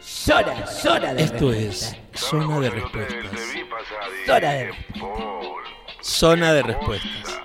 Zona, 0.00 0.66
zona 0.66 1.14
de 1.14 1.22
Esto 1.24 1.50
respuesta. 1.50 1.96
es 2.12 2.20
Zona 2.20 2.60
de 2.60 2.70
Respuestas. 2.70 3.16
Zona 4.26 4.50
de 4.52 4.72
Zona 6.02 6.52
de 6.52 6.62
Respuestas. 6.62 7.40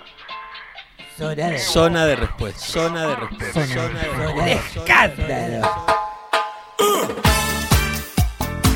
Zona 1.18 1.48
de 1.50 1.60
Zona 1.60 2.06
de 2.06 2.16
Respuestas. 2.16 2.64
Zona 2.72 3.08
de 3.08 3.16
Respuestas. 3.16 3.54
Zona, 3.54 3.74
Zona 3.74 3.88
de 3.88 4.06
zona 4.06 4.44
de 4.44 4.54
Respuestas. 4.54 4.78
escándalo. 4.78 5.94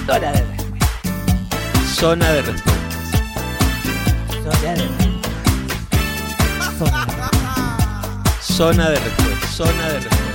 Zona 0.05 0.31
de 0.31 0.41
respuesta. 0.41 0.77
Zona 1.95 2.31
de 2.33 2.41
Respuestas. 2.41 2.87
Zona 4.43 4.73
de 4.73 4.81
respuesta. 4.81 5.07
Zona 8.41 8.89
de 8.89 8.89
Zona 8.89 8.89
de 8.89 8.99
Respuestas. 8.99 9.55
Zona 9.55 9.87
de 9.89 9.99
Respuestas. 9.99 10.26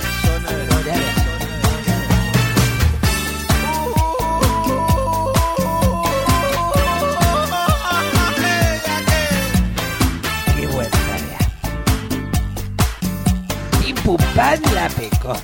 Pupán 14.33 14.59
la 14.73 14.89
pecó. 14.89 15.35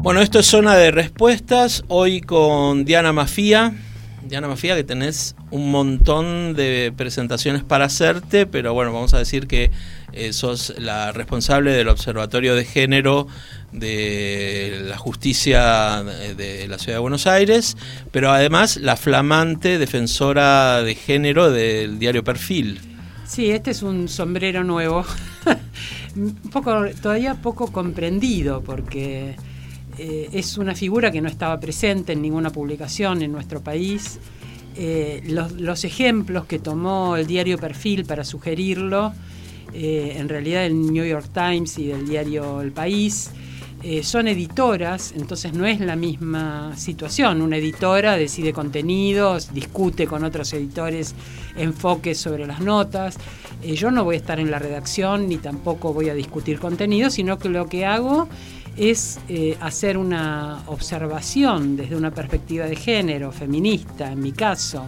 Bueno, 0.00 0.22
esto 0.22 0.38
es 0.38 0.46
Zona 0.46 0.74
de 0.76 0.90
Respuestas. 0.90 1.84
Hoy 1.88 2.22
con 2.22 2.86
Diana 2.86 3.12
Mafía. 3.12 3.74
Diana 4.22 4.48
Mafía, 4.48 4.74
que 4.76 4.84
tenés 4.84 5.36
un 5.50 5.70
montón 5.70 6.54
de 6.54 6.90
presentaciones 6.96 7.64
para 7.64 7.84
hacerte, 7.84 8.46
pero 8.46 8.72
bueno, 8.72 8.94
vamos 8.94 9.12
a 9.12 9.18
decir 9.18 9.46
que 9.46 9.70
eh, 10.12 10.32
sos 10.32 10.72
la 10.78 11.12
responsable 11.12 11.72
del 11.72 11.88
Observatorio 11.88 12.54
de 12.54 12.64
Género 12.64 13.26
de 13.72 14.80
la 14.84 14.96
Justicia 14.96 16.02
de 16.02 16.66
la 16.66 16.78
Ciudad 16.78 16.96
de 16.96 17.00
Buenos 17.00 17.26
Aires, 17.26 17.76
pero 18.10 18.30
además 18.30 18.78
la 18.78 18.96
flamante 18.96 19.78
defensora 19.78 20.82
de 20.82 20.94
género 20.94 21.50
del 21.50 21.98
diario 21.98 22.24
Perfil. 22.24 22.97
Sí, 23.28 23.50
este 23.50 23.72
es 23.72 23.82
un 23.82 24.08
sombrero 24.08 24.64
nuevo, 24.64 25.04
poco, 26.52 26.86
todavía 27.02 27.34
poco 27.34 27.70
comprendido, 27.70 28.62
porque 28.62 29.36
eh, 29.98 30.30
es 30.32 30.56
una 30.56 30.74
figura 30.74 31.10
que 31.10 31.20
no 31.20 31.28
estaba 31.28 31.60
presente 31.60 32.14
en 32.14 32.22
ninguna 32.22 32.48
publicación 32.48 33.20
en 33.20 33.30
nuestro 33.30 33.60
país. 33.60 34.18
Eh, 34.76 35.22
los, 35.26 35.52
los 35.52 35.84
ejemplos 35.84 36.46
que 36.46 36.58
tomó 36.58 37.16
el 37.18 37.26
diario 37.26 37.58
Perfil 37.58 38.06
para 38.06 38.24
sugerirlo, 38.24 39.12
eh, 39.74 40.14
en 40.16 40.30
realidad 40.30 40.64
el 40.64 40.90
New 40.90 41.04
York 41.04 41.28
Times 41.30 41.78
y 41.78 41.88
del 41.88 42.08
diario 42.08 42.62
El 42.62 42.72
País, 42.72 43.30
eh, 43.82 44.02
son 44.02 44.26
editoras, 44.26 45.12
entonces 45.16 45.52
no 45.52 45.64
es 45.64 45.78
la 45.78 45.94
misma 45.94 46.76
situación. 46.76 47.40
Una 47.40 47.58
editora 47.58 48.16
decide 48.16 48.52
contenidos, 48.52 49.54
discute 49.54 50.08
con 50.08 50.24
otros 50.24 50.52
editores 50.52 51.14
enfoques 51.56 52.18
sobre 52.18 52.44
las 52.44 52.60
notas. 52.60 53.18
Eh, 53.62 53.74
yo 53.74 53.92
no 53.92 54.02
voy 54.02 54.16
a 54.16 54.18
estar 54.18 54.40
en 54.40 54.50
la 54.50 54.58
redacción 54.58 55.28
ni 55.28 55.36
tampoco 55.36 55.92
voy 55.92 56.08
a 56.08 56.14
discutir 56.14 56.58
contenidos, 56.58 57.14
sino 57.14 57.38
que 57.38 57.48
lo 57.48 57.68
que 57.68 57.86
hago 57.86 58.28
es 58.76 59.20
eh, 59.28 59.56
hacer 59.60 59.96
una 59.96 60.62
observación 60.66 61.76
desde 61.76 61.94
una 61.94 62.10
perspectiva 62.10 62.66
de 62.66 62.74
género, 62.74 63.30
feminista 63.30 64.10
en 64.10 64.20
mi 64.20 64.32
caso, 64.32 64.86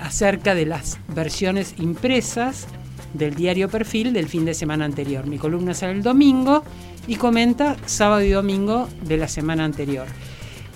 acerca 0.00 0.54
de 0.54 0.64
las 0.64 0.98
versiones 1.14 1.74
impresas 1.78 2.66
del 3.12 3.34
diario 3.34 3.68
Perfil 3.68 4.12
del 4.12 4.28
fin 4.28 4.44
de 4.46 4.54
semana 4.54 4.86
anterior. 4.86 5.26
Mi 5.26 5.38
columna 5.38 5.74
sale 5.74 5.92
el 5.92 6.02
domingo 6.02 6.64
y 7.06 7.16
comenta 7.16 7.76
sábado 7.86 8.22
y 8.22 8.30
domingo 8.30 8.88
de 9.02 9.16
la 9.16 9.28
semana 9.28 9.64
anterior. 9.64 10.06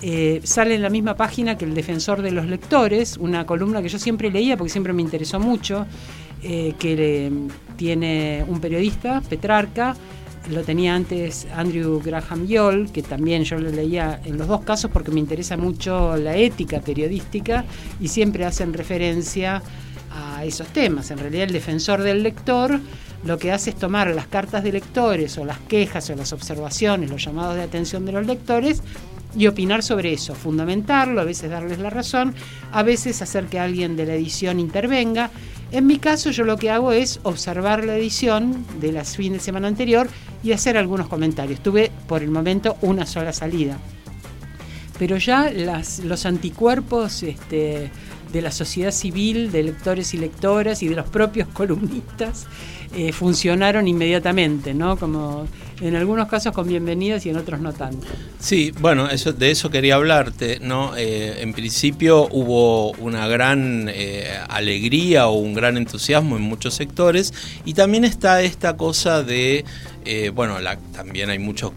Eh, 0.01 0.39
sale 0.43 0.75
en 0.75 0.81
la 0.81 0.89
misma 0.89 1.15
página 1.15 1.57
que 1.57 1.65
El 1.65 1.73
Defensor 1.73 2.21
de 2.21 2.31
los 2.31 2.45
Lectores, 2.45 3.17
una 3.17 3.45
columna 3.45 3.81
que 3.81 3.89
yo 3.89 3.99
siempre 3.99 4.31
leía 4.31 4.55
porque 4.55 4.71
siempre 4.71 4.93
me 4.93 5.01
interesó 5.01 5.39
mucho, 5.39 5.85
eh, 6.41 6.73
que 6.79 7.31
tiene 7.75 8.45
un 8.47 8.61
periodista, 8.61 9.21
Petrarca, 9.27 9.95
lo 10.49 10.63
tenía 10.63 10.95
antes 10.95 11.47
Andrew 11.55 12.01
Graham 12.03 12.47
Yoll, 12.47 12.91
que 12.91 13.03
también 13.03 13.43
yo 13.43 13.59
leía 13.59 14.21
en 14.23 14.37
los 14.37 14.47
dos 14.47 14.61
casos 14.61 14.89
porque 14.89 15.11
me 15.11 15.19
interesa 15.19 15.57
mucho 15.57 16.15
la 16.15 16.35
ética 16.37 16.79
periodística 16.79 17.65
y 17.99 18.07
siempre 18.07 18.45
hacen 18.45 18.73
referencia 18.73 19.61
a 20.11 20.45
esos 20.45 20.67
temas. 20.67 21.11
En 21.11 21.19
realidad 21.19 21.43
el 21.43 21.53
defensor 21.53 22.01
del 22.01 22.23
lector 22.23 22.79
lo 23.23 23.37
que 23.37 23.51
hace 23.51 23.71
es 23.71 23.75
tomar 23.75 24.07
las 24.15 24.27
cartas 24.27 24.63
de 24.63 24.71
lectores 24.71 25.37
o 25.37 25.45
las 25.45 25.59
quejas 25.59 26.09
o 26.09 26.15
las 26.15 26.33
observaciones, 26.33 27.09
los 27.09 27.23
llamados 27.23 27.55
de 27.55 27.63
atención 27.63 28.05
de 28.05 28.13
los 28.13 28.25
lectores 28.25 28.81
y 29.35 29.47
opinar 29.47 29.83
sobre 29.83 30.13
eso, 30.13 30.33
fundamentarlo, 30.33 31.21
a 31.21 31.23
veces 31.23 31.51
darles 31.51 31.79
la 31.79 31.89
razón, 31.89 32.33
a 32.71 32.83
veces 32.83 33.21
hacer 33.21 33.45
que 33.45 33.59
alguien 33.59 33.95
de 33.95 34.05
la 34.05 34.15
edición 34.15 34.59
intervenga. 34.59 35.29
En 35.71 35.85
mi 35.85 35.99
caso 35.99 36.31
yo 36.31 36.45
lo 36.45 36.57
que 36.57 36.71
hago 36.71 36.91
es 36.91 37.19
observar 37.23 37.85
la 37.85 37.95
edición 37.95 38.65
de 38.79 38.91
las 38.91 39.15
fin 39.15 39.33
de 39.33 39.39
semana 39.39 39.67
anterior 39.67 40.09
y 40.43 40.53
hacer 40.53 40.77
algunos 40.77 41.07
comentarios. 41.07 41.61
Tuve 41.61 41.91
por 42.07 42.23
el 42.23 42.31
momento 42.31 42.77
una 42.81 43.05
sola 43.05 43.33
salida. 43.33 43.77
Pero 44.97 45.17
ya 45.17 45.51
los 46.03 46.25
anticuerpos 46.25 47.23
este, 47.23 47.89
de 48.31 48.41
la 48.41 48.51
sociedad 48.51 48.91
civil, 48.91 49.51
de 49.51 49.63
lectores 49.63 50.13
y 50.13 50.17
lectoras 50.17 50.83
y 50.83 50.87
de 50.87 50.95
los 50.95 51.07
propios 51.07 51.47
columnistas 51.53 52.47
eh, 52.95 53.13
funcionaron 53.13 53.87
inmediatamente, 53.87 54.73
¿no? 54.73 54.97
Como 54.97 55.47
en 55.79 55.95
algunos 55.95 56.27
casos 56.27 56.53
con 56.53 56.67
bienvenidas 56.67 57.23
y 57.23 57.29
en 57.29 57.37
otros 57.37 57.59
no 57.59 57.71
tanto. 57.71 58.07
Sí, 58.39 58.73
bueno, 58.79 59.07
eso, 59.11 59.31
de 59.31 59.51
eso 59.51 59.69
quería 59.69 59.93
hablarte, 59.93 60.59
¿no? 60.59 60.97
Eh, 60.97 61.41
en 61.41 61.53
principio 61.53 62.27
hubo 62.31 62.91
una 62.93 63.27
gran 63.27 63.91
eh, 63.93 64.27
alegría 64.49 65.27
o 65.27 65.33
un 65.33 65.53
gran 65.53 65.77
entusiasmo 65.77 66.35
en 66.35 66.41
muchos 66.41 66.73
sectores 66.73 67.31
y 67.63 67.75
también 67.75 68.05
está 68.05 68.41
esta 68.41 68.75
cosa 68.75 69.21
de, 69.21 69.65
bueno, 70.33 70.59
la, 70.59 70.77
también 70.91 71.29
hay 71.29 71.37
muchos, 71.37 71.73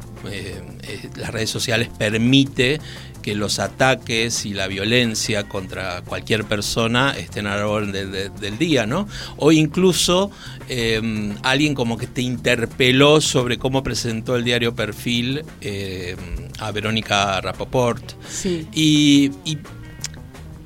las 1.17 1.31
redes 1.31 1.51
sociales 1.51 1.91
permite 1.99 2.81
que 3.23 3.35
los 3.35 3.59
ataques 3.61 4.45
y 4.45 4.53
la 4.53 4.67
violencia 4.67 5.45
contra 5.49 6.03
cualquier 6.03 6.45
persona 6.45 7.15
estén 7.17 7.47
a 7.47 7.57
la 7.57 7.67
orden 7.69 7.93
de- 7.93 8.07
de- 8.07 8.29
del 8.31 8.59
día, 8.59 8.85
¿no? 8.85 9.07
O 9.37 9.53
incluso 9.53 10.31
eh, 10.69 11.01
alguien 11.43 11.75
como 11.75 11.97
que 11.97 12.07
te 12.07 12.23
interpeló 12.23 13.21
sobre 13.21 13.59
cómo 13.59 13.83
presentó 13.83 14.37
el 14.37 14.45
diario 14.45 14.75
Perfil 14.75 15.45
eh, 15.61 16.17
a 16.59 16.71
Verónica 16.73 17.41
Rapoport. 17.41 18.13
Sí. 18.29 18.67
Y, 18.73 19.31
y 19.45 19.59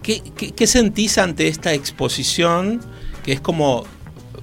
¿qué, 0.02 0.22
qué, 0.36 0.52
qué 0.52 0.66
sentís 0.66 1.18
ante 1.18 1.48
esta 1.48 1.72
exposición 1.74 2.80
que 3.24 3.32
es 3.32 3.40
como 3.40 3.84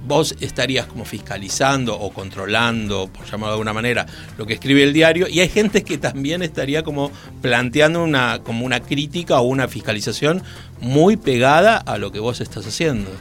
vos 0.06 0.36
estarías 0.40 0.86
como 0.86 1.06
fiscalizando 1.06 2.00
o 2.00 2.12
controlando, 2.12 3.08
por 3.08 3.26
llamarlo 3.26 3.48
de 3.48 3.54
alguna 3.54 3.74
manera, 3.74 4.06
lo 4.38 4.46
que 4.46 4.54
escribe 4.54 4.84
el 4.84 4.94
diario, 4.94 5.28
y 5.28 5.40
hay 5.40 5.50
gente 5.50 5.84
que 5.84 5.98
también 5.98 6.42
estaría 6.42 6.84
como 6.84 7.12
planteando 7.42 8.04
una, 8.04 8.40
como 8.44 8.66
una 8.66 8.82
crítica 8.82 9.40
o 9.40 9.44
una 9.44 9.68
fiscalización 9.68 10.44
muy 10.82 11.18
pegada 11.18 11.78
a 11.78 11.98
lo 11.98 12.12
que 12.12 12.20
vos 12.20 12.42
estás 12.42 12.68
haciendo. 12.68 13.12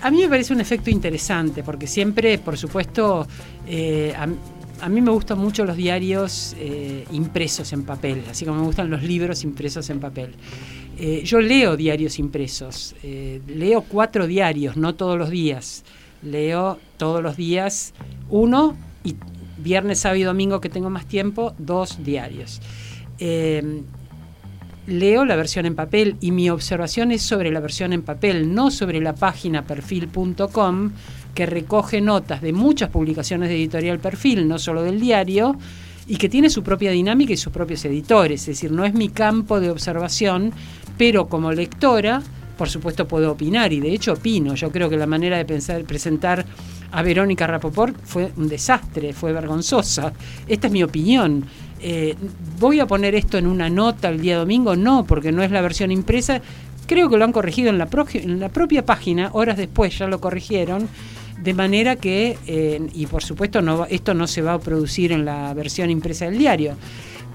A 0.00 0.10
mí 0.10 0.22
me 0.22 0.28
parece 0.28 0.52
un 0.52 0.60
efecto 0.60 0.90
interesante, 0.90 1.62
porque 1.62 1.86
siempre, 1.86 2.38
por 2.38 2.56
supuesto, 2.56 3.26
eh, 3.66 4.14
a 4.82 4.88
mí 4.88 5.00
me 5.00 5.12
gustan 5.12 5.38
mucho 5.38 5.64
los 5.64 5.76
diarios 5.76 6.56
eh, 6.58 7.04
impresos 7.12 7.72
en 7.72 7.84
papel, 7.84 8.24
así 8.28 8.44
como 8.44 8.58
me 8.58 8.66
gustan 8.66 8.90
los 8.90 9.04
libros 9.04 9.44
impresos 9.44 9.88
en 9.90 10.00
papel. 10.00 10.34
Eh, 10.98 11.22
yo 11.24 11.40
leo 11.40 11.76
diarios 11.76 12.18
impresos, 12.18 12.96
eh, 13.04 13.40
leo 13.46 13.82
cuatro 13.82 14.26
diarios, 14.26 14.76
no 14.76 14.96
todos 14.96 15.16
los 15.16 15.30
días. 15.30 15.84
Leo 16.22 16.78
todos 16.98 17.22
los 17.22 17.36
días 17.36 17.94
uno 18.28 18.76
y 19.02 19.16
viernes, 19.58 20.00
sábado 20.00 20.20
y 20.20 20.22
domingo 20.24 20.60
que 20.60 20.68
tengo 20.68 20.90
más 20.90 21.06
tiempo, 21.06 21.54
dos 21.58 22.02
diarios. 22.02 22.60
Leo 24.86 25.24
la 25.24 25.36
versión 25.36 25.66
en 25.66 25.76
papel 25.76 26.16
y 26.20 26.32
mi 26.32 26.50
observación 26.50 27.12
es 27.12 27.22
sobre 27.22 27.52
la 27.52 27.60
versión 27.60 27.92
en 27.92 28.02
papel, 28.02 28.52
no 28.52 28.72
sobre 28.72 29.00
la 29.00 29.14
página 29.14 29.64
perfil.com 29.64 30.90
que 31.34 31.46
recoge 31.46 32.00
notas 32.00 32.42
de 32.42 32.52
muchas 32.52 32.90
publicaciones 32.90 33.48
de 33.48 33.56
editorial 33.56 33.98
perfil, 33.98 34.46
no 34.46 34.58
solo 34.58 34.82
del 34.82 35.00
diario, 35.00 35.56
y 36.06 36.16
que 36.16 36.28
tiene 36.28 36.50
su 36.50 36.62
propia 36.62 36.90
dinámica 36.90 37.32
y 37.32 37.36
sus 37.36 37.52
propios 37.52 37.84
editores. 37.84 38.42
Es 38.42 38.46
decir, 38.46 38.72
no 38.72 38.84
es 38.84 38.94
mi 38.94 39.08
campo 39.08 39.60
de 39.60 39.70
observación, 39.70 40.52
pero 40.98 41.28
como 41.28 41.52
lectora, 41.52 42.22
por 42.56 42.68
supuesto, 42.68 43.08
puedo 43.08 43.32
opinar 43.32 43.72
y 43.72 43.80
de 43.80 43.92
hecho 43.92 44.12
opino. 44.12 44.54
Yo 44.54 44.70
creo 44.70 44.90
que 44.90 44.96
la 44.96 45.06
manera 45.06 45.36
de 45.36 45.44
pensar, 45.44 45.84
presentar 45.84 46.44
a 46.90 47.02
Verónica 47.02 47.46
Rapoport 47.46 47.96
fue 48.04 48.30
un 48.36 48.48
desastre, 48.48 49.12
fue 49.12 49.32
vergonzosa. 49.32 50.12
Esta 50.46 50.66
es 50.66 50.72
mi 50.72 50.82
opinión. 50.82 51.44
Eh, 51.80 52.14
¿Voy 52.60 52.78
a 52.78 52.86
poner 52.86 53.14
esto 53.14 53.38
en 53.38 53.46
una 53.46 53.68
nota 53.68 54.08
el 54.10 54.20
día 54.20 54.38
domingo? 54.38 54.76
No, 54.76 55.04
porque 55.04 55.32
no 55.32 55.42
es 55.42 55.50
la 55.50 55.60
versión 55.62 55.90
impresa. 55.90 56.40
Creo 56.86 57.08
que 57.08 57.16
lo 57.16 57.24
han 57.24 57.32
corregido 57.32 57.70
en 57.70 57.78
la, 57.78 57.88
en 58.14 58.40
la 58.40 58.48
propia 58.50 58.84
página, 58.84 59.30
horas 59.32 59.56
después 59.56 59.98
ya 59.98 60.06
lo 60.06 60.20
corrigieron, 60.20 60.88
de 61.42 61.54
manera 61.54 61.96
que, 61.96 62.38
eh, 62.46 62.80
y 62.94 63.06
por 63.06 63.22
supuesto 63.22 63.60
no, 63.62 63.86
esto 63.86 64.14
no 64.14 64.26
se 64.26 64.42
va 64.42 64.54
a 64.54 64.58
producir 64.60 65.12
en 65.12 65.24
la 65.24 65.52
versión 65.54 65.90
impresa 65.90 66.26
del 66.26 66.38
diario, 66.38 66.76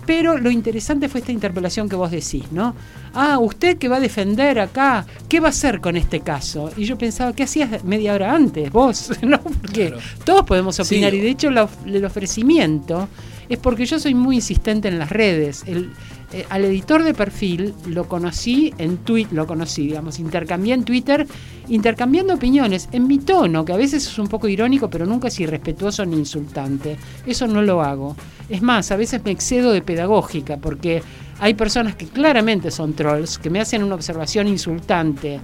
Pero 0.06 0.38
lo 0.38 0.50
interesante 0.50 1.10
fue 1.10 1.20
esta 1.20 1.34
interpelación 1.34 1.90
que 1.90 1.98
vos 1.98 2.10
decís, 2.12 2.46
¿no? 2.54 2.74
Ah, 3.14 3.40
usted 3.40 3.78
que 3.78 3.90
va 3.90 3.98
a 3.98 4.00
defender 4.00 4.58
acá, 4.58 5.06
¿qué 5.28 5.42
va 5.42 5.48
a 5.48 5.50
hacer 5.50 5.82
con 5.82 5.98
este 5.98 6.22
caso? 6.22 6.72
Y 6.78 6.86
yo 6.86 6.98
pensaba, 6.98 7.34
¿qué 7.34 7.44
hacías 7.44 7.84
media 7.84 8.14
hora 8.14 8.34
antes 8.34 8.72
vos? 8.72 9.10
¿No? 9.22 9.38
Porque 9.42 9.88
Claro. 9.90 9.98
todos 10.24 10.46
podemos 10.46 10.80
opinar 10.80 11.12
Sí. 11.12 11.18
y 11.18 11.20
de 11.20 11.30
hecho 11.30 11.52
la 11.52 11.68
el 11.86 12.06
ofrecimiento 12.06 13.10
es 13.50 13.58
porque 13.58 13.86
yo 13.86 14.00
soy 14.00 14.14
muy 14.14 14.36
insistente 14.38 14.88
en 14.88 14.98
las 14.98 15.10
redes. 15.10 15.64
El, 15.68 15.90
eh, 16.34 16.46
al 16.50 16.66
editor 16.66 17.04
de 17.04 17.14
perfil 17.14 17.74
lo 17.88 18.06
conocí 18.08 18.74
en 18.78 18.98
Twitter, 18.98 19.34
lo 19.34 19.48
conocí, 19.48 19.88
digamos, 19.88 20.20
intercambié 20.20 20.74
en 20.74 20.84
Twitter, 20.84 21.26
intercambiando 21.70 22.34
opiniones 22.34 22.90
en 22.92 23.08
mi 23.08 23.20
tono, 23.20 23.64
que 23.64 23.72
a 23.72 23.78
veces 23.78 24.06
es 24.06 24.20
un 24.20 24.28
poco 24.28 24.50
irónico, 24.50 24.90
pero 24.90 25.06
nunca 25.06 25.30
es 25.30 25.40
irrespetuoso 25.40 26.06
ni 26.06 26.18
insultante. 26.18 26.98
Eso 27.26 27.48
no 27.48 27.62
lo 27.62 27.82
hago. 27.82 28.16
Es 28.50 28.62
más, 28.62 28.92
a 28.92 28.98
veces 28.98 29.24
me 29.24 29.32
excedo 29.32 29.72
de 29.72 29.82
pedagógica, 29.82 30.58
porque 30.58 31.02
hay 31.40 31.54
personas 31.54 31.96
que 31.96 32.08
claramente 32.08 32.72
son 32.72 32.94
trolls, 32.94 33.38
que 33.38 33.50
me 33.50 33.62
hacen 33.62 33.82
una 33.84 33.96
observación 33.96 34.48
insultante. 34.48 35.40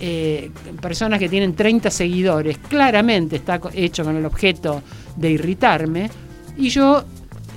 eh, 0.00 0.52
personas 0.80 1.18
que 1.18 1.28
tienen 1.28 1.56
30 1.56 1.90
seguidores, 1.90 2.58
claramente 2.58 3.34
está 3.34 3.60
hecho 3.74 4.04
con 4.04 4.14
el 4.14 4.24
objeto 4.26 4.80
de 5.16 5.30
irritarme, 5.30 6.08
y 6.56 6.68
yo 6.68 7.04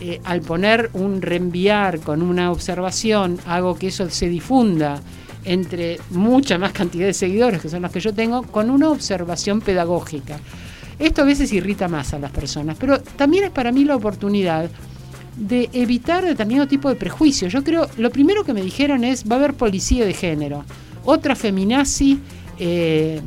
eh, 0.03 0.19
al 0.23 0.41
poner 0.41 0.89
un 0.93 1.21
reenviar 1.21 1.99
con 1.99 2.23
una 2.23 2.51
observación, 2.51 3.39
hago 3.45 3.75
que 3.75 3.89
eso 3.89 4.09
se 4.09 4.27
difunda 4.29 4.99
entre 5.45 5.99
mucha 6.09 6.57
más 6.57 6.71
cantidad 6.71 7.05
de 7.05 7.13
seguidores 7.13 7.61
que 7.61 7.69
son 7.69 7.83
los 7.83 7.91
que 7.91 7.99
yo 7.99 8.11
tengo, 8.11 8.41
con 8.41 8.71
una 8.71 8.89
observación 8.89 9.61
pedagógica. 9.61 10.39
Esto 10.97 11.21
a 11.21 11.25
veces 11.25 11.53
irrita 11.53 11.87
más 11.87 12.15
a 12.15 12.19
las 12.19 12.31
personas, 12.31 12.77
pero 12.79 12.99
también 12.99 13.43
es 13.43 13.51
para 13.51 13.71
mí 13.71 13.85
la 13.85 13.95
oportunidad 13.95 14.71
de 15.37 15.69
evitar 15.71 16.25
determinado 16.25 16.67
tipo 16.67 16.89
de 16.89 16.95
prejuicios. 16.95 17.53
Yo 17.53 17.63
creo, 17.63 17.87
lo 17.97 18.09
primero 18.09 18.43
que 18.43 18.53
me 18.53 18.63
dijeron 18.63 19.03
es, 19.03 19.23
va 19.29 19.35
a 19.35 19.39
haber 19.39 19.53
policía 19.53 20.03
de 20.03 20.13
género, 20.13 20.65
otra 21.05 21.35
feminazi 21.35 22.19
eh, 22.57 23.21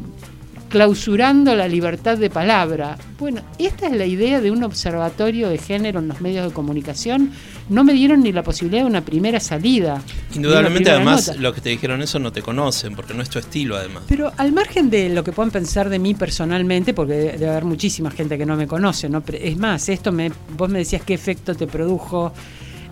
clausurando 0.74 1.54
la 1.54 1.68
libertad 1.68 2.18
de 2.18 2.30
palabra. 2.30 2.98
Bueno, 3.16 3.42
esta 3.60 3.86
es 3.86 3.92
la 3.92 4.06
idea 4.06 4.40
de 4.40 4.50
un 4.50 4.64
observatorio 4.64 5.48
de 5.48 5.56
género 5.56 6.00
en 6.00 6.08
los 6.08 6.20
medios 6.20 6.48
de 6.48 6.52
comunicación. 6.52 7.30
No 7.68 7.84
me 7.84 7.92
dieron 7.92 8.24
ni 8.24 8.32
la 8.32 8.42
posibilidad 8.42 8.82
de 8.82 8.88
una 8.88 9.04
primera 9.04 9.38
salida. 9.38 10.02
Indudablemente, 10.34 10.90
además, 10.90 11.28
nota. 11.28 11.40
los 11.40 11.54
que 11.54 11.60
te 11.60 11.68
dijeron 11.68 12.02
eso 12.02 12.18
no 12.18 12.32
te 12.32 12.42
conocen, 12.42 12.96
porque 12.96 13.14
no 13.14 13.22
es 13.22 13.30
tu 13.30 13.38
estilo, 13.38 13.76
además. 13.76 14.02
Pero 14.08 14.32
al 14.36 14.50
margen 14.50 14.90
de 14.90 15.10
lo 15.10 15.22
que 15.22 15.30
puedan 15.30 15.52
pensar 15.52 15.88
de 15.88 16.00
mí 16.00 16.14
personalmente, 16.14 16.92
porque 16.92 17.14
debe 17.14 17.50
haber 17.50 17.66
muchísima 17.66 18.10
gente 18.10 18.36
que 18.36 18.44
no 18.44 18.56
me 18.56 18.66
conoce, 18.66 19.08
¿no? 19.08 19.22
Es 19.32 19.56
más, 19.56 19.88
esto 19.88 20.10
me, 20.10 20.32
vos 20.56 20.68
me 20.68 20.80
decías 20.80 21.02
qué 21.02 21.14
efecto 21.14 21.54
te 21.54 21.68
produjo. 21.68 22.32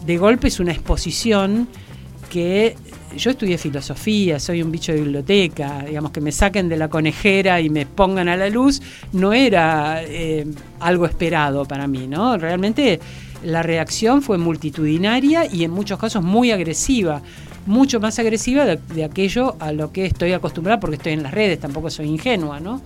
De 0.07 0.19
golpe 0.19 0.47
es 0.47 0.61
una 0.61 0.71
exposición 0.71 1.67
que 2.31 2.77
yo 3.17 3.31
estudié 3.31 3.59
filosofía, 3.59 4.39
soy 4.39 4.63
un 4.63 4.71
bicho 4.71 4.93
de 4.93 5.01
biblioteca, 5.01 5.85
digamos 5.87 6.11
que 6.11 6.21
me 6.21 6.33
saquen 6.33 6.69
de 6.69 6.77
la 6.77 6.89
conejera 6.89 7.61
y 7.61 7.71
me 7.71 7.87
pongan 7.87 8.29
a 8.29 8.37
la 8.37 8.49
luz, 8.49 8.81
no 9.13 9.33
era 9.33 10.03
eh, 10.03 10.47
algo 10.81 11.07
esperado 11.07 11.65
para 11.65 11.87
mí, 11.87 12.07
¿no? 12.07 12.37
Realmente 12.37 13.01
la 13.45 13.63
reacción 13.63 14.23
fue 14.23 14.39
multitudinaria 14.39 15.47
y 15.53 15.65
en 15.65 15.71
muchos 15.71 15.99
casos 15.99 16.23
muy 16.23 16.51
agresiva, 16.51 17.23
mucho 17.67 18.01
más 18.01 18.19
agresiva 18.19 18.65
de, 18.65 18.79
de 18.95 19.05
aquello 19.05 19.57
a 19.61 19.73
lo 19.73 19.93
que 19.93 20.07
estoy 20.07 20.33
acostumbrada 20.33 20.81
porque 20.81 20.97
estoy 20.97 21.13
en 21.13 21.23
las 21.23 21.33
redes, 21.33 21.61
tampoco 21.61 21.91
soy 21.91 22.07
ingenua, 22.07 22.61
¿no? 22.61 22.83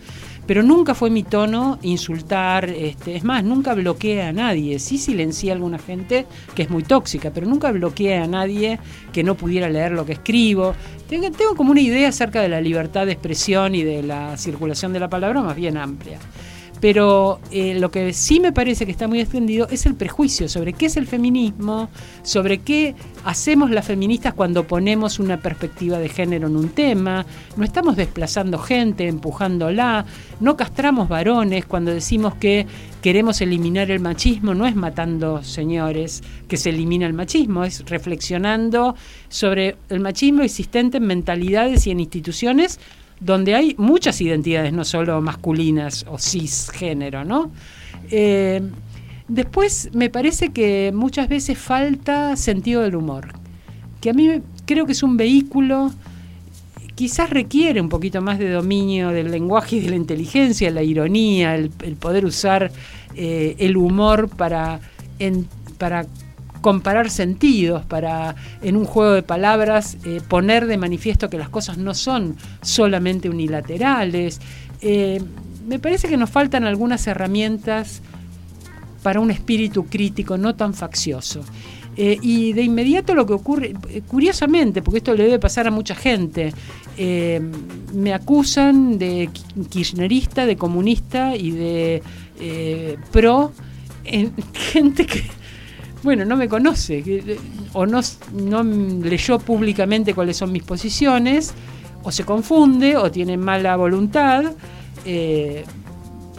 Pero 0.46 0.62
nunca 0.62 0.94
fue 0.94 1.10
mi 1.10 1.22
tono 1.22 1.78
insultar, 1.82 2.70
este, 2.70 3.16
es 3.16 3.24
más, 3.24 3.42
nunca 3.42 3.74
bloqueé 3.74 4.22
a 4.22 4.32
nadie. 4.32 4.78
Sí 4.78 4.98
silencié 4.98 5.50
a 5.50 5.54
alguna 5.54 5.78
gente 5.78 6.26
que 6.54 6.62
es 6.62 6.70
muy 6.70 6.82
tóxica, 6.82 7.30
pero 7.32 7.46
nunca 7.46 7.72
bloqueé 7.72 8.18
a 8.18 8.26
nadie 8.26 8.78
que 9.12 9.24
no 9.24 9.34
pudiera 9.34 9.68
leer 9.68 9.92
lo 9.92 10.06
que 10.06 10.12
escribo. 10.12 10.74
Tengo, 11.08 11.30
tengo 11.30 11.56
como 11.56 11.72
una 11.72 11.80
idea 11.80 12.08
acerca 12.08 12.40
de 12.40 12.48
la 12.48 12.60
libertad 12.60 13.06
de 13.06 13.12
expresión 13.12 13.74
y 13.74 13.82
de 13.82 14.02
la 14.02 14.36
circulación 14.36 14.92
de 14.92 15.00
la 15.00 15.08
palabra 15.08 15.42
más 15.42 15.56
bien 15.56 15.76
amplia. 15.76 16.18
Pero 16.80 17.40
eh, 17.50 17.78
lo 17.78 17.90
que 17.90 18.12
sí 18.12 18.38
me 18.38 18.52
parece 18.52 18.84
que 18.84 18.92
está 18.92 19.08
muy 19.08 19.20
extendido 19.20 19.66
es 19.70 19.86
el 19.86 19.94
prejuicio 19.94 20.48
sobre 20.48 20.72
qué 20.72 20.86
es 20.86 20.96
el 20.96 21.06
feminismo, 21.06 21.88
sobre 22.22 22.58
qué 22.58 22.94
hacemos 23.24 23.70
las 23.70 23.86
feministas 23.86 24.34
cuando 24.34 24.66
ponemos 24.66 25.18
una 25.18 25.40
perspectiva 25.40 25.98
de 25.98 26.08
género 26.08 26.48
en 26.48 26.56
un 26.56 26.68
tema. 26.68 27.24
No 27.56 27.64
estamos 27.64 27.96
desplazando 27.96 28.58
gente, 28.58 29.08
empujándola, 29.08 30.04
no 30.40 30.56
castramos 30.56 31.08
varones 31.08 31.64
cuando 31.64 31.92
decimos 31.92 32.34
que 32.34 32.66
queremos 33.00 33.40
eliminar 33.40 33.90
el 33.90 34.00
machismo, 34.00 34.54
no 34.54 34.66
es 34.66 34.74
matando 34.74 35.42
señores 35.42 36.22
que 36.48 36.56
se 36.56 36.70
elimina 36.70 37.06
el 37.06 37.12
machismo, 37.12 37.64
es 37.64 37.84
reflexionando 37.88 38.96
sobre 39.28 39.76
el 39.88 40.00
machismo 40.00 40.42
existente 40.42 40.98
en 40.98 41.06
mentalidades 41.06 41.86
y 41.86 41.90
en 41.90 42.00
instituciones 42.00 42.80
donde 43.20 43.54
hay 43.54 43.74
muchas 43.78 44.20
identidades, 44.20 44.72
no 44.72 44.84
solo 44.84 45.20
masculinas 45.20 46.04
o 46.08 46.18
cisgénero, 46.18 47.24
¿no? 47.24 47.50
Eh, 48.10 48.62
después 49.28 49.90
me 49.92 50.10
parece 50.10 50.50
que 50.50 50.92
muchas 50.94 51.28
veces 51.28 51.58
falta 51.58 52.36
sentido 52.36 52.82
del 52.82 52.96
humor, 52.96 53.28
que 54.00 54.10
a 54.10 54.12
mí 54.12 54.42
creo 54.66 54.86
que 54.86 54.92
es 54.92 55.02
un 55.02 55.16
vehículo, 55.16 55.92
quizás 56.94 57.30
requiere 57.30 57.80
un 57.80 57.88
poquito 57.88 58.20
más 58.20 58.38
de 58.38 58.50
dominio 58.50 59.10
del 59.10 59.30
lenguaje 59.30 59.76
y 59.76 59.80
de 59.80 59.90
la 59.90 59.96
inteligencia, 59.96 60.70
la 60.70 60.82
ironía, 60.82 61.54
el, 61.54 61.70
poder 61.98 62.24
usar 62.24 62.70
eh, 63.14 63.56
el 63.58 63.76
humor 63.76 64.28
para, 64.28 64.80
para 65.78 66.06
comparar 66.66 67.10
sentidos, 67.10 67.84
para 67.84 68.34
en 68.60 68.76
un 68.76 68.86
juego 68.86 69.12
de 69.12 69.22
palabras 69.22 69.98
eh, 70.04 70.20
poner 70.26 70.66
de 70.66 70.76
manifiesto 70.76 71.30
que 71.30 71.38
las 71.38 71.48
cosas 71.48 71.78
no 71.78 71.94
son 71.94 72.34
solamente 72.60 73.30
unilaterales. 73.30 74.40
Eh, 74.80 75.22
me 75.68 75.78
parece 75.78 76.08
que 76.08 76.16
nos 76.16 76.28
faltan 76.28 76.64
algunas 76.64 77.06
herramientas 77.06 78.02
para 79.04 79.20
un 79.20 79.30
espíritu 79.30 79.84
crítico 79.84 80.36
no 80.36 80.56
tan 80.56 80.74
faccioso. 80.74 81.42
Eh, 81.96 82.18
y 82.20 82.52
de 82.52 82.62
inmediato 82.64 83.14
lo 83.14 83.26
que 83.26 83.34
ocurre, 83.34 83.72
curiosamente, 84.08 84.82
porque 84.82 84.98
esto 84.98 85.14
le 85.14 85.22
debe 85.22 85.38
pasar 85.38 85.68
a 85.68 85.70
mucha 85.70 85.94
gente, 85.94 86.52
me 87.94 88.12
acusan 88.12 88.98
de 88.98 89.30
ki- 89.32 89.64
kirchnerista, 89.70 90.46
de 90.46 90.56
comunista 90.56 91.36
y 91.36 91.52
de 91.52 92.02
pro, 93.12 93.52
en 94.04 94.32
gente 94.72 95.06
que, 95.06 95.22
bueno, 96.06 96.24
no 96.24 96.36
me 96.36 96.48
conoce, 96.48 97.02
eh, 97.04 97.38
o 97.74 97.84
no, 97.84 98.00
no 98.32 98.62
leyó 98.62 99.38
públicamente 99.40 100.14
cuáles 100.14 100.36
son 100.38 100.52
mis 100.52 100.62
posiciones, 100.62 101.52
o 102.04 102.12
se 102.12 102.24
confunde, 102.24 102.96
o 102.96 103.10
tiene 103.10 103.36
mala 103.36 103.76
voluntad. 103.76 104.52
eh, 105.04 105.64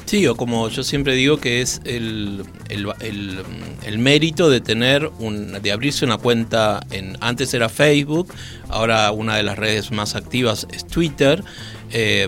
Sí, 0.05 0.25
o 0.25 0.35
como 0.37 0.69
yo 0.69 0.83
siempre 0.83 1.15
digo 1.15 1.37
que 1.37 1.59
es 1.61 1.81
el, 1.83 2.43
el, 2.69 2.87
el- 3.01 3.43
el 3.85 3.99
mérito 3.99 4.49
de 4.49 4.61
tener 4.61 5.11
un, 5.19 5.61
de 5.61 5.71
abrirse 5.73 6.05
una 6.05 6.17
cuenta 6.17 6.79
en 6.91 7.17
antes 7.19 7.53
era 7.53 7.67
Facebook, 7.67 8.33
ahora 8.69 9.11
una 9.11 9.35
de 9.35 9.43
las 9.43 9.57
redes 9.57 9.91
más 9.91 10.15
activas 10.15 10.65
es 10.71 10.87
Twitter, 10.87 11.43
eh, 11.91 12.27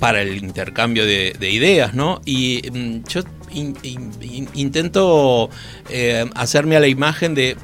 para 0.00 0.20
el 0.20 0.36
intercambio 0.36 1.06
de, 1.06 1.34
de 1.40 1.50
ideas, 1.50 1.94
¿no? 1.94 2.20
Y 2.26 2.60
mm, 2.70 3.08
yo 3.08 3.22
in- 3.54 3.76
in- 3.82 4.12
in- 4.20 4.48
intento 4.54 5.48
eh, 5.88 6.28
hacerme 6.34 6.76
a 6.76 6.80
la 6.80 6.88
imagen 6.88 7.34
de 7.34 7.56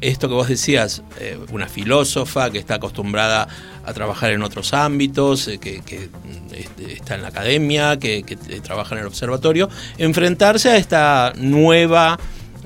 esto 0.00 0.28
que 0.28 0.34
vos 0.34 0.48
decías, 0.48 1.02
eh, 1.20 1.38
una 1.52 1.68
filósofa 1.68 2.50
que 2.50 2.58
está 2.58 2.74
acostumbrada 2.74 3.46
a 3.84 3.92
trabajar 3.92 4.32
en 4.32 4.42
otros 4.42 4.74
ámbitos, 4.74 5.46
eh, 5.48 5.58
que, 5.58 5.80
que, 5.82 6.08
mm, 6.08 6.54
este, 6.54 6.92
está 6.94 7.14
en 7.14 7.22
la 7.22 7.28
academia, 7.28 7.98
que, 7.98 8.24
que, 8.24 8.34
trabaja 8.60 8.94
en 8.96 9.02
el 9.02 9.06
observatorio, 9.06 9.68
enfrentarse 9.98 10.70
a 10.70 10.76
esta 10.76 11.32
nueva 11.36 12.18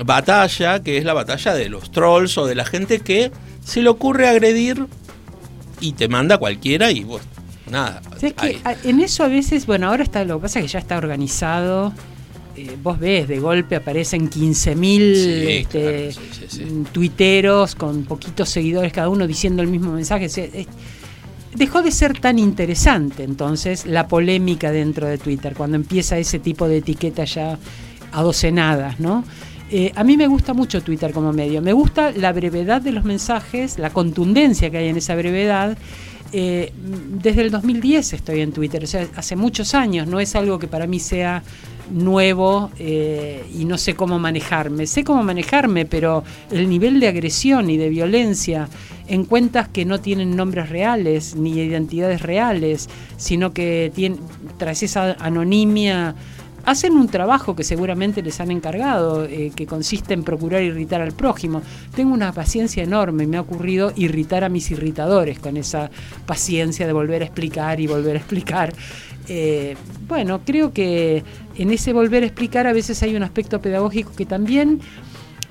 batalla, 0.04 0.82
que 0.82 0.96
es 0.98 1.04
la 1.04 1.12
batalla 1.14 1.54
de 1.54 1.68
los 1.68 1.90
trolls 1.90 2.36
o 2.38 2.46
de 2.46 2.54
la 2.54 2.64
gente 2.64 3.00
que 3.00 3.30
se 3.64 3.82
le 3.82 3.88
ocurre 3.88 4.28
agredir 4.28 4.86
y 5.80 5.92
te 5.92 6.08
manda 6.08 6.38
cualquiera 6.38 6.90
y 6.90 7.04
vos, 7.04 7.20
nada. 7.70 8.00
¿Sabes 8.18 8.34
qué? 8.34 8.46
ahí. 8.46 8.60
A- 8.64 8.76
En 8.84 9.00
eso 9.00 9.24
a 9.24 9.28
veces, 9.28 9.66
bueno, 9.66 9.88
ahora 9.88 10.02
está, 10.04 10.24
lo 10.24 10.36
que 10.38 10.42
pasa 10.42 10.60
es 10.60 10.66
que 10.66 10.72
ya 10.72 10.78
está 10.78 10.96
organizado. 10.96 11.92
Eh, 12.56 12.76
vos 12.82 12.98
ves, 12.98 13.28
de 13.28 13.38
golpe 13.38 13.76
aparecen 13.76 14.28
15.000 14.30 15.14
Sí, 15.14 15.46
este, 15.48 15.80
claro, 15.80 16.10
sí, 16.12 16.20
sí, 16.32 16.44
sí. 16.48 16.64
mm, 16.64 16.84
tuiteros 16.86 17.74
con 17.74 18.04
poquitos 18.04 18.48
seguidores 18.48 18.92
cada 18.92 19.08
uno 19.08 19.26
diciendo 19.26 19.62
el 19.62 19.68
mismo 19.68 19.92
mensaje. 19.92 20.24
Es- 20.26 20.40
dejó 21.54 21.80
de 21.82 21.90
ser 21.90 22.18
tan 22.18 22.38
interesante 22.38 23.22
entonces 23.24 23.86
la 23.86 24.08
polémica 24.08 24.70
dentro 24.70 25.06
de 25.06 25.16
Twitter, 25.18 25.54
cuando 25.56 25.76
empieza 25.76 26.18
ese 26.18 26.38
tipo 26.38 26.68
de 26.68 26.78
etiqueta 26.78 27.24
ya 27.24 27.58
adocenadas, 28.12 29.00
¿no? 29.00 29.24
Eh, 29.70 29.90
a 29.96 30.04
mí 30.04 30.16
me 30.16 30.26
gusta 30.28 30.54
mucho 30.54 30.82
Twitter 30.82 31.12
como 31.12 31.32
medio. 31.32 31.60
Me 31.60 31.72
gusta 31.72 32.12
la 32.12 32.32
brevedad 32.32 32.80
de 32.82 32.92
los 32.92 33.04
mensajes, 33.04 33.78
la 33.78 33.90
contundencia 33.90 34.70
que 34.70 34.78
hay 34.78 34.88
en 34.88 34.96
esa 34.96 35.16
brevedad. 35.16 35.76
Eh, 36.32 36.72
desde 37.22 37.42
el 37.42 37.50
2010 37.50 38.12
estoy 38.12 38.40
en 38.42 38.52
Twitter, 38.52 38.84
o 38.84 38.86
sea, 38.86 39.06
hace 39.16 39.34
muchos 39.36 39.74
años, 39.74 40.06
no 40.06 40.20
es 40.20 40.36
algo 40.36 40.58
que 40.58 40.68
para 40.68 40.86
mí 40.86 41.00
sea 41.00 41.42
nuevo 41.90 42.70
eh, 42.78 43.44
y 43.54 43.64
no 43.64 43.78
sé 43.78 43.94
cómo 43.94 44.18
manejarme. 44.18 44.86
Sé 44.86 45.04
cómo 45.04 45.22
manejarme, 45.22 45.86
pero 45.86 46.24
el 46.50 46.68
nivel 46.68 47.00
de 47.00 47.08
agresión 47.08 47.70
y 47.70 47.76
de 47.76 47.88
violencia 47.88 48.68
en 49.08 49.24
cuentas 49.24 49.68
que 49.68 49.84
no 49.84 50.00
tienen 50.00 50.36
nombres 50.36 50.68
reales 50.68 51.36
ni 51.36 51.52
identidades 51.52 52.22
reales, 52.22 52.88
sino 53.16 53.52
que 53.52 53.92
tienen, 53.94 54.20
tras 54.58 54.82
esa 54.82 55.16
anonimia 55.20 56.14
hacen 56.66 56.96
un 56.96 57.08
trabajo 57.08 57.54
que 57.54 57.62
seguramente 57.62 58.22
les 58.22 58.40
han 58.40 58.50
encargado, 58.50 59.24
eh, 59.24 59.52
que 59.54 59.66
consiste 59.66 60.12
en 60.14 60.24
procurar 60.24 60.62
irritar 60.62 61.00
al 61.00 61.12
prójimo. 61.12 61.62
Tengo 61.94 62.12
una 62.12 62.32
paciencia 62.32 62.82
enorme, 62.82 63.26
me 63.26 63.36
ha 63.36 63.40
ocurrido 63.40 63.92
irritar 63.94 64.42
a 64.42 64.48
mis 64.48 64.70
irritadores 64.72 65.38
con 65.38 65.56
esa 65.56 65.90
paciencia 66.26 66.86
de 66.86 66.92
volver 66.92 67.22
a 67.22 67.26
explicar 67.26 67.80
y 67.80 67.86
volver 67.86 68.16
a 68.16 68.18
explicar. 68.18 68.74
Eh, 69.28 69.76
bueno, 70.06 70.40
creo 70.44 70.72
que 70.72 71.24
en 71.56 71.70
ese 71.70 71.92
volver 71.92 72.22
a 72.22 72.26
explicar 72.26 72.66
a 72.66 72.72
veces 72.72 73.02
hay 73.02 73.16
un 73.16 73.22
aspecto 73.22 73.60
pedagógico 73.60 74.12
que 74.14 74.26
también 74.26 74.80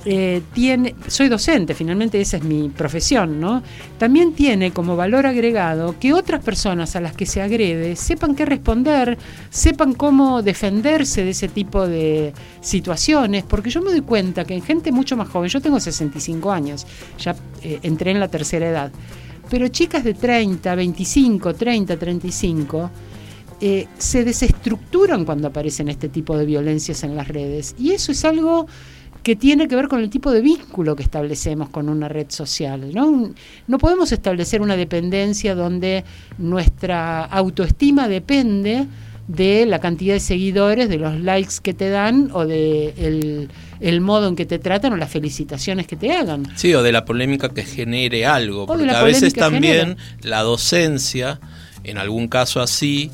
eh, 0.08 0.44
tiene, 0.54 0.94
soy 1.08 1.30
docente, 1.30 1.74
finalmente 1.74 2.22
esa 2.22 2.38
es 2.38 2.44
mi 2.44 2.70
profesión, 2.70 3.40
¿no? 3.40 3.64
También 3.98 4.34
tiene 4.34 4.72
como 4.72 4.96
valor 4.96 5.26
agregado 5.26 5.98
que 6.00 6.14
otras 6.14 6.44
personas 6.44 6.96
a 6.96 7.02
las 7.02 7.16
que 7.16 7.26
se 7.26 7.42
agrede 7.42 7.96
sepan 7.96 8.36
qué 8.36 8.46
responder, 8.46 9.18
sepan 9.50 9.96
cómo 9.96 10.44
defenderse 10.44 11.24
de 11.24 11.32
ese 11.32 11.48
tipo 11.48 11.88
de 11.88 12.34
situaciones, 12.62 13.44
porque 13.46 13.72
yo 13.72 13.82
me 13.82 13.90
doy 13.90 14.02
cuenta 14.02 14.46
que 14.46 14.54
en 14.54 14.62
gente 14.62 14.92
mucho 14.92 15.18
más 15.18 15.28
joven, 15.28 15.50
yo 15.50 15.60
tengo 15.60 15.80
65 15.80 16.52
años, 16.52 16.86
ya 17.18 17.36
eh, 17.64 17.80
entré 17.82 18.12
en 18.12 18.20
la 18.20 18.28
tercera 18.28 18.70
edad, 18.70 18.92
pero 19.50 19.68
chicas 19.70 20.04
de 20.04 20.14
30, 20.14 20.76
25, 20.76 21.56
30, 21.56 21.98
35, 21.98 22.92
se 23.60 24.24
desestructuran 24.24 25.26
cuando 25.26 25.48
aparecen 25.48 25.90
este 25.90 26.10
tipo 26.10 26.38
de 26.38 26.46
violencias 26.46 27.04
en 27.04 27.16
las 27.16 27.28
redes. 27.28 27.76
Y 27.80 27.92
eso 27.92 28.12
es 28.12 28.26
algo 28.26 28.68
que 29.26 29.36
tiene 29.36 29.68
que 29.68 29.76
ver 29.76 29.88
con 29.88 30.02
el 30.02 30.10
tipo 30.12 30.32
de 30.32 30.40
vínculo 30.40 30.96
que 30.96 31.02
establecemos 31.02 31.70
con 31.70 31.90
una 31.90 32.08
red 32.08 32.28
social. 32.30 32.94
¿no? 32.94 33.34
no 33.66 33.78
podemos 33.80 34.12
establecer 34.12 34.62
una 34.62 34.78
dependencia 34.78 35.56
donde 35.56 36.04
nuestra 36.38 37.26
autoestima 37.26 38.08
depende 38.08 38.86
de 39.28 39.66
la 39.66 39.80
cantidad 39.80 40.14
de 40.14 40.20
seguidores, 40.20 40.90
de 40.90 40.98
los 40.98 41.20
likes 41.20 41.56
que 41.64 41.74
te 41.74 41.90
dan 41.90 42.30
o 42.34 42.46
de 42.46 43.50
el, 43.80 44.02
modo 44.02 44.28
en 44.28 44.36
que 44.36 44.46
te 44.46 44.60
tratan 44.60 44.94
o 44.94 44.98
las 44.98 45.10
felicitaciones 45.10 45.88
que 45.88 45.96
te 45.96 46.12
hagan. 46.12 46.46
Sí, 46.56 46.76
o 46.76 46.84
de 46.84 46.92
la 46.92 47.06
polémica 47.06 47.50
que 47.50 47.64
genere 47.64 48.28
algo, 48.28 48.68
porque 48.68 48.92
a 48.92 49.02
veces 49.02 49.34
también 49.34 49.98
la 50.22 50.42
docencia, 50.44 51.40
en 51.84 51.98
algún 51.98 52.28
caso 52.28 52.62
así, 52.62 53.10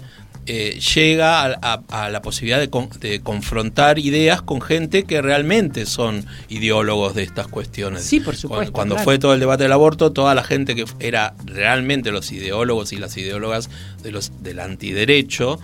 eh, 0.47 0.79
llega 0.95 1.43
a, 1.43 2.09
la 2.09 2.21
posibilidad 2.21 2.59
de, 2.59 3.21
confrontar 3.21 3.99
ideas 3.99 4.41
con 4.41 4.59
gente 4.61 5.03
que 5.03 5.21
realmente 5.21 5.85
son 5.85 6.25
ideólogos 6.49 7.13
de 7.13 7.23
estas 7.23 7.47
cuestiones. 7.47 8.03
Sí, 8.03 8.19
por 8.19 8.35
supuesto. 8.35 8.73
Cuando, 8.73 8.97
fue 8.97 9.19
todo 9.19 9.33
el 9.33 9.39
debate 9.39 9.63
del 9.63 9.71
aborto, 9.71 10.11
toda 10.11 10.33
la 10.33 10.43
gente 10.43 10.75
que 10.75 10.85
era 10.99 11.35
realmente 11.45 12.11
los 12.11 12.31
ideólogos 12.31 12.91
y 12.91 12.97
las 12.97 13.15
ideólogas 13.17 13.69
de 14.01 14.11
los, 14.11 14.31
del 14.41 14.59
antiderecho, 14.59 15.59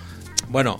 bueno, 0.50 0.80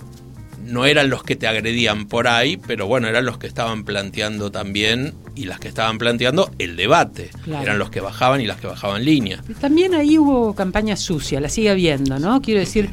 no 0.64 0.86
eran 0.86 1.10
los 1.10 1.22
que 1.22 1.34
te 1.34 1.46
agredían 1.46 2.06
por 2.06 2.28
ahí, 2.28 2.56
pero 2.56 2.86
bueno, 2.86 3.08
eran 3.08 3.24
los 3.24 3.38
que 3.38 3.46
estaban 3.46 3.84
planteando 3.84 4.50
también 4.50 5.14
y 5.34 5.44
las 5.44 5.58
que 5.58 5.68
estaban 5.68 5.98
planteando 5.98 6.50
el 6.58 6.76
debate. 6.76 7.30
Eran 7.46 7.78
los 7.78 7.90
que 7.90 8.00
bajaban 8.00 8.40
y 8.40 8.46
las 8.46 8.58
que 8.60 8.66
bajaban 8.66 9.04
línea. 9.04 9.42
También 9.60 9.94
ahí 9.94 10.18
hubo 10.18 10.54
campaña 10.54 10.96
sucia, 10.96 11.40
la 11.40 11.48
sigue 11.48 11.70
habiendo, 11.70 12.18
¿no? 12.18 12.40
Quiero 12.42 12.60
decir, 12.60 12.90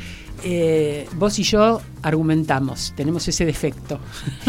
eh, 0.47 1.07
vos 1.15 1.39
y 1.39 1.43
yo 1.43 1.81
argumentamos, 2.03 2.93
tenemos 2.95 3.27
ese 3.27 3.45
defecto 3.45 3.99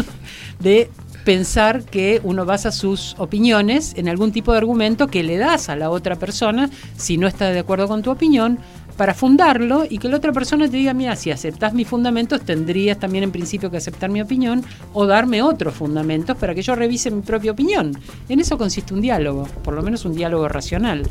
de 0.59 0.91
pensar 1.25 1.83
que 1.83 2.21
uno 2.23 2.45
basa 2.45 2.71
sus 2.71 3.15
opiniones 3.17 3.93
en 3.97 4.07
algún 4.07 4.31
tipo 4.31 4.51
de 4.51 4.59
argumento 4.59 5.07
que 5.07 5.23
le 5.23 5.37
das 5.37 5.69
a 5.69 5.75
la 5.75 5.89
otra 5.89 6.15
persona 6.15 6.69
si 6.95 7.17
no 7.17 7.27
está 7.27 7.49
de 7.49 7.57
acuerdo 7.57 7.87
con 7.87 8.03
tu 8.03 8.11
opinión 8.11 8.59
para 8.97 9.13
fundarlo 9.13 9.85
y 9.87 9.99
que 9.99 10.09
la 10.09 10.17
otra 10.17 10.33
persona 10.33 10.67
te 10.67 10.75
diga, 10.75 10.93
mira, 10.93 11.15
si 11.15 11.31
aceptas 11.31 11.73
mis 11.73 11.87
fundamentos, 11.87 12.41
tendrías 12.41 12.99
también 12.99 13.23
en 13.23 13.31
principio 13.31 13.69
que 13.69 13.77
aceptar 13.77 14.09
mi 14.09 14.21
opinión 14.21 14.63
o 14.93 15.05
darme 15.05 15.41
otros 15.41 15.75
fundamentos 15.75 16.35
para 16.35 16.55
que 16.55 16.63
yo 16.63 16.75
revise 16.75 17.11
mi 17.11 17.21
propia 17.21 17.51
opinión. 17.51 17.97
En 18.27 18.39
eso 18.39 18.57
consiste 18.57 18.93
un 18.93 19.01
diálogo, 19.01 19.47
por 19.63 19.75
lo 19.75 19.83
menos 19.83 20.03
un 20.05 20.15
diálogo 20.15 20.47
racional. 20.47 21.03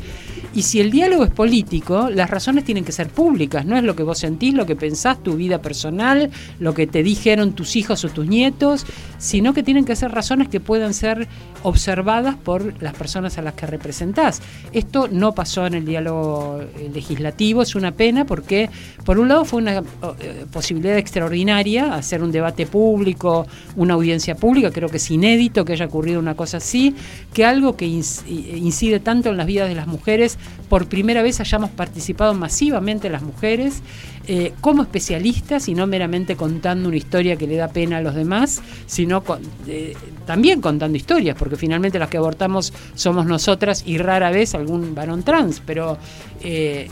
Y 0.53 0.63
si 0.63 0.79
el 0.79 0.91
diálogo 0.91 1.23
es 1.23 1.31
político, 1.31 2.09
las 2.09 2.29
razones 2.29 2.65
tienen 2.65 2.83
que 2.83 2.91
ser 2.91 3.07
públicas, 3.09 3.65
no 3.65 3.77
es 3.77 3.83
lo 3.83 3.95
que 3.95 4.03
vos 4.03 4.19
sentís, 4.19 4.53
lo 4.53 4.65
que 4.65 4.75
pensás, 4.75 5.21
tu 5.23 5.35
vida 5.35 5.61
personal, 5.61 6.29
lo 6.59 6.73
que 6.73 6.87
te 6.87 7.03
dijeron 7.03 7.53
tus 7.53 7.75
hijos 7.75 8.03
o 8.03 8.09
tus 8.09 8.27
nietos, 8.27 8.85
sino 9.17 9.53
que 9.53 9.63
tienen 9.63 9.85
que 9.85 9.95
ser 9.95 10.11
razones 10.11 10.49
que 10.49 10.59
puedan 10.59 10.93
ser 10.93 11.27
observadas 11.67 12.35
por 12.35 12.81
las 12.81 12.93
personas 12.93 13.37
a 13.37 13.41
las 13.41 13.53
que 13.53 13.67
representás. 13.67 14.41
Esto 14.71 15.09
no 15.11 15.33
pasó 15.33 15.67
en 15.67 15.73
el 15.73 15.85
diálogo 15.85 16.61
eh, 16.61 16.89
legislativo, 16.93 17.61
es 17.61 17.75
una 17.75 17.91
pena 17.91 18.25
porque 18.25 18.69
por 19.03 19.19
un 19.19 19.27
lado 19.27 19.43
fue 19.43 19.61
una 19.61 19.83
eh, 20.19 20.45
posibilidad 20.49 20.97
extraordinaria 20.97 21.93
hacer 21.93 22.23
un 22.23 22.31
debate 22.31 22.65
público, 22.65 23.47
una 23.75 23.95
audiencia 23.95 24.35
pública, 24.35 24.71
creo 24.71 24.87
que 24.87 24.97
es 24.97 25.11
inédito 25.11 25.65
que 25.65 25.73
haya 25.73 25.85
ocurrido 25.85 26.19
una 26.19 26.35
cosa 26.35 26.57
así, 26.57 26.95
que 27.33 27.43
algo 27.43 27.75
que 27.75 27.85
incide 27.85 29.01
tanto 29.01 29.29
en 29.29 29.37
las 29.37 29.45
vidas 29.45 29.67
de 29.67 29.75
las 29.75 29.87
mujeres, 29.87 30.37
por 30.69 30.87
primera 30.87 31.21
vez 31.21 31.41
hayamos 31.41 31.69
participado 31.69 32.33
masivamente 32.33 33.09
las 33.09 33.23
mujeres 33.23 33.81
eh, 34.29 34.53
como 34.59 34.83
especialistas 34.83 35.69
y 35.69 35.73
no 35.73 35.87
meramente 35.87 36.35
contando 36.35 36.89
una 36.89 36.97
historia 36.97 37.37
que 37.37 37.47
le 37.47 37.55
da 37.55 37.69
pena 37.69 37.99
a 37.99 38.01
los 38.01 38.13
demás, 38.13 38.61
sino 38.85 39.23
eh, 39.67 39.95
también 40.25 40.59
contando 40.59 40.97
historias, 40.97 41.37
porque 41.37 41.55
finalmente 41.55 41.97
las 41.97 42.09
que 42.09 42.17
abortamos 42.17 42.73
somos 42.93 43.25
nosotras 43.25 43.83
y 43.85 43.97
rara 43.97 44.29
vez 44.29 44.53
algún 44.53 44.93
varón 44.93 45.23
trans, 45.23 45.61
pero 45.65 45.97
eh, 46.41 46.89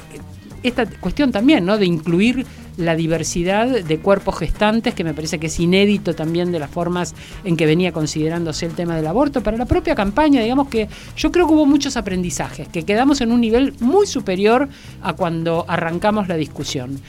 esta 0.63 0.85
cuestión 0.85 1.33
también, 1.33 1.65
¿no? 1.65 1.77
De 1.77 1.85
incluir 1.85 2.45
la 2.77 2.95
diversidad 2.95 3.67
de 3.67 3.97
cuerpos 3.99 4.37
gestantes, 4.37 4.93
que 4.93 5.03
me 5.03 5.13
parece 5.13 5.39
que 5.39 5.47
es 5.47 5.59
inédito 5.59 6.13
también 6.13 6.51
de 6.51 6.59
las 6.59 6.69
formas 6.69 7.15
en 7.43 7.57
que 7.57 7.65
venía 7.65 7.91
considerándose 7.91 8.65
el 8.65 8.73
tema 8.73 8.95
del 8.95 9.07
aborto. 9.07 9.41
Para 9.41 9.57
la 9.57 9.65
propia 9.65 9.95
campaña, 9.95 10.41
digamos 10.41 10.67
que 10.67 10.87
yo 11.15 11.31
creo 11.31 11.47
que 11.47 11.53
hubo 11.53 11.65
muchos 11.65 11.97
aprendizajes, 11.97 12.67
que 12.67 12.83
quedamos 12.83 13.21
en 13.21 13.31
un 13.31 13.41
nivel 13.41 13.73
muy 13.79 14.07
superior 14.07 14.67
a 15.01 15.13
cuando 15.13 15.65
arrancamos 15.67 16.27
la 16.27 16.35
discusión. 16.35 16.99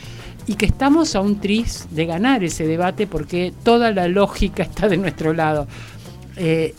Y 0.48 0.54
que 0.54 0.66
estamos 0.66 1.16
a 1.16 1.20
un 1.20 1.40
tris 1.40 1.88
de 1.90 2.06
ganar 2.06 2.44
ese 2.44 2.66
debate 2.66 3.08
porque 3.08 3.52
toda 3.64 3.90
la 3.90 4.06
lógica 4.06 4.62
está 4.62 4.88
de 4.88 4.96
nuestro 4.96 5.32
lado. 5.32 5.66
Eh, 6.36 6.74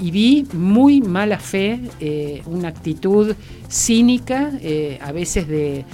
y 0.00 0.10
vi 0.10 0.46
muy 0.52 1.00
mala 1.00 1.38
fe, 1.38 1.80
eh, 2.00 2.42
una 2.46 2.68
actitud 2.68 3.34
cínica, 3.68 4.50
eh, 4.60 4.98
a 5.00 5.12
veces 5.12 5.46
de, 5.46 5.84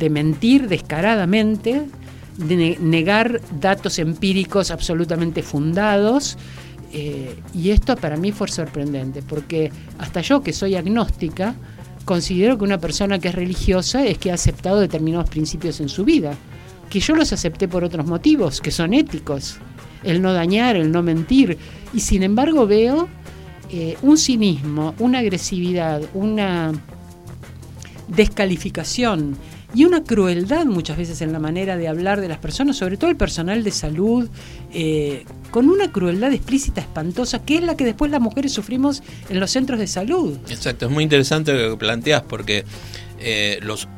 de 0.00 0.10
mentir 0.10 0.66
descaradamente, 0.66 1.82
de 2.36 2.78
negar 2.80 3.40
datos 3.60 3.98
empíricos 3.98 4.70
absolutamente 4.70 5.42
fundados. 5.42 6.36
Eh, 6.92 7.36
y 7.54 7.70
esto 7.70 7.94
para 7.94 8.16
mí 8.16 8.32
fue 8.32 8.48
sorprendente, 8.48 9.22
porque 9.22 9.70
hasta 9.98 10.22
yo 10.22 10.42
que 10.42 10.52
soy 10.52 10.74
agnóstica, 10.74 11.54
considero 12.04 12.58
que 12.58 12.64
una 12.64 12.78
persona 12.78 13.20
que 13.20 13.28
es 13.28 13.34
religiosa 13.34 14.04
es 14.04 14.18
que 14.18 14.32
ha 14.32 14.34
aceptado 14.34 14.80
determinados 14.80 15.30
principios 15.30 15.80
en 15.80 15.88
su 15.88 16.04
vida, 16.04 16.32
que 16.88 16.98
yo 16.98 17.14
los 17.14 17.32
acepté 17.32 17.68
por 17.68 17.84
otros 17.84 18.06
motivos, 18.06 18.60
que 18.60 18.72
son 18.72 18.94
éticos, 18.94 19.58
el 20.02 20.20
no 20.20 20.32
dañar, 20.32 20.74
el 20.74 20.90
no 20.90 21.02
mentir, 21.02 21.58
y 21.92 22.00
sin 22.00 22.24
embargo 22.24 22.66
veo 22.66 23.06
eh, 23.70 23.96
un 24.02 24.16
cinismo, 24.16 24.94
una 24.98 25.18
agresividad, 25.20 26.02
una 26.14 26.72
descalificación 28.08 29.36
y 29.74 29.84
una 29.84 30.02
crueldad 30.02 30.64
muchas 30.66 30.96
veces 30.96 31.20
en 31.22 31.32
la 31.32 31.38
manera 31.38 31.76
de 31.76 31.88
hablar 31.88 32.20
de 32.20 32.28
las 32.28 32.38
personas, 32.38 32.76
sobre 32.76 32.96
todo 32.96 33.10
el 33.10 33.16
personal 33.16 33.62
de 33.62 33.70
salud, 33.70 34.28
eh, 34.72 35.24
con 35.50 35.68
una 35.68 35.92
crueldad 35.92 36.32
explícita 36.32 36.80
espantosa, 36.80 37.44
que 37.44 37.56
es 37.56 37.62
la 37.62 37.76
que 37.76 37.84
después 37.84 38.10
las 38.10 38.20
mujeres 38.20 38.52
sufrimos 38.52 39.02
en 39.28 39.40
los 39.40 39.50
centros 39.50 39.78
de 39.78 39.86
salud. 39.86 40.38
Exacto, 40.48 40.86
es 40.86 40.92
muy 40.92 41.04
interesante 41.04 41.52
lo 41.52 41.70
que 41.70 41.76
planteas 41.76 42.22
porque 42.22 42.64
eh, 43.18 43.58
los 43.62 43.88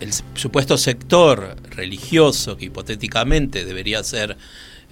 el 0.00 0.12
supuesto 0.34 0.76
sector 0.76 1.56
religioso 1.70 2.56
que 2.56 2.64
hipotéticamente 2.64 3.64
debería 3.64 4.02
ser 4.02 4.36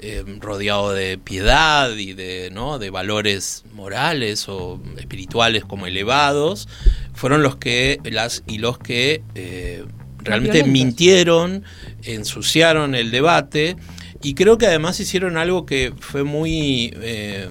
eh, 0.04 0.24
rodeado 0.40 0.92
de 0.92 1.16
piedad 1.16 1.94
y 1.94 2.12
de, 2.12 2.50
¿no? 2.52 2.78
de 2.78 2.90
valores 2.90 3.64
morales 3.72 4.48
o 4.48 4.80
espirituales 4.98 5.64
como 5.64 5.86
elevados, 5.86 6.68
fueron 7.14 7.42
los 7.42 7.56
que 7.56 8.00
las 8.04 8.42
y 8.46 8.58
los 8.58 8.78
que 8.78 9.22
eh, 9.34 9.84
realmente 10.18 10.64
mintieron, 10.64 11.64
ensuciaron 12.02 12.94
el 12.94 13.10
debate 13.10 13.76
y 14.22 14.34
creo 14.34 14.58
que 14.58 14.66
además 14.66 15.00
hicieron 15.00 15.36
algo 15.36 15.66
que 15.66 15.92
fue 15.98 16.22
muy, 16.22 16.94
eh, 16.96 17.48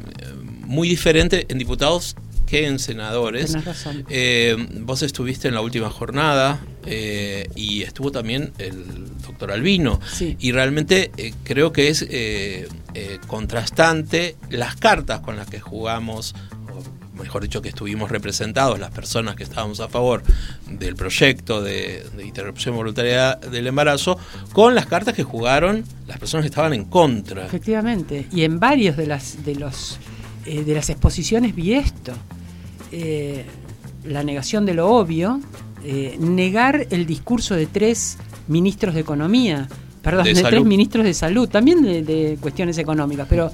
muy 0.65 0.87
diferente 0.87 1.45
en 1.49 1.57
diputados 1.57 2.15
que 2.45 2.67
en 2.67 2.79
senadores. 2.79 3.55
Eh, 4.09 4.55
vos 4.81 5.03
estuviste 5.03 5.47
en 5.47 5.53
la 5.53 5.61
última 5.61 5.89
jornada 5.89 6.61
y 7.55 7.83
estuvo 7.83 8.11
también 8.11 8.51
el 8.57 9.17
doctor 9.21 9.51
Albino. 9.51 10.01
Y 10.39 10.51
realmente 10.51 11.11
creo 11.43 11.71
que 11.71 11.89
es 11.89 12.05
contrastante 13.27 14.35
las 14.49 14.75
cartas 14.75 15.21
con 15.21 15.37
las 15.37 15.47
que 15.47 15.61
jugamos, 15.61 16.35
mejor 17.21 17.43
dicho, 17.43 17.61
que 17.61 17.69
estuvimos 17.69 18.11
representados, 18.11 18.79
las 18.79 18.91
personas 18.91 19.35
que 19.35 19.43
estábamos 19.43 19.79
a 19.79 19.87
favor 19.87 20.23
del 20.69 20.95
proyecto 20.95 21.61
de, 21.61 22.03
de 22.15 22.25
interrupción 22.25 22.75
voluntaria 22.75 23.35
del 23.35 23.67
embarazo, 23.67 24.17
con 24.53 24.75
las 24.75 24.85
cartas 24.85 25.13
que 25.13 25.23
jugaron 25.23 25.83
las 26.07 26.19
personas 26.19 26.43
que 26.43 26.49
estaban 26.49 26.73
en 26.73 26.85
contra. 26.85 27.45
Efectivamente. 27.45 28.27
Y 28.31 28.43
en 28.43 28.59
varios 28.59 28.97
de 28.97 29.07
las 29.07 29.43
de 29.45 29.55
los 29.55 29.99
eh, 30.45 30.63
de 30.63 30.73
las 30.73 30.89
exposiciones 30.89 31.55
vi 31.55 31.73
esto. 31.73 32.13
Eh, 32.91 33.45
la 34.03 34.23
negación 34.23 34.65
de 34.65 34.73
lo 34.73 34.89
obvio, 34.89 35.39
eh, 35.83 36.17
negar 36.19 36.87
el 36.89 37.05
discurso 37.05 37.55
de 37.55 37.67
tres 37.67 38.17
ministros 38.47 38.95
de 38.95 39.01
economía, 39.01 39.67
perdón, 40.01 40.25
De 40.25 40.33
tres 40.33 40.63
ministros 40.65 41.05
de 41.05 41.13
salud, 41.13 41.47
también 41.47 41.83
de, 41.83 42.01
de 42.01 42.37
cuestiones 42.41 42.77
económicas, 42.79 43.27
pero 43.29 43.51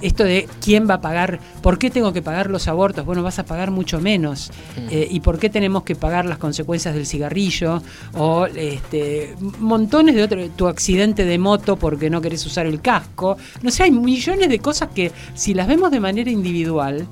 esto 0.00 0.24
de 0.24 0.48
quién 0.64 0.88
va 0.88 0.94
a 0.94 1.00
pagar, 1.00 1.40
por 1.62 1.78
qué 1.78 1.90
tengo 1.90 2.12
que 2.12 2.22
pagar 2.22 2.50
los 2.50 2.68
abortos, 2.68 3.04
bueno, 3.04 3.22
vas 3.22 3.38
a 3.38 3.44
pagar 3.44 3.70
mucho 3.70 4.00
menos, 4.00 4.50
Eh, 4.90 5.06
y 5.10 5.20
por 5.20 5.38
qué 5.38 5.50
tenemos 5.50 5.82
que 5.82 5.94
pagar 5.94 6.24
las 6.24 6.38
consecuencias 6.38 6.94
del 6.94 7.04
cigarrillo, 7.04 7.82
o 8.14 8.46
este, 8.46 9.34
montones 9.58 10.14
de 10.14 10.22
otros, 10.22 10.50
tu 10.56 10.66
accidente 10.68 11.24
de 11.24 11.38
moto 11.38 11.76
porque 11.76 12.08
no 12.10 12.20
querés 12.20 12.46
usar 12.46 12.66
el 12.66 12.80
casco, 12.80 13.36
no 13.62 13.70
sé, 13.70 13.82
hay 13.84 13.90
millones 13.90 14.48
de 14.48 14.58
cosas 14.60 14.90
que 14.94 15.12
si 15.34 15.52
las 15.52 15.66
vemos 15.66 15.90
de 15.90 16.00
manera 16.00 16.30
individual, 16.30 17.06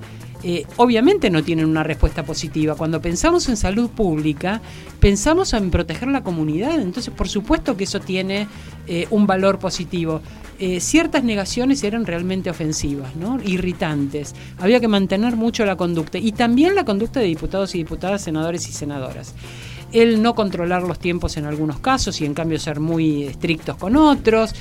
eh, 0.49 0.65
obviamente 0.77 1.29
no 1.29 1.43
tienen 1.43 1.67
una 1.67 1.83
respuesta 1.83 2.25
positiva. 2.25 2.77
Cuando 2.77 3.03
pensamos 3.03 3.49
en 3.49 3.57
salud 3.57 3.91
pública, 3.91 4.61
pensamos 5.01 5.53
en 5.55 5.73
proteger 5.73 6.07
la 6.07 6.23
comunidad, 6.23 6.79
entonces 6.79 7.13
por 7.13 7.29
supuesto 7.29 7.77
que 7.77 7.83
eso 7.83 7.99
tiene 7.99 8.47
eh, 8.87 9.09
un 9.11 9.27
valor 9.27 9.59
positivo. 9.59 10.21
Eh, 10.61 10.79
ciertas 10.79 11.25
negaciones 11.25 11.83
eran 11.83 12.07
realmente 12.07 12.49
ofensivas, 12.49 13.17
¿no? 13.17 13.41
irritantes. 13.43 14.37
Había 14.59 14.79
que 14.79 14.87
mantener 14.87 15.35
mucho 15.35 15.67
la 15.67 15.75
conducta 15.75 16.17
y 16.19 16.31
también 16.31 16.77
la 16.77 16.85
conducta 16.85 17.19
de 17.19 17.27
diputados 17.27 17.75
y 17.75 17.79
diputadas, 17.79 18.23
senadores 18.23 18.69
y 18.69 18.73
senadoras. 18.73 19.35
El 19.91 20.23
no 20.23 20.37
controlar 20.37 20.85
los 20.85 21.01
tiempos 21.01 21.37
en 21.39 21.47
algunos 21.47 21.81
casos 21.81 22.21
y 22.21 22.25
en 22.25 22.35
cambio 22.35 22.61
ser 22.61 22.79
muy 22.79 23.25
estrictos 23.25 23.75
con 23.79 23.97
otros. 23.97 24.55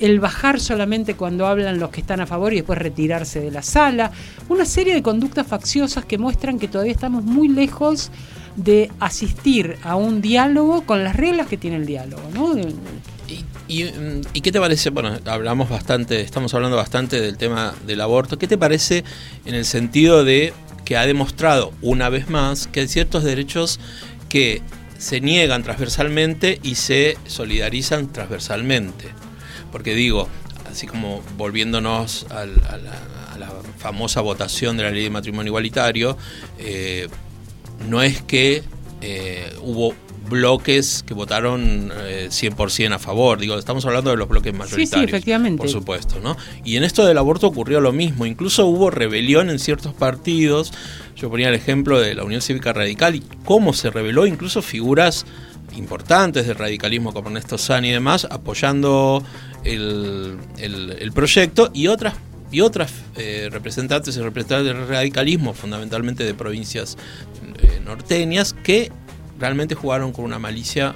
El 0.00 0.20
bajar 0.20 0.60
solamente 0.60 1.14
cuando 1.14 1.46
hablan 1.46 1.78
los 1.78 1.90
que 1.90 2.00
están 2.00 2.20
a 2.20 2.26
favor 2.26 2.52
y 2.52 2.56
después 2.56 2.78
retirarse 2.78 3.40
de 3.40 3.50
la 3.50 3.62
sala. 3.62 4.12
Una 4.48 4.64
serie 4.64 4.94
de 4.94 5.02
conductas 5.02 5.46
facciosas 5.46 6.04
que 6.04 6.18
muestran 6.18 6.58
que 6.58 6.68
todavía 6.68 6.92
estamos 6.92 7.24
muy 7.24 7.48
lejos 7.48 8.10
de 8.56 8.90
asistir 8.98 9.76
a 9.82 9.96
un 9.96 10.20
diálogo 10.20 10.82
con 10.82 11.04
las 11.04 11.14
reglas 11.16 11.46
que 11.46 11.56
tiene 11.56 11.76
el 11.76 11.86
diálogo. 11.86 12.22
¿no? 12.34 12.54
¿Y, 13.68 13.84
mm, 13.84 14.20
¿y 14.32 14.40
qué 14.40 14.50
te 14.50 14.60
parece? 14.60 14.90
Bueno, 14.90 15.16
hablamos 15.26 15.68
bastante, 15.68 16.20
estamos 16.20 16.54
hablando 16.54 16.76
bastante 16.76 17.20
del 17.20 17.36
tema 17.36 17.74
del 17.86 18.00
aborto. 18.00 18.38
¿Qué 18.38 18.48
te 18.48 18.58
parece 18.58 19.04
en 19.44 19.54
el 19.54 19.64
sentido 19.64 20.24
de 20.24 20.52
que 20.84 20.96
ha 20.96 21.06
demostrado 21.06 21.72
una 21.82 22.08
vez 22.08 22.30
más 22.30 22.66
que 22.66 22.80
hay 22.80 22.88
ciertos 22.88 23.22
derechos 23.22 23.78
que 24.28 24.62
se 24.98 25.20
niegan 25.20 25.62
transversalmente 25.62 26.58
y 26.62 26.76
se 26.76 27.16
solidarizan 27.26 28.12
transversalmente? 28.12 29.27
Porque 29.72 29.94
digo, 29.94 30.28
así 30.70 30.86
como 30.86 31.22
volviéndonos 31.36 32.26
al- 32.30 32.62
a, 32.68 32.76
la, 32.76 32.92
a 33.34 33.38
la 33.38 33.52
famosa 33.78 34.20
votación 34.20 34.76
de 34.76 34.82
la 34.84 34.90
ley 34.90 35.04
de 35.04 35.10
matrimonio 35.10 35.50
igualitario, 35.50 36.16
eh, 36.58 37.08
no 37.88 38.02
es 38.02 38.22
que 38.22 38.62
eh, 39.00 39.52
hubo 39.62 39.94
bloques 40.28 41.04
que 41.06 41.14
votaron 41.14 41.90
eh, 42.02 42.26
100% 42.30 42.92
a 42.94 42.98
favor, 42.98 43.38
digo, 43.38 43.58
estamos 43.58 43.86
hablando 43.86 44.10
de 44.10 44.16
los 44.18 44.28
bloques 44.28 44.52
mayoritarios. 44.52 45.08
efectivamente. 45.08 45.56
Por 45.58 45.70
supuesto, 45.70 46.20
¿no? 46.22 46.36
Y 46.64 46.76
en 46.76 46.84
esto 46.84 47.06
del 47.06 47.16
aborto 47.16 47.46
ocurrió 47.46 47.80
lo 47.80 47.92
mismo, 47.92 48.26
incluso 48.26 48.66
hubo 48.66 48.90
rebelión 48.90 49.48
en 49.48 49.58
ciertos 49.58 49.94
partidos, 49.94 50.72
yo 51.16 51.30
ponía 51.30 51.48
el 51.48 51.54
ejemplo 51.54 51.98
de 51.98 52.14
la 52.14 52.24
Unión 52.24 52.42
Cívica 52.42 52.74
Radical 52.74 53.14
y 53.14 53.22
cómo 53.46 53.72
se 53.72 53.90
rebeló 53.90 54.26
incluso 54.26 54.60
figuras 54.60 55.24
importantes 55.76 56.46
del 56.46 56.56
radicalismo 56.56 57.12
como 57.12 57.28
Ernesto 57.28 57.58
Sani 57.58 57.88
y 57.88 57.92
demás, 57.92 58.26
apoyando 58.30 59.22
el, 59.64 60.38
el- 60.58 61.12
proyecto 61.12 61.70
y 61.72 61.86
otras 61.88 62.14
y 62.50 62.62
otras 62.62 62.92
eh, 63.16 63.48
representantes 63.52 64.16
y 64.16 64.20
representantes 64.20 64.74
del 64.74 64.88
radicalismo, 64.88 65.52
fundamentalmente 65.52 66.24
de 66.24 66.32
provincias 66.32 66.96
eh, 67.62 67.80
norteñas, 67.84 68.54
que 68.54 68.90
realmente 69.38 69.74
jugaron 69.74 70.12
con 70.12 70.24
una 70.24 70.38
malicia 70.38 70.94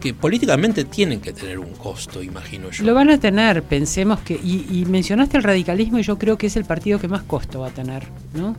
que 0.00 0.14
políticamente 0.14 0.84
tienen 0.84 1.20
que 1.20 1.32
tener 1.32 1.58
un 1.58 1.72
costo, 1.74 2.22
imagino 2.22 2.70
yo. 2.70 2.84
Lo 2.84 2.94
van 2.94 3.10
a 3.10 3.18
tener, 3.18 3.62
pensemos 3.62 4.20
que, 4.20 4.34
y, 4.34 4.66
y 4.70 4.84
mencionaste 4.86 5.36
el 5.36 5.42
radicalismo 5.42 5.98
y 5.98 6.02
yo 6.02 6.18
creo 6.18 6.36
que 6.38 6.46
es 6.46 6.56
el 6.56 6.64
partido 6.64 6.98
que 6.98 7.08
más 7.08 7.22
costo 7.22 7.60
va 7.60 7.68
a 7.68 7.70
tener, 7.70 8.06
¿no? 8.34 8.56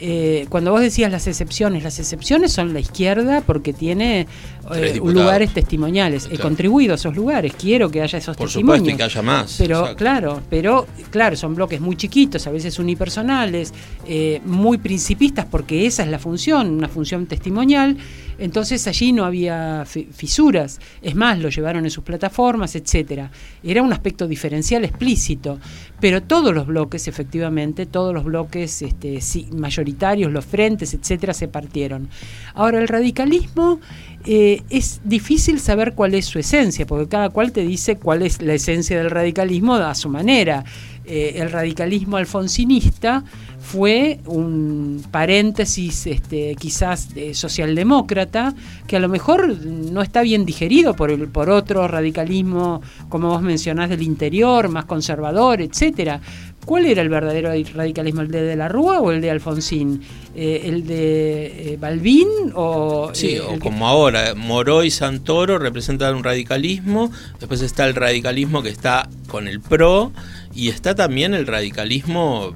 Eh, 0.00 0.46
cuando 0.48 0.70
vos 0.70 0.80
decías 0.80 1.10
las 1.10 1.26
excepciones, 1.26 1.82
las 1.82 1.98
excepciones 1.98 2.52
son 2.52 2.72
la 2.72 2.80
izquierda 2.80 3.42
porque 3.44 3.72
tiene 3.72 4.26
eh, 4.74 5.00
lugares 5.02 5.52
testimoniales. 5.52 6.28
He 6.30 6.38
contribuido 6.38 6.92
a 6.92 6.96
esos 6.96 7.16
lugares, 7.16 7.52
quiero 7.58 7.90
que 7.90 8.00
haya 8.02 8.18
esos 8.18 8.36
Por 8.36 8.46
testimonios. 8.46 8.78
supuesto, 8.78 8.94
y 8.94 8.96
que 8.96 9.02
haya 9.02 9.22
más. 9.22 9.56
Pero 9.58 9.78
exacto. 9.80 9.96
claro, 9.96 10.40
pero 10.48 10.86
claro, 11.10 11.36
son 11.36 11.54
bloques 11.54 11.80
muy 11.80 11.96
chiquitos, 11.96 12.46
a 12.46 12.50
veces 12.50 12.78
unipersonales, 12.78 13.74
eh, 14.06 14.40
muy 14.44 14.78
principistas, 14.78 15.46
porque 15.46 15.86
esa 15.86 16.04
es 16.04 16.08
la 16.10 16.18
función, 16.18 16.70
una 16.70 16.88
función 16.88 17.26
testimonial. 17.26 17.96
Entonces 18.40 18.86
allí 18.86 19.10
no 19.10 19.24
había 19.24 19.82
fi- 19.84 20.08
fisuras. 20.12 20.78
Es 21.02 21.16
más, 21.16 21.40
lo 21.40 21.48
llevaron 21.48 21.84
en 21.84 21.90
sus 21.90 22.04
plataformas, 22.04 22.76
etcétera. 22.76 23.32
Era 23.64 23.82
un 23.82 23.92
aspecto 23.92 24.28
diferencial 24.28 24.84
explícito. 24.84 25.58
Pero 26.00 26.22
todos 26.22 26.54
los 26.54 26.68
bloques, 26.68 27.08
efectivamente, 27.08 27.84
todos 27.86 28.14
los 28.14 28.22
bloques 28.22 28.80
este, 28.82 29.20
sí, 29.20 29.48
mayoritarios, 29.52 29.87
los 30.32 30.44
frentes, 30.44 30.94
etcétera, 30.94 31.34
se 31.34 31.48
partieron. 31.48 32.08
Ahora, 32.54 32.78
el 32.78 32.88
radicalismo 32.88 33.80
eh, 34.24 34.62
es 34.68 35.00
difícil 35.04 35.60
saber 35.60 35.94
cuál 35.94 36.14
es 36.14 36.26
su 36.26 36.38
esencia, 36.38 36.86
porque 36.86 37.08
cada 37.08 37.30
cual 37.30 37.52
te 37.52 37.62
dice 37.62 37.96
cuál 37.96 38.22
es 38.22 38.42
la 38.42 38.54
esencia 38.54 38.98
del 38.98 39.10
radicalismo 39.10 39.74
a 39.76 39.94
su 39.94 40.08
manera. 40.08 40.64
Eh, 41.10 41.40
el 41.40 41.50
radicalismo 41.50 42.18
alfonsinista 42.18 43.24
fue 43.60 44.20
un 44.26 45.02
paréntesis 45.10 46.06
este, 46.06 46.54
quizás 46.56 47.14
de 47.14 47.32
socialdemócrata 47.32 48.54
que 48.86 48.96
a 48.96 49.00
lo 49.00 49.08
mejor 49.08 49.56
no 49.64 50.02
está 50.02 50.20
bien 50.20 50.44
digerido 50.44 50.94
por, 50.94 51.10
el, 51.10 51.28
por 51.28 51.48
otro 51.48 51.88
radicalismo, 51.88 52.82
como 53.08 53.28
vos 53.28 53.40
mencionás, 53.40 53.88
del 53.88 54.02
interior, 54.02 54.68
más 54.68 54.84
conservador, 54.84 55.62
etcétera. 55.62 56.20
¿Cuál 56.68 56.84
era 56.84 57.00
el 57.00 57.08
verdadero 57.08 57.48
radicalismo? 57.74 58.20
¿El 58.20 58.30
de, 58.30 58.42
de 58.42 58.54
la 58.54 58.68
Rúa 58.68 59.00
o 59.00 59.10
el 59.10 59.22
de 59.22 59.30
Alfonsín? 59.30 60.02
Eh, 60.36 60.64
¿El 60.66 60.86
de 60.86 61.72
eh, 61.72 61.76
Balbín 61.80 62.28
o...? 62.54 63.10
Sí, 63.14 63.36
eh, 63.36 63.40
o 63.40 63.54
que- 63.54 63.58
como 63.58 63.88
ahora, 63.88 64.34
Moró 64.36 64.84
y 64.84 64.90
Santoro 64.90 65.58
representan 65.58 66.14
un 66.16 66.22
radicalismo, 66.24 67.10
después 67.40 67.62
está 67.62 67.86
el 67.86 67.94
radicalismo 67.94 68.62
que 68.62 68.68
está 68.68 69.08
con 69.28 69.48
el 69.48 69.60
PRO 69.62 70.12
y 70.54 70.68
está 70.68 70.94
también 70.94 71.32
el 71.32 71.46
radicalismo 71.46 72.52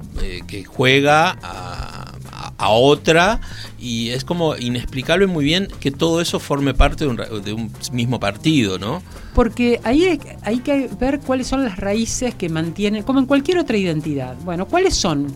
que 0.47 0.63
juega 0.63 1.35
a, 1.41 2.02
a- 2.63 2.69
otra 2.69 3.39
y 3.79 4.09
es 4.09 4.23
como 4.23 4.55
inexplicable 4.55 5.27
muy 5.27 5.45
bien 5.45 5.67
que 5.79 5.91
todo 5.91 6.21
eso 6.21 6.39
forme 6.39 6.73
parte 6.73 7.05
de 7.05 7.09
un, 7.11 7.17
de 7.43 7.53
un 7.53 7.71
mismo 7.91 8.19
partido, 8.19 8.77
¿no? 8.79 9.01
Porque 9.33 9.79
ahí 9.83 10.05
hay, 10.05 10.19
hay 10.43 10.59
que 10.59 10.89
ver 10.99 11.19
cuáles 11.19 11.47
son 11.47 11.63
las 11.63 11.77
raíces 11.77 12.35
que 12.35 12.49
mantienen, 12.49 13.03
como 13.03 13.19
en 13.19 13.25
cualquier 13.25 13.57
otra 13.59 13.77
identidad. 13.77 14.35
Bueno, 14.43 14.67
¿cuáles 14.67 14.95
son 14.95 15.27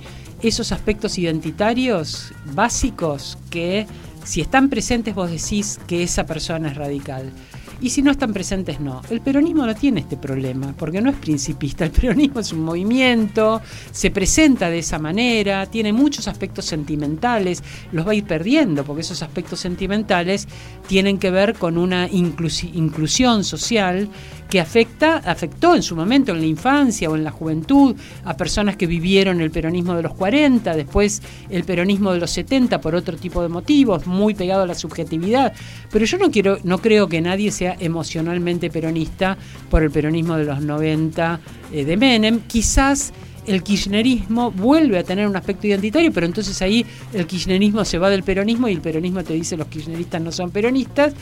esos 0.41 0.71
aspectos 0.71 1.17
identitarios 1.17 2.31
básicos 2.53 3.37
que 3.49 3.87
si 4.23 4.41
están 4.41 4.69
presentes 4.69 5.15
vos 5.15 5.31
decís 5.31 5.79
que 5.87 6.03
esa 6.03 6.25
persona 6.25 6.69
es 6.69 6.75
radical? 6.77 7.31
Y 7.79 7.91
si 7.91 8.01
no 8.01 8.09
están 8.09 8.33
presentes, 8.33 8.79
no. 8.79 9.01
El 9.09 9.21
peronismo 9.21 9.65
no 9.65 9.75
tiene 9.75 9.99
este 9.99 10.17
problema, 10.17 10.73
porque 10.77 10.99
no 10.99 11.11
es 11.11 11.15
principista. 11.15 11.85
El 11.85 11.91
peronismo 11.91 12.39
es 12.39 12.51
un 12.51 12.63
movimiento, 12.63 13.61
se 13.91 14.09
presenta 14.09 14.69
de 14.69 14.79
esa 14.79 14.97
manera, 14.97 15.65
tiene 15.67 15.93
muchos 15.93 16.27
aspectos 16.27 16.65
sentimentales, 16.65 17.63
los 17.91 18.07
va 18.07 18.11
a 18.11 18.15
ir 18.15 18.23
perdiendo, 18.23 18.83
porque 18.83 19.01
esos 19.01 19.21
aspectos 19.21 19.59
sentimentales 19.59 20.47
tienen 20.87 21.19
que 21.19 21.29
ver 21.29 21.53
con 21.53 21.77
una 21.77 22.09
inclusi- 22.09 22.71
inclusión 22.73 23.43
social 23.43 24.09
que 24.49 24.59
afecta, 24.59 25.17
afectó 25.17 25.75
en 25.75 25.83
su 25.83 25.95
momento 25.95 26.31
en 26.31 26.39
la 26.39 26.45
infancia 26.45 27.09
o 27.09 27.15
en 27.15 27.23
la 27.23 27.31
juventud 27.31 27.95
a 28.23 28.37
personas 28.37 28.77
que 28.77 28.87
vivieron 28.87 29.41
el 29.41 29.51
peronismo 29.51 29.95
de 29.95 30.03
los 30.03 30.13
40, 30.13 30.75
después 30.75 31.21
el 31.49 31.63
peronismo 31.63 32.13
de 32.13 32.19
los 32.19 32.31
70 32.31 32.79
por 32.81 32.95
otro 32.95 33.17
tipo 33.17 33.41
de 33.41 33.49
motivos, 33.49 34.07
muy 34.07 34.33
pegado 34.33 34.63
a 34.63 34.67
la 34.67 34.75
subjetividad. 34.75 35.53
Pero 35.91 36.05
yo 36.05 36.17
no 36.17 36.31
quiero, 36.31 36.57
no 36.63 36.79
creo 36.79 37.07
que 37.07 37.21
nadie 37.21 37.51
sea 37.51 37.75
emocionalmente 37.79 38.69
peronista 38.69 39.37
por 39.69 39.83
el 39.83 39.91
peronismo 39.91 40.37
de 40.37 40.45
los 40.45 40.61
90 40.61 41.39
eh, 41.71 41.85
de 41.85 41.97
Menem. 41.97 42.39
Quizás 42.47 43.13
el 43.47 43.63
kirchnerismo 43.63 44.51
vuelve 44.51 44.99
a 44.99 45.03
tener 45.03 45.25
un 45.27 45.35
aspecto 45.35 45.67
identitario, 45.67 46.11
pero 46.11 46.25
entonces 46.25 46.61
ahí 46.61 46.85
el 47.13 47.25
kirchnerismo 47.25 47.85
se 47.85 47.97
va 47.97 48.09
del 48.09 48.23
peronismo 48.23 48.67
y 48.67 48.73
el 48.73 48.81
peronismo 48.81 49.23
te 49.23 49.33
dice 49.33 49.57
los 49.57 49.67
kirchneristas 49.67 50.21
no 50.21 50.31
son 50.31 50.51
peronistas. 50.51 51.13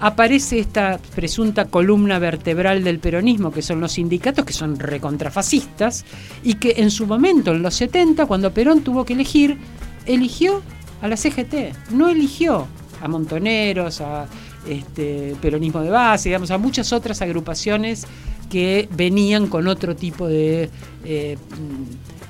Aparece 0.00 0.58
esta 0.58 1.00
presunta 1.14 1.66
columna 1.66 2.18
vertebral 2.18 2.84
del 2.84 2.98
peronismo, 2.98 3.50
que 3.50 3.62
son 3.62 3.80
los 3.80 3.92
sindicatos, 3.92 4.44
que 4.44 4.52
son 4.52 4.78
recontrafascistas, 4.78 6.04
y 6.42 6.54
que 6.54 6.74
en 6.78 6.90
su 6.90 7.06
momento, 7.06 7.52
en 7.52 7.62
los 7.62 7.74
70, 7.74 8.26
cuando 8.26 8.52
Perón 8.52 8.82
tuvo 8.82 9.04
que 9.04 9.14
elegir, 9.14 9.58
eligió 10.06 10.62
a 11.02 11.08
la 11.08 11.16
CGT, 11.16 11.90
no 11.92 12.08
eligió 12.08 12.66
a 13.00 13.08
Montoneros, 13.08 14.00
a 14.00 14.26
este, 14.68 15.36
Peronismo 15.40 15.80
de 15.80 15.90
Base, 15.90 16.28
digamos, 16.28 16.50
a 16.50 16.58
muchas 16.58 16.92
otras 16.92 17.22
agrupaciones 17.22 18.06
que 18.50 18.88
venían 18.92 19.46
con 19.46 19.68
otro 19.68 19.94
tipo 19.94 20.26
de, 20.26 20.70
eh, 21.04 21.36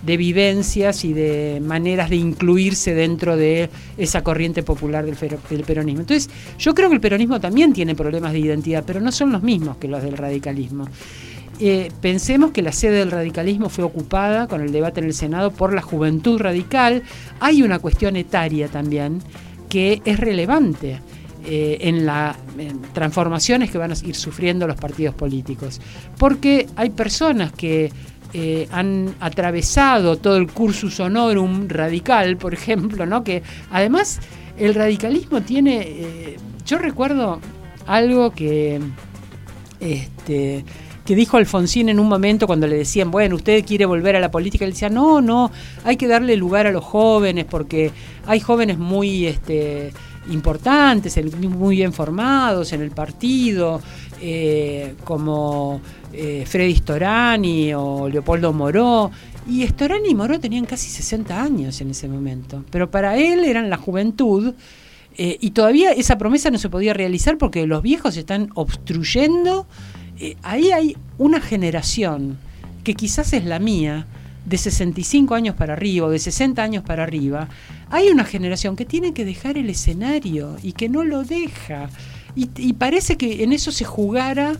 de 0.02 0.16
vivencias 0.16 1.04
y 1.04 1.12
de 1.12 1.61
maneras 1.64 2.11
de 2.11 2.16
incluirse 2.16 2.94
dentro 2.94 3.37
de 3.37 3.68
esa 3.96 4.22
corriente 4.22 4.62
popular 4.62 5.04
del, 5.04 5.16
peronismo. 5.64 6.00
Entonces, 6.00 6.30
yo 6.58 6.74
creo 6.74 6.88
que 6.88 6.94
el 6.94 7.00
peronismo 7.00 7.40
también 7.40 7.72
tiene 7.72 7.94
problemas 7.94 8.32
de 8.32 8.38
identidad, 8.38 8.84
pero 8.87 9.00
no 9.00 9.12
son 9.12 9.32
los 9.32 9.42
mismos 9.42 9.76
que 9.78 9.88
los 9.88 10.02
del 10.02 10.16
radicalismo. 10.16 10.87
Eh, 11.61 11.90
pensemos 12.00 12.52
que 12.52 12.62
la 12.62 12.70
sede 12.70 12.98
del 12.98 13.11
radicalismo 13.11 13.68
fue 13.68 13.84
ocupada 13.84 14.46
con 14.46 14.61
el 14.61 14.70
debate 14.70 15.00
en 15.00 15.06
el 15.06 15.14
Senado 15.14 15.50
por 15.50 15.74
la 15.74 15.82
juventud 15.82 16.40
radical. 16.40 17.02
Hay 17.40 17.62
una 17.62 17.80
cuestión 17.80 18.14
etaria 18.14 18.68
también 18.68 19.20
que 19.68 20.00
es 20.04 20.20
relevante. 20.20 21.00
Eh, 21.50 21.88
en 21.88 22.04
las 22.04 22.37
transformaciones 22.92 23.70
que 23.70 23.78
van 23.78 23.92
a 23.92 23.94
ir 24.04 24.16
sufriendo 24.16 24.66
los 24.66 24.76
partidos 24.76 25.14
políticos. 25.14 25.80
Porque 26.18 26.66
hay 26.76 26.90
personas 26.90 27.52
que 27.52 27.90
eh, 28.35 28.69
han 28.73 29.14
atravesado 29.21 30.17
todo 30.17 30.37
el 30.37 30.53
cursus 30.53 31.01
honorum 31.01 31.67
radical, 31.69 32.37
por 32.37 32.53
ejemplo, 32.53 33.07
¿no? 33.07 33.25
que 33.25 33.43
además 33.71 34.21
el 34.59 34.75
radicalismo 34.75 35.41
tiene, 35.41 35.81
eh, 35.81 36.37
yo 36.67 36.79
recuerdo 36.79 37.41
algo 37.87 38.33
que, 38.33 38.81
este, 39.81 40.64
que 41.07 41.14
dijo 41.14 41.38
Alfonsín 41.38 41.88
en 41.88 41.99
un 41.99 42.07
momento 42.07 42.47
cuando 42.47 42.67
le 42.67 42.77
decían, 42.77 43.11
bueno, 43.11 43.37
usted 43.37 43.64
quiere 43.64 43.87
volver 43.87 44.14
a 44.14 44.21
la 44.21 44.31
política, 44.31 44.67
él 44.67 44.73
decía, 44.73 44.91
no, 44.91 45.23
no, 45.23 45.51
hay 45.85 45.97
que 45.97 46.07
darle 46.07 46.37
lugar 46.37 46.67
a 46.67 46.71
los 46.71 46.85
jóvenes 46.85 47.47
porque 47.47 47.93
hay 48.27 48.41
jóvenes 48.41 48.79
muy... 48.79 49.27
Este, 49.27 49.93
importantes, 50.31 51.19
muy 51.35 51.77
bien 51.77 51.93
formados 51.93 52.73
en 52.73 52.83
el 52.83 52.91
partido, 52.91 53.81
eh, 54.21 54.95
como 55.05 55.81
eh, 56.12 56.45
Freddy 56.47 56.77
Storani 56.77 57.75
o 57.75 58.09
Leopoldo 58.09 58.53
Moró. 58.53 59.11
Y 59.49 59.67
Storani 59.67 60.11
y 60.11 60.14
Moró 60.14 60.38
tenían 60.38 60.67
casi 60.67 60.91
60 60.91 61.43
años 61.43 61.81
en 61.81 61.91
ese 61.91 62.09
momento, 62.09 62.64
pero 62.71 62.91
para 62.91 63.17
él 63.17 63.45
eran 63.45 63.71
la 63.71 63.77
juventud. 63.77 64.55
Eh, 65.17 65.37
y 65.41 65.51
todavía 65.51 65.93
esa 65.93 66.17
promesa 66.17 66.51
no 66.51 66.59
se 66.59 66.69
podía 66.69 66.95
realizar 66.95 67.38
porque 67.38 67.67
los 67.67 67.83
viejos 67.83 68.17
están 68.17 68.51
obstruyendo. 68.55 69.67
ahí 70.43 70.71
hay 70.71 70.97
una 71.17 71.41
generación 71.41 72.38
que 72.85 72.95
quizás 72.95 73.33
es 73.33 73.45
la 73.45 73.59
mía, 73.59 74.07
de 74.48 74.58
65 74.58 75.34
años 75.34 75.54
para 75.54 75.74
arriba 75.74 76.06
o 76.06 76.11
de 76.11 76.18
60 76.18 76.62
años 76.62 76.84
para 76.84 77.02
arriba, 77.02 77.48
hay 77.90 78.08
una 78.08 78.24
generación 78.24 78.76
que 78.76 78.84
tiene 78.84 79.12
que 79.12 79.24
dejar 79.24 79.58
el 79.58 79.68
escenario 79.70 80.56
y 80.62 80.72
que 80.72 80.88
no 80.88 81.04
lo 81.04 81.24
deja. 81.24 81.90
Y, 82.34 82.72
parece 82.74 83.16
que 83.16 83.42
en 83.42 83.52
eso 83.52 83.72
se 83.72 83.84
jugara 83.84 84.56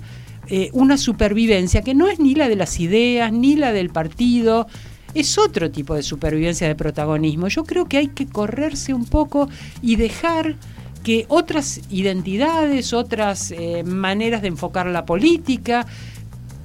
eh, 0.48 0.70
una 0.72 0.98
supervivencia 0.98 1.83
que 1.83 1.94
no 1.94 2.09
es 2.09 2.18
ni 2.18 2.35
la 2.35 2.48
de 2.48 2.57
las 2.57 2.81
ideas, 2.81 3.33
ni 3.33 3.55
la 3.55 3.72
del 3.72 3.90
partido, 3.90 4.66
es 5.14 5.38
otro 5.38 5.70
tipo 5.70 5.94
de 5.94 6.03
supervivencia 6.03 6.66
de 6.66 6.74
protagonismo. 6.74 7.48
Yo 7.48 7.64
creo 7.64 7.87
que 7.87 7.98
hay 7.98 8.09
que 8.09 8.27
correrse 8.27 8.94
un 8.94 9.05
poco 9.05 9.48
y 9.81 9.96
dejar 9.96 10.57
que 11.05 11.24
otras 11.29 11.81
identidades, 11.90 12.92
otras 12.92 13.53
eh, 13.53 13.85
maneras 13.85 14.42
de 14.42 14.48
enfocar 14.48 14.87
la 14.87 15.07
política, 15.07 15.87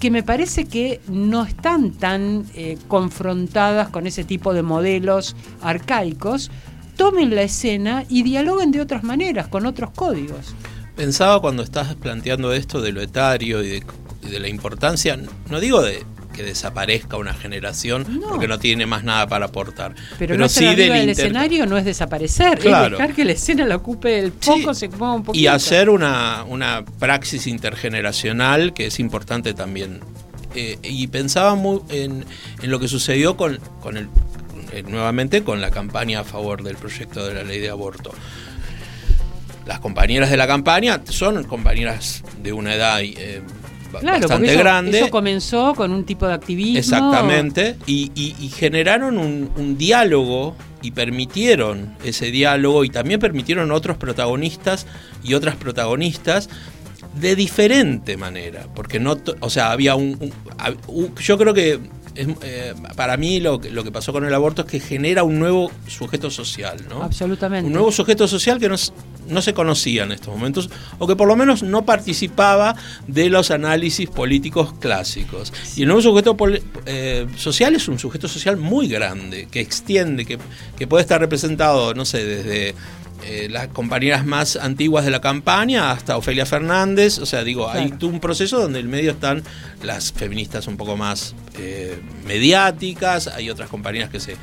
que 0.04 0.12
me 0.12 0.22
parece 0.22 0.66
que 0.66 1.00
no 1.08 1.46
están 1.46 1.92
tan 1.92 2.46
eh, 2.56 2.78
confrontadas 2.90 3.88
con 3.88 4.06
ese 4.06 4.26
tipo 4.26 4.54
de 4.54 4.62
modelos 4.62 5.34
arcaicos, 5.62 6.52
tomen 6.98 7.34
la 7.34 7.44
escena 7.44 8.04
y 8.10 8.24
dialoguen 8.24 8.72
de 8.72 8.82
otras 8.82 9.06
maneras, 9.06 9.48
con 9.48 9.66
otros 9.66 9.92
códigos. 9.92 10.56
Pensaba 10.98 11.40
cuando 11.40 11.64
estás 11.64 11.96
planteando 11.96 12.52
esto 12.52 12.82
de 12.82 12.92
lo 12.92 13.02
etario 13.02 13.64
y 13.64 13.82
de 14.30 14.40
la 14.42 14.50
importancia, 14.50 15.18
no 15.50 15.62
digo 15.62 15.82
de, 15.82 16.04
que 16.34 16.44
desaparezca 16.44 17.18
una 17.18 17.34
generación 17.34 18.22
porque 18.28 18.48
no 18.48 18.60
tiene 18.60 18.86
más 18.86 19.04
nada 19.04 19.28
para 19.28 19.46
aportar. 19.46 19.96
Pero, 20.20 20.38
no 20.38 20.50
sí 20.50 20.66
del 20.76 21.10
escenario 21.10 21.66
no 21.66 21.78
es 21.78 21.86
desaparecer, 21.86 22.58
es 22.58 22.64
dejar 22.64 23.14
que 23.14 23.24
la 23.24 23.32
escena 23.32 23.66
la 23.66 23.78
ocupe 23.78 24.20
el 24.20 24.34
foco, 24.34 24.74
se 24.74 24.90
ponga 24.90 25.14
un 25.14 25.24
poquito. 25.24 25.42
Y 25.42 25.48
hacer 25.48 25.90
una, 25.90 26.44
una 26.48 26.84
praxis 27.00 27.48
intergeneracional 27.48 28.74
que 28.74 28.88
es 28.88 29.00
importante 29.00 29.54
también. 29.54 30.02
Eh, 30.56 30.78
y 30.84 31.08
pensaba 31.08 31.56
muy 31.56 31.80
en, 31.90 32.26
en, 32.62 32.70
lo 32.70 32.80
que 32.80 32.88
sucedió 32.88 33.36
con, 33.38 33.60
con 33.82 33.98
el, 33.98 34.08
eh, 34.72 34.84
nuevamente 34.84 35.44
con 35.44 35.62
la 35.62 35.72
campaña 35.72 36.20
a 36.20 36.24
favor 36.24 36.62
del 36.62 36.76
proyecto 36.76 37.26
de 37.28 37.34
la 37.34 37.44
ley 37.44 37.60
de 37.60 37.70
aborto 37.70 38.12
las 39.66 39.80
compañeras 39.80 40.30
de 40.30 40.38
la 40.38 40.48
campaña 40.48 41.02
son 41.06 41.44
compañeras 41.46 42.24
de 42.42 42.54
una 42.54 42.76
edad 42.76 43.00
eh, 43.02 43.42
claro, 44.00 44.20
bastante 44.20 44.52
eso, 44.52 44.60
grande. 44.60 45.00
Eso 45.00 45.10
comenzó 45.10 45.74
con 45.76 45.92
un 45.92 46.06
tipo 46.06 46.28
de 46.28 46.34
activismo. 46.34 46.80
Exactamente, 46.80 47.78
y, 47.86 48.52
generaron 48.56 49.18
un, 49.18 49.78
diálogo 49.78 50.56
y 50.82 50.92
permitieron 50.92 51.96
ese 52.04 52.32
diálogo 52.32 52.84
y 52.84 52.90
también 52.90 53.20
permitieron 53.20 53.72
otros 53.72 53.98
protagonistas 53.98 54.86
y 55.24 55.34
otras 55.34 55.56
protagonistas 55.56 56.50
de 57.20 57.36
diferente 57.36 58.18
manera, 58.18 58.68
porque 58.74 59.00
no, 59.00 59.18
o 59.40 59.50
sea, 59.50 59.72
había 59.72 59.96
un 59.96 60.34
yo 61.20 61.38
creo 61.38 61.54
que 61.54 61.80
eh, 62.16 62.74
para 62.96 63.18
mí 63.18 63.40
lo, 63.40 63.60
lo, 63.72 63.84
que 63.84 63.92
pasó 63.92 64.14
con 64.14 64.26
el 64.26 64.34
aborto 64.34 64.62
es 64.62 64.68
que 64.68 64.80
genera 64.80 65.24
un 65.24 65.40
nuevo 65.40 65.72
sujeto 65.88 66.30
social, 66.30 66.78
¿no? 66.88 67.02
Absolutamente. 67.02 67.66
Un 67.66 67.74
nuevo 67.74 67.92
sujeto 67.92 68.28
social 68.28 68.60
que 68.60 68.70
no, 68.70 68.76
no 69.28 69.42
se 69.42 69.54
conocía 69.54 70.04
en 70.04 70.12
estos 70.12 70.34
momentos, 70.34 70.70
o 71.00 71.08
que 71.08 71.16
por 71.16 71.28
lo 71.28 71.36
menos 71.36 71.64
no 71.64 71.86
participaba 71.86 72.76
de 73.08 73.30
los 73.30 73.52
análisis 73.52 74.10
políticos 74.10 74.74
clásicos. 74.80 75.52
Y 75.76 75.82
el 75.82 75.88
nuevo 75.88 76.02
sujeto 76.02 76.36
eh, 76.86 77.28
social 77.36 77.76
es 77.76 77.88
un 77.88 77.98
sujeto 77.98 78.28
social 78.28 78.58
muy 78.58 78.88
grande, 78.88 79.48
que 79.50 79.60
extiende, 79.60 80.26
que, 80.26 80.38
que 80.78 80.88
puede 80.88 81.02
estar 81.02 81.20
representado, 81.20 81.94
no 81.94 82.06
sé, 82.06 82.24
desde 82.26 82.76
eh, 83.26 83.48
las 83.50 83.70
compañeras 83.70 84.26
más 84.26 84.56
antiguas 84.58 85.06
de 85.06 85.12
la 85.12 85.22
campaña 85.22 85.92
hasta 85.92 86.18
Ofelia 86.18 86.46
Fernández. 86.46 87.20
O 87.20 87.26
sea, 87.26 87.44
digo, 87.44 87.70
hay 87.70 87.94
un 88.02 88.20
proceso 88.20 88.60
donde 88.60 88.80
en 88.80 88.86
el 88.86 88.92
medio 88.92 89.12
están 89.12 89.44
las 89.82 90.12
feministas 90.12 90.68
un 90.68 90.78
poco 90.78 90.98
más 90.98 91.36
eh, 91.58 92.02
mediáticas, 92.26 93.28
hay 93.28 93.50
otras 93.50 93.70
compañeras 93.70 94.10
que 94.10 94.20
se 94.20 94.36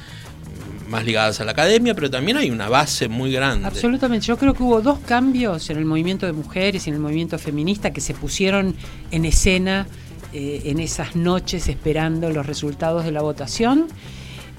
más 0.88 1.04
ligadas 1.04 1.40
a 1.40 1.44
la 1.44 1.52
academia, 1.52 1.94
pero 1.94 2.10
también 2.10 2.36
hay 2.36 2.50
una 2.50 2.68
base 2.68 3.08
muy 3.08 3.30
grande. 3.32 3.66
Absolutamente, 3.66 4.26
yo 4.26 4.36
creo 4.36 4.54
que 4.54 4.62
hubo 4.62 4.82
dos 4.82 4.98
cambios 4.98 5.70
en 5.70 5.78
el 5.78 5.84
movimiento 5.84 6.26
de 6.26 6.32
mujeres 6.32 6.86
y 6.86 6.90
en 6.90 6.96
el 6.96 7.00
movimiento 7.00 7.38
feminista 7.38 7.92
que 7.92 8.00
se 8.00 8.12
pusieron 8.12 8.74
en 9.12 9.24
escena 9.24 9.86
eh, 10.32 10.62
en 10.64 10.80
esas 10.80 11.16
noches 11.16 11.68
esperando 11.68 12.30
los 12.30 12.44
resultados 12.46 13.04
de 13.04 13.12
la 13.12 13.22
votación 13.22 13.86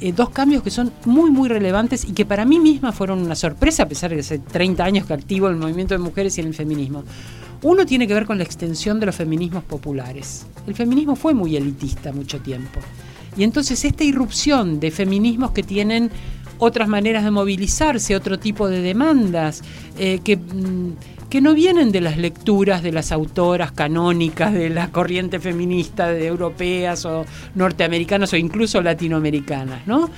eh, 0.02 0.12
dos 0.12 0.32
cambios 0.32 0.64
que 0.64 0.72
son 0.72 0.92
muy, 1.06 1.30
muy 1.30 1.48
relevantes 1.48 2.06
y 2.06 2.14
que 2.14 2.26
para 2.26 2.44
mí 2.44 2.60
misma 2.60 2.92
fueron 2.92 3.20
una 3.20 3.36
sorpresa, 3.36 3.84
a 3.84 3.88
pesar 3.88 4.10
de 4.10 4.18
que 4.18 4.22
hace 4.22 4.40
30 4.40 4.84
años 4.84 5.06
que 5.06 5.14
activo 5.14 5.48
el 5.48 5.56
movimiento 5.56 5.94
de 5.94 6.00
mujeres 6.00 6.38
y 6.38 6.42
el 6.42 6.54
feminismo. 6.56 7.04
Uno 7.62 7.86
tiene 7.86 8.08
que 8.08 8.16
ver 8.16 8.26
con 8.26 8.40
la 8.40 8.44
extensión 8.44 9.00
de 9.00 9.06
los 9.06 9.16
feminismos 9.16 9.64
populares. 9.64 10.48
El 10.66 10.74
feminismo 10.74 11.16
fue 11.16 11.36
muy 11.36 11.56
elitista 11.56 12.12
mucho 12.12 12.40
tiempo. 12.40 12.80
Y 13.38 13.44
entonces 13.44 13.86
esta 13.86 14.04
irrupción 14.04 14.80
de 14.80 14.90
feminismos 14.90 15.52
que 15.52 15.62
tienen 15.62 16.10
otras 16.58 16.88
maneras 16.88 17.24
de 17.24 17.32
movilizarse, 17.32 18.16
otro 18.16 18.40
tipo 18.40 18.68
de 18.68 18.82
demandas, 18.82 19.64
eh, 19.98 20.20
que 20.24 20.38
mm, 20.38 20.94
que 21.32 21.40
no 21.40 21.54
vienen 21.54 21.94
de 21.94 22.02
las 22.02 22.18
lecturas 22.18 22.84
de 22.84 22.92
las 22.92 23.14
autoras 23.14 23.72
canónicas 23.72 24.52
de 24.52 24.70
la 24.70 24.90
corriente 24.90 25.40
feminista 25.40 26.10
de 26.10 26.28
europeas 26.28 27.06
o 27.06 27.26
norteamericanas 27.56 28.34
o 28.34 28.36
incluso 28.36 28.82
latinoamericanas, 28.82 29.88
¿no? 29.88 30.10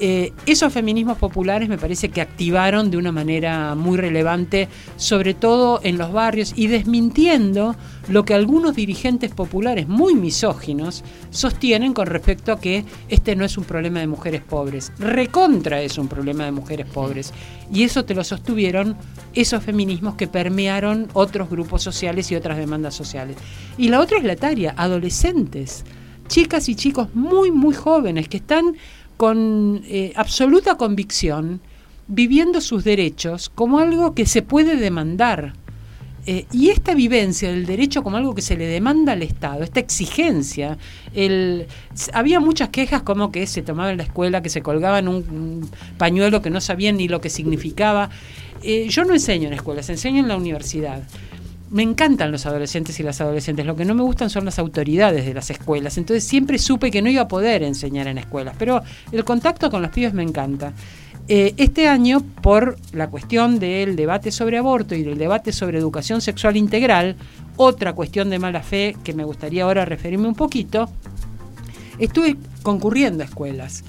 Eh, 0.00 0.32
esos 0.46 0.72
feminismos 0.72 1.18
populares 1.18 1.68
me 1.68 1.78
parece 1.78 2.08
que 2.08 2.20
activaron 2.20 2.90
de 2.90 2.96
una 2.96 3.12
manera 3.12 3.74
muy 3.74 3.96
relevante, 3.96 4.68
sobre 4.96 5.34
todo 5.34 5.80
en 5.82 5.98
los 5.98 6.12
barrios, 6.12 6.52
y 6.56 6.66
desmintiendo 6.66 7.76
lo 8.08 8.24
que 8.24 8.34
algunos 8.34 8.74
dirigentes 8.74 9.30
populares 9.30 9.88
muy 9.88 10.14
misóginos 10.14 11.04
sostienen 11.30 11.94
con 11.94 12.06
respecto 12.06 12.52
a 12.52 12.60
que 12.60 12.84
este 13.08 13.36
no 13.36 13.44
es 13.44 13.56
un 13.56 13.64
problema 13.64 14.00
de 14.00 14.06
mujeres 14.06 14.42
pobres. 14.42 14.92
Recontra 14.98 15.80
es 15.80 15.96
un 15.96 16.08
problema 16.08 16.44
de 16.44 16.52
mujeres 16.52 16.86
pobres. 16.86 17.32
Y 17.72 17.84
eso 17.84 18.04
te 18.04 18.14
lo 18.14 18.24
sostuvieron 18.24 18.96
esos 19.34 19.62
feminismos 19.62 20.14
que 20.16 20.26
permearon 20.26 21.08
otros 21.12 21.48
grupos 21.48 21.82
sociales 21.82 22.30
y 22.30 22.36
otras 22.36 22.58
demandas 22.58 22.94
sociales. 22.94 23.36
Y 23.78 23.88
la 23.88 24.00
otra 24.00 24.18
es 24.18 24.24
la 24.24 24.32
etaria, 24.32 24.74
adolescentes, 24.76 25.84
chicas 26.28 26.68
y 26.68 26.74
chicos 26.74 27.14
muy, 27.14 27.50
muy 27.50 27.74
jóvenes 27.74 28.28
que 28.28 28.38
están 28.38 28.76
con 29.16 29.82
eh, 29.86 30.12
absoluta 30.16 30.76
convicción, 30.76 31.60
viviendo 32.06 32.60
sus 32.60 32.84
derechos 32.84 33.48
como 33.48 33.78
algo 33.78 34.14
que 34.14 34.26
se 34.26 34.42
puede 34.42 34.76
demandar. 34.76 35.54
Eh, 36.26 36.46
y 36.52 36.70
esta 36.70 36.94
vivencia 36.94 37.50
del 37.50 37.66
derecho 37.66 38.02
como 38.02 38.16
algo 38.16 38.34
que 38.34 38.40
se 38.40 38.56
le 38.56 38.66
demanda 38.66 39.12
al 39.12 39.22
Estado, 39.22 39.62
esta 39.62 39.78
exigencia, 39.78 40.78
el, 41.14 41.66
había 42.14 42.40
muchas 42.40 42.70
quejas 42.70 43.02
como 43.02 43.30
que 43.30 43.46
se 43.46 43.60
tomaba 43.60 43.90
en 43.90 43.98
la 43.98 44.04
escuela, 44.04 44.42
que 44.42 44.48
se 44.48 44.62
colgaban 44.62 45.06
un, 45.06 45.16
un 45.16 45.70
pañuelo 45.98 46.40
que 46.40 46.48
no 46.48 46.62
sabían 46.62 46.96
ni 46.96 47.08
lo 47.08 47.20
que 47.20 47.28
significaba. 47.28 48.08
Eh, 48.62 48.86
yo 48.88 49.04
no 49.04 49.12
enseño 49.12 49.48
en 49.48 49.54
escuelas, 49.54 49.90
enseño 49.90 50.20
en 50.20 50.28
la 50.28 50.36
universidad. 50.38 51.02
Me 51.74 51.82
encantan 51.82 52.30
los 52.30 52.46
adolescentes 52.46 53.00
y 53.00 53.02
las 53.02 53.20
adolescentes, 53.20 53.66
lo 53.66 53.74
que 53.74 53.84
no 53.84 53.96
me 53.96 54.04
gustan 54.04 54.30
son 54.30 54.44
las 54.44 54.60
autoridades 54.60 55.26
de 55.26 55.34
las 55.34 55.50
escuelas, 55.50 55.98
entonces 55.98 56.22
siempre 56.22 56.56
supe 56.60 56.88
que 56.92 57.02
no 57.02 57.10
iba 57.10 57.22
a 57.22 57.26
poder 57.26 57.64
enseñar 57.64 58.06
en 58.06 58.16
escuelas, 58.16 58.54
pero 58.56 58.80
el 59.10 59.24
contacto 59.24 59.72
con 59.72 59.82
los 59.82 59.90
pibes 59.90 60.14
me 60.14 60.22
encanta. 60.22 60.72
Eh, 61.26 61.52
este 61.56 61.88
año, 61.88 62.20
por 62.20 62.76
la 62.92 63.10
cuestión 63.10 63.58
del 63.58 63.96
debate 63.96 64.30
sobre 64.30 64.58
aborto 64.58 64.94
y 64.94 65.02
del 65.02 65.18
debate 65.18 65.50
sobre 65.50 65.78
educación 65.78 66.20
sexual 66.20 66.56
integral, 66.56 67.16
otra 67.56 67.92
cuestión 67.92 68.30
de 68.30 68.38
mala 68.38 68.62
fe 68.62 68.96
que 69.02 69.12
me 69.12 69.24
gustaría 69.24 69.64
ahora 69.64 69.84
referirme 69.84 70.28
un 70.28 70.36
poquito, 70.36 70.88
estuve 71.98 72.36
concurriendo 72.62 73.24
a 73.24 73.26
escuelas. 73.26 73.82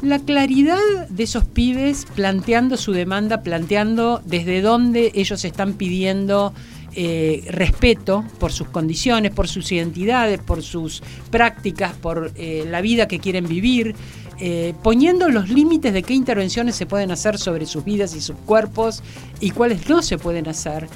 La 0.00 0.18
claridad 0.18 1.06
de 1.08 1.22
esos 1.22 1.44
pibes 1.44 2.04
planteando 2.16 2.76
su 2.76 2.90
demanda, 2.90 3.42
planteando 3.42 4.20
desde 4.26 4.60
dónde 4.60 5.12
ellos 5.14 5.44
están 5.44 5.74
pidiendo 5.74 6.52
eh, 6.94 7.44
respeto 7.48 8.24
por 8.38 8.52
sus 8.52 8.68
condiciones, 8.68 9.32
por 9.32 9.48
sus 9.48 9.72
identidades, 9.72 10.40
por 10.40 10.62
sus 10.62 11.02
prácticas, 11.30 11.94
por 11.94 12.32
eh, 12.36 12.66
la 12.68 12.80
vida 12.80 13.08
que 13.08 13.18
quieren 13.18 13.48
vivir, 13.48 13.94
eh, 14.38 14.74
poniendo 14.82 15.28
los 15.28 15.48
límites 15.48 15.92
de 15.94 16.02
qué 16.02 16.14
intervenciones 16.14 16.76
se 16.76 16.84
pueden 16.84 17.10
hacer 17.10 17.38
sobre 17.38 17.66
sus 17.66 17.84
vidas 17.84 18.14
y 18.14 18.20
sus 18.20 18.36
cuerpos 18.36 19.02
y 19.40 19.50
cuáles 19.50 19.88
no 19.88 20.02
se 20.02 20.18
pueden 20.18 20.48
hacer. 20.48 20.88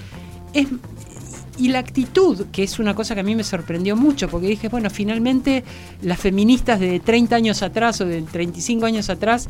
Es, 0.52 0.68
y 1.58 1.68
la 1.68 1.78
actitud, 1.78 2.46
que 2.52 2.62
es 2.62 2.78
una 2.78 2.94
cosa 2.94 3.14
que 3.14 3.20
a 3.20 3.24
mí 3.24 3.34
me 3.34 3.44
sorprendió 3.44 3.96
mucho, 3.96 4.28
porque 4.28 4.48
dije, 4.48 4.68
bueno, 4.68 4.90
finalmente 4.90 5.64
las 6.02 6.18
feministas 6.18 6.80
de 6.80 7.00
30 7.00 7.36
años 7.36 7.62
atrás 7.62 8.00
o 8.00 8.04
de 8.06 8.22
35 8.22 8.86
años 8.86 9.10
atrás 9.10 9.48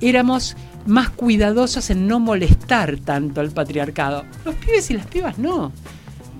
éramos 0.00 0.56
más 0.86 1.10
cuidadosas 1.10 1.90
en 1.90 2.06
no 2.06 2.20
molestar 2.20 2.98
tanto 2.98 3.40
al 3.40 3.50
patriarcado. 3.50 4.24
Los 4.44 4.54
pibes 4.56 4.90
y 4.90 4.94
las 4.94 5.06
pibas 5.06 5.38
no. 5.38 5.72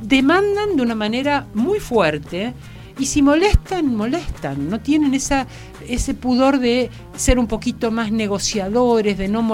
Demandan 0.02 0.76
de 0.76 0.82
una 0.82 0.94
manera 0.94 1.46
muy 1.54 1.80
fuerte 1.80 2.54
y 2.98 3.06
si 3.06 3.22
molestan, 3.22 3.94
molestan. 3.94 4.68
No 4.68 4.80
tienen 4.80 5.14
esa, 5.14 5.46
ese 5.88 6.14
pudor 6.14 6.58
de 6.58 6.90
ser 7.16 7.38
un 7.38 7.46
poquito 7.46 7.90
más 7.90 8.10
negociadores, 8.10 9.16
de 9.16 9.28
no 9.28 9.46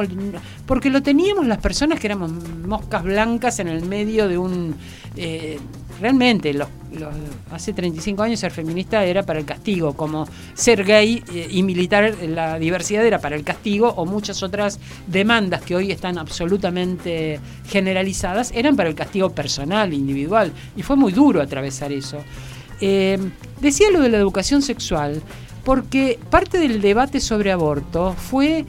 porque 0.67 0.91
lo 0.91 1.03
teníamos 1.03 1.47
las 1.47 1.59
personas 1.59 2.01
que 2.01 2.07
éramos 2.07 2.33
moscas 2.67 3.03
blancas 3.03 3.59
en 3.61 3.69
el 3.69 3.85
medio 3.85 4.29
de 4.29 4.39
un 4.39 4.75
eh, 5.17 5.59
realmente 6.01 6.55
hace 7.53 7.73
35 7.73 8.23
años 8.23 8.41
ser 8.41 8.51
feminista 8.51 9.05
era 9.05 9.23
para 9.23 9.39
el 9.39 9.45
castigo, 9.45 9.95
como 9.95 10.27
ser 10.55 10.85
gay 10.85 11.23
eh, 11.33 11.49
y 11.51 11.63
militar 11.63 12.15
la 12.27 12.59
diversidad 12.59 13.05
era 13.05 13.21
para 13.21 13.37
el 13.37 13.45
castigo 13.45 13.89
o 13.97 14.07
muchas 14.07 14.43
otras 14.43 14.79
demandas 15.07 15.63
que 15.63 15.77
hoy 15.77 15.93
están 15.93 16.19
absolutamente 16.19 17.39
generalizadas 17.69 18.53
eran 18.55 18.77
para 18.77 18.89
el 18.89 18.95
castigo 18.95 19.31
personal, 19.31 19.93
individual 19.93 20.53
y 20.77 20.83
fue 20.83 20.97
muy 20.97 21.13
duro 21.13 21.41
atravesar 21.41 21.93
eso. 21.93 22.19
Eh, 22.81 23.19
decía 23.61 23.91
lo 23.91 24.01
de 24.01 24.09
la 24.09 24.19
educación 24.19 24.63
sexual, 24.63 25.23
porque 25.65 26.19
parte 26.31 26.59
del 26.59 26.81
debate 26.81 27.21
sobre 27.21 27.51
aborto 27.53 28.15
fue, 28.15 28.65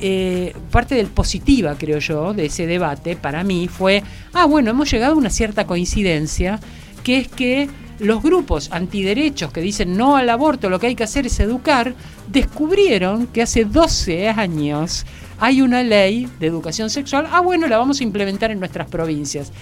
eh, 0.00 0.54
parte 0.70 0.94
del 0.94 1.06
positiva, 1.06 1.76
creo 1.78 1.98
yo, 1.98 2.34
de 2.34 2.46
ese 2.46 2.66
debate, 2.66 3.16
para 3.16 3.44
mí, 3.44 3.68
fue, 3.68 4.02
ah, 4.32 4.46
bueno, 4.46 4.70
hemos 4.70 4.90
llegado 4.90 5.14
a 5.14 5.16
una 5.16 5.30
cierta 5.30 5.66
coincidencia, 5.66 6.58
que 7.04 7.18
es 7.18 7.28
que 7.28 7.68
los 8.00 8.22
grupos 8.22 8.72
antiderechos 8.72 9.52
que 9.52 9.60
dicen 9.60 9.96
no 9.96 10.16
al 10.16 10.30
aborto, 10.30 10.70
lo 10.70 10.80
que 10.80 10.88
hay 10.88 10.94
que 10.94 11.04
hacer 11.04 11.26
es 11.26 11.38
educar, 11.38 11.94
descubrieron 12.28 13.26
que 13.26 13.42
hace 13.42 13.64
12 13.64 14.28
años 14.28 15.04
hay 15.38 15.62
una 15.62 15.82
ley 15.82 16.28
de 16.40 16.46
educación 16.46 16.90
sexual, 16.90 17.28
ah, 17.30 17.40
bueno, 17.40 17.66
la 17.68 17.78
vamos 17.78 18.00
a 18.00 18.04
implementar 18.04 18.50
en 18.50 18.58
nuestras 18.58 18.88
provincias 18.88 19.52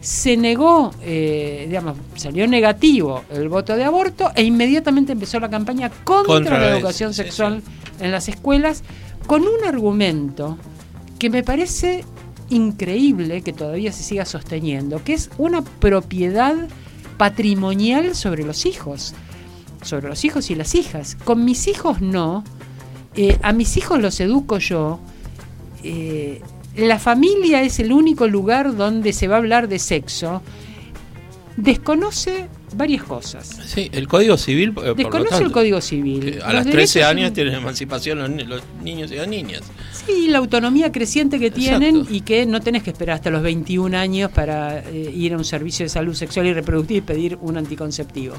se 0.00 0.36
negó, 0.36 0.92
eh, 1.02 1.66
digamos, 1.68 1.96
salió 2.14 2.46
negativo 2.46 3.24
el 3.30 3.48
voto 3.48 3.76
de 3.76 3.84
aborto 3.84 4.30
e 4.34 4.44
inmediatamente 4.44 5.12
empezó 5.12 5.40
la 5.40 5.50
campaña 5.50 5.90
contra, 6.04 6.58
la 6.58 6.70
educación 6.70 7.14
sexual 7.14 7.62
en 8.00 8.10
las 8.12 8.28
escuelas 8.28 8.82
con 9.26 9.42
un 9.42 9.64
argumento 9.66 10.58
que 11.18 11.30
me 11.30 11.42
parece 11.42 12.04
increíble 12.48 13.42
que 13.42 13.52
todavía 13.52 13.92
se 13.92 14.02
siga 14.02 14.24
sosteniendo, 14.24 15.02
que 15.02 15.14
es 15.14 15.30
una 15.38 15.62
propiedad 15.62 16.54
patrimonial 17.16 18.14
sobre 18.14 18.44
los 18.44 18.66
hijos, 18.66 19.14
sobre 19.82 20.08
los 20.08 20.24
hijos 20.24 20.50
y 20.50 20.54
las 20.54 20.74
hijas. 20.74 21.16
Con 21.24 21.44
mis 21.44 21.66
hijos 21.66 22.00
no, 22.00 22.44
eh, 23.16 23.38
a 23.42 23.52
mis 23.52 23.76
hijos 23.76 24.00
los 24.00 24.20
educo 24.20 24.58
yo. 24.58 25.00
Eh, 25.82 26.40
la 26.76 26.98
familia 26.98 27.62
es 27.62 27.78
el 27.80 27.92
único 27.92 28.28
lugar 28.28 28.76
donde 28.76 29.12
se 29.12 29.28
va 29.28 29.36
a 29.36 29.38
hablar 29.38 29.68
de 29.68 29.78
sexo, 29.78 30.42
desconoce 31.56 32.48
varias 32.74 33.02
cosas. 33.02 33.48
Sí, 33.66 33.88
el 33.92 34.06
Código 34.08 34.36
Civil. 34.36 34.74
Eh, 34.84 34.94
desconoce 34.96 35.42
el 35.42 35.50
Código 35.50 35.80
Civil. 35.80 36.40
A 36.44 36.52
los, 36.52 36.66
13 36.66 37.04
años 37.04 37.32
tienen 37.32 37.54
emancipación 37.54 38.18
los, 38.48 38.62
niños 38.82 39.10
y 39.10 39.16
las 39.16 39.28
niñas. 39.28 39.62
Sí, 40.06 40.28
la 40.28 40.38
autonomía 40.38 40.92
creciente 40.92 41.38
que 41.38 41.50
tienen 41.50 42.06
y 42.10 42.20
que 42.20 42.46
no 42.46 42.60
tenés 42.60 42.82
que 42.82 42.90
esperar 42.90 43.16
hasta 43.16 43.30
los 43.30 43.42
21 43.42 43.96
años 43.96 44.30
para 44.30 44.80
eh, 44.80 45.12
ir 45.14 45.32
a 45.32 45.38
un 45.38 45.44
servicio 45.44 45.84
de 45.84 45.88
salud 45.88 46.14
sexual 46.14 46.46
y 46.46 46.52
reproductiva 46.52 46.98
y 46.98 47.02
pedir 47.02 47.38
un 47.40 47.56
anticonceptivo 47.56 48.34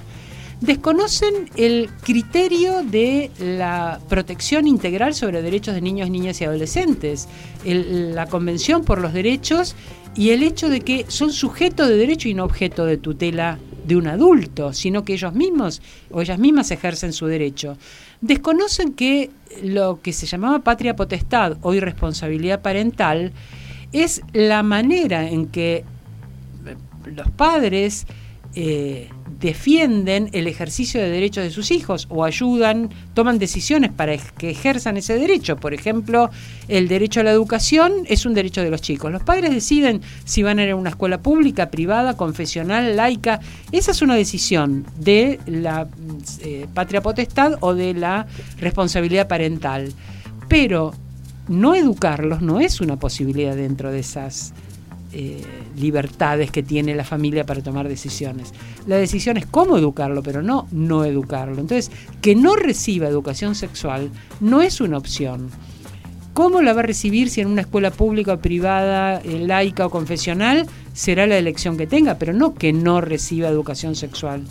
desconocen 0.61 1.49
el 1.55 1.89
criterio 2.01 2.83
de 2.83 3.31
la 3.39 3.99
protección 4.09 4.67
integral 4.67 5.13
sobre 5.13 5.41
derechos 5.41 5.75
de 5.75 5.81
niños, 5.81 6.09
niñas 6.09 6.41
y 6.41 6.45
adolescentes, 6.45 7.27
la 7.63 8.25
Convención 8.27 8.83
por 8.83 8.99
los 8.99 9.13
Derechos 9.13 9.75
y 10.15 10.31
el 10.31 10.41
hecho 10.41 10.69
de 10.69 10.81
que 10.81 11.05
son 11.09 11.31
sujetos 11.31 11.87
de 11.87 11.97
derecho 11.97 12.27
y 12.27 12.33
no 12.33 12.43
objeto 12.43 12.85
de 12.85 12.97
tutela 12.97 13.59
de 13.85 13.95
un 13.95 14.07
adulto, 14.07 14.73
sino 14.73 15.05
que 15.05 15.13
ellos 15.13 15.33
mismos 15.33 15.81
o 16.11 16.21
ellas 16.21 16.39
mismas 16.39 16.71
ejercen 16.71 17.13
su 17.13 17.27
derecho. 17.27 17.77
Desconocen 18.19 18.93
que 18.93 19.29
lo 19.63 20.01
que 20.01 20.11
se 20.11 20.25
llamaba 20.25 20.59
patria 20.59 20.95
potestad, 20.95 21.57
o 21.61 21.73
irresponsabilidad 21.73 22.61
parental, 22.61 23.31
es 23.93 24.21
la 24.33 24.63
manera 24.63 25.29
en 25.29 25.47
que 25.47 25.85
los 27.05 27.29
padres 27.31 28.05
eh, 28.59 29.09
defienden 29.39 30.31
el 30.33 30.47
ejercicio 30.47 30.99
de 30.99 31.11
derechos 31.11 31.43
de 31.43 31.51
sus 31.51 31.69
hijos 31.69 32.07
o 32.09 32.23
ayudan, 32.23 32.89
toman 33.13 33.37
decisiones 33.37 33.91
para 33.91 34.17
que 34.17 34.49
ejerzan 34.49 34.97
ese 34.97 35.19
derecho. 35.19 35.57
Por 35.57 35.75
ejemplo, 35.75 36.31
el 36.67 36.87
derecho 36.87 37.19
a 37.19 37.23
la 37.23 37.29
educación 37.29 37.93
es 38.07 38.25
un 38.25 38.33
derecho 38.33 38.63
de 38.63 38.71
los 38.71 38.81
chicos. 38.81 39.11
Los 39.11 39.21
padres 39.21 39.51
deciden 39.51 40.01
si 40.25 40.41
van 40.41 40.57
a 40.57 40.63
ir 40.63 40.71
a 40.71 40.75
una 40.75 40.89
escuela 40.89 41.21
pública, 41.21 41.69
privada, 41.69 42.17
confesional, 42.17 42.95
laica. 42.95 43.41
Esa 43.71 43.91
es 43.91 44.01
una 44.01 44.15
decisión 44.15 44.87
de 44.97 45.39
la 45.45 45.87
eh, 46.39 46.65
patria 46.73 47.01
potestad 47.01 47.59
o 47.59 47.75
de 47.75 47.93
la 47.93 48.25
responsabilidad 48.59 49.27
parental. 49.27 49.93
Pero 50.47 50.95
no 51.47 51.75
educarlos 51.75 52.41
no 52.41 52.59
es 52.59 52.81
una 52.81 52.95
posibilidad 52.95 53.55
dentro 53.55 53.91
de 53.91 53.99
esas 53.99 54.51
eh, 55.13 55.43
libertades 55.77 56.51
que 56.51 56.63
tiene 56.63 56.95
la 56.95 57.03
familia 57.03 57.45
para 57.45 57.61
tomar 57.61 57.87
decisiones. 57.87 58.53
La 58.87 58.97
decisión 58.97 59.37
es 59.37 59.45
cómo 59.45 59.77
educarlo, 59.77 60.21
pero 60.23 60.41
no 60.41 60.67
no 60.71 61.05
educarlo. 61.05 61.61
Entonces, 61.61 61.91
que 62.21 62.35
no 62.35 62.55
reciba 62.55 63.07
educación 63.07 63.55
sexual 63.55 64.09
no 64.39 64.61
es 64.61 64.81
una 64.81 64.97
opción. 64.97 65.49
¿Cómo 66.33 66.61
la 66.61 66.73
va 66.73 66.81
a 66.81 66.83
recibir 66.83 67.29
si 67.29 67.41
en 67.41 67.47
una 67.47 67.61
escuela 67.61 67.89
pública 67.89 68.33
o 68.33 68.39
privada, 68.39 69.21
eh, 69.23 69.39
laica 69.39 69.87
o 69.87 69.89
confesional? 69.89 70.67
Será 70.93 71.25
la 71.25 71.37
elección 71.37 71.77
que 71.77 71.87
tenga, 71.87 72.19
pero 72.19 72.33
no 72.33 72.53
que 72.53 72.73
no 72.73 73.01
reciba 73.01 73.49
educación 73.49 73.95
sexual. 73.95 74.43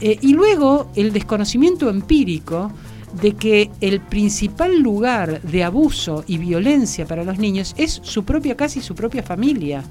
Eh, 0.00 0.18
y 0.22 0.32
luego 0.32 0.90
el 0.96 1.12
desconocimiento 1.12 1.88
empírico 1.90 2.72
de 3.14 3.32
que 3.32 3.70
el 3.80 4.00
principal 4.00 4.80
lugar 4.80 5.40
de 5.42 5.64
abuso 5.64 6.24
y 6.26 6.38
violencia 6.38 7.06
para 7.06 7.24
los 7.24 7.38
niños 7.38 7.74
es 7.76 8.00
su 8.02 8.24
propia 8.24 8.56
casa 8.56 8.78
y 8.78 8.82
su 8.82 8.94
propia 8.94 9.22
familia. 9.22 9.82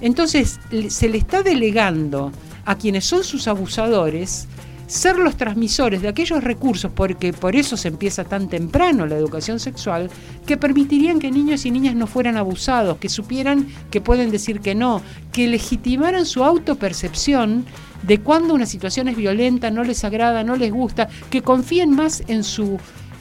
Entonces 0.00 0.60
se 0.88 1.08
le 1.08 1.18
está 1.18 1.42
delegando 1.42 2.32
a 2.64 2.76
quienes 2.76 3.04
son 3.04 3.24
sus 3.24 3.48
abusadores 3.48 4.46
ser 4.88 5.18
los 5.18 5.36
transmisores 5.36 6.02
de 6.02 6.08
aquellos 6.08 6.42
recursos, 6.42 6.90
porque 6.92 7.32
por 7.32 7.54
eso 7.54 7.76
se 7.76 7.88
empieza 7.88 8.24
tan 8.24 8.48
temprano 8.48 9.06
la 9.06 9.16
educación 9.16 9.60
sexual, 9.60 10.10
que 10.46 10.56
permitirían 10.56 11.20
que 11.20 11.30
niños 11.30 11.66
y 11.66 11.70
niñas 11.70 11.94
no 11.94 12.06
fueran 12.06 12.36
abusados, 12.36 12.96
que 12.96 13.08
supieran 13.08 13.68
que 13.90 14.00
pueden 14.00 14.30
decir 14.30 14.60
que 14.60 14.74
no, 14.74 15.02
que 15.30 15.46
legitimaran 15.46 16.26
su 16.26 16.42
autopercepción 16.42 17.66
de 18.02 18.20
cuando 18.20 18.54
una 18.54 18.66
situación 18.66 19.08
es 19.08 19.16
violenta, 19.16 19.70
no 19.70 19.84
les 19.84 20.04
agrada, 20.04 20.42
no 20.42 20.56
les 20.56 20.72
gusta, 20.72 21.08
que 21.30 21.42
confíen 21.42 21.90
más 21.90 22.22
en 22.26 22.42
su 22.42 22.78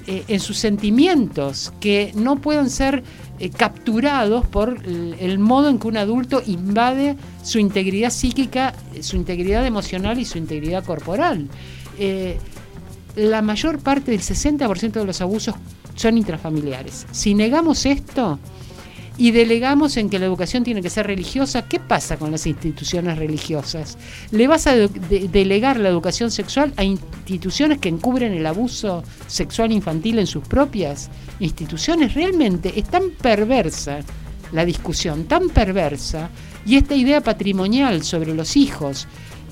eh, 0.09 0.23
en 0.29 0.39
sus 0.39 0.57
sentimientos, 0.57 1.73
que 1.81 2.13
no 2.15 2.37
puedan 2.37 2.69
ser 2.69 3.03
eh, 3.39 3.49
capturados 3.49 4.45
por 4.47 4.77
el, 4.85 5.37
modo 5.37 5.67
en 5.67 5.79
que 5.79 5.87
un 5.87 5.97
adulto 5.97 6.41
invade 6.45 7.17
su 7.43 7.59
integridad 7.59 8.09
psíquica, 8.09 8.73
su 9.01 9.17
integridad 9.17 9.65
emocional 9.65 10.17
y 10.17 10.23
su 10.23 10.37
integridad 10.37 10.85
corporal. 10.85 11.49
Eh, 11.99 12.37
la 13.17 13.41
mayor 13.41 13.79
parte 13.79 14.11
del 14.11 14.21
60% 14.21 14.91
de 14.91 15.05
los 15.05 15.19
abusos 15.19 15.55
son 15.95 16.17
intrafamiliares. 16.17 17.05
Si 17.11 17.33
negamos 17.33 17.85
esto 17.85 18.39
y 19.17 19.31
delegamos 19.31 19.97
en 19.97 20.09
que 20.09 20.19
la 20.19 20.25
educación 20.27 20.63
tiene 20.63 20.81
que 20.81 20.89
ser 20.89 21.07
religiosa, 21.07 21.63
¿qué 21.67 21.79
pasa 21.79 22.17
con 22.17 22.31
las 22.31 22.45
instituciones 22.45 23.17
religiosas? 23.17 23.97
¿Le 24.31 24.47
vas 24.47 24.67
a 24.67 24.75
de- 24.75 24.87
de- 24.87 25.27
delegar 25.27 25.79
la 25.79 25.89
educación 25.89 26.29
sexual 26.29 26.71
a 26.77 26.83
instituciones 26.83 27.79
que 27.79 27.89
encubren 27.89 28.33
el 28.33 28.45
abuso 28.45 29.03
sexual 29.27 29.71
infantil 29.71 30.19
en 30.19 30.27
sus 30.27 30.43
propias 30.47 31.09
instituciones? 31.39 32.13
Realmente 32.13 32.73
es 32.79 32.85
tan 32.85 33.09
perversa 33.09 33.99
la 34.53 34.63
discusión, 34.65 35.25
tan 35.25 35.49
perversa, 35.49 36.29
y 36.65 36.77
esta 36.77 36.95
idea 36.95 37.21
patrimonial 37.21 38.03
sobre 38.03 38.33
los 38.33 38.55
hijos, 38.55 39.07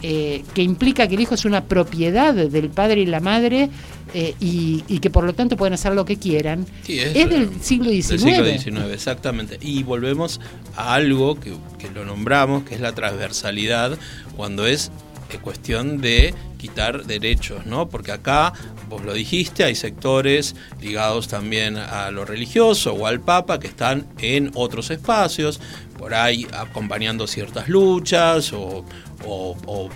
eh, 0.07 0.43
que 0.53 0.61
implica 0.61 1.07
que 1.07 1.15
el 1.15 1.21
hijo 1.21 1.33
es 1.33 1.45
una 1.45 1.63
propiedad 1.63 2.35
del 2.35 2.69
padre 2.69 3.01
y 3.01 3.07
la 3.07 3.21
madre 3.21 3.71
eh, 4.13 4.35
y, 4.39 4.83
y 4.87 4.99
que 4.99 5.09
por 5.09 5.23
lo 5.23 5.33
tanto 5.33 5.57
pueden 5.57 5.73
hacer 5.73 5.93
lo 5.93 6.05
que 6.05 6.17
quieran, 6.17 6.67
Sí, 6.83 6.99
es, 6.99 7.27
del 7.27 7.49
siglo 7.59 7.89
XIX. 7.89 8.09
Del 8.09 8.59
siglo 8.59 8.81
XIX, 8.81 8.93
exactamente. 8.93 9.57
Y 9.63 9.81
volvemos 9.81 10.39
a 10.75 10.93
algo 10.93 11.39
que, 11.39 11.53
que 11.79 11.89
lo 11.89 12.05
nombramos, 12.05 12.65
que 12.65 12.75
es 12.75 12.81
la 12.81 12.93
transversalidad, 12.93 13.97
cuando 14.35 14.67
es 14.67 14.91
eh, 15.31 15.39
cuestión 15.41 16.01
de 16.01 16.35
quitar 16.65 17.05
derechos, 17.05 17.67
¿no? 17.67 17.89
Porque 17.89 18.11
acá, 18.11 18.53
vos 18.89 19.03
lo 19.03 19.13
dijiste, 19.13 19.63
hay 19.63 19.75
sectores 19.75 20.55
ligados 20.81 21.27
también 21.27 21.77
a 21.77 22.09
lo 22.09 22.25
religioso 22.25 22.93
o 22.93 23.05
al 23.05 23.19
Papa 23.21 23.59
que 23.59 23.67
están 23.67 24.07
en 24.17 24.51
otros 24.55 24.89
espacios, 24.89 25.61
por 25.99 26.15
ahí 26.15 26.47
acompañando 26.53 27.27
ciertas 27.27 27.69
luchas 27.69 28.51
o, 28.53 28.83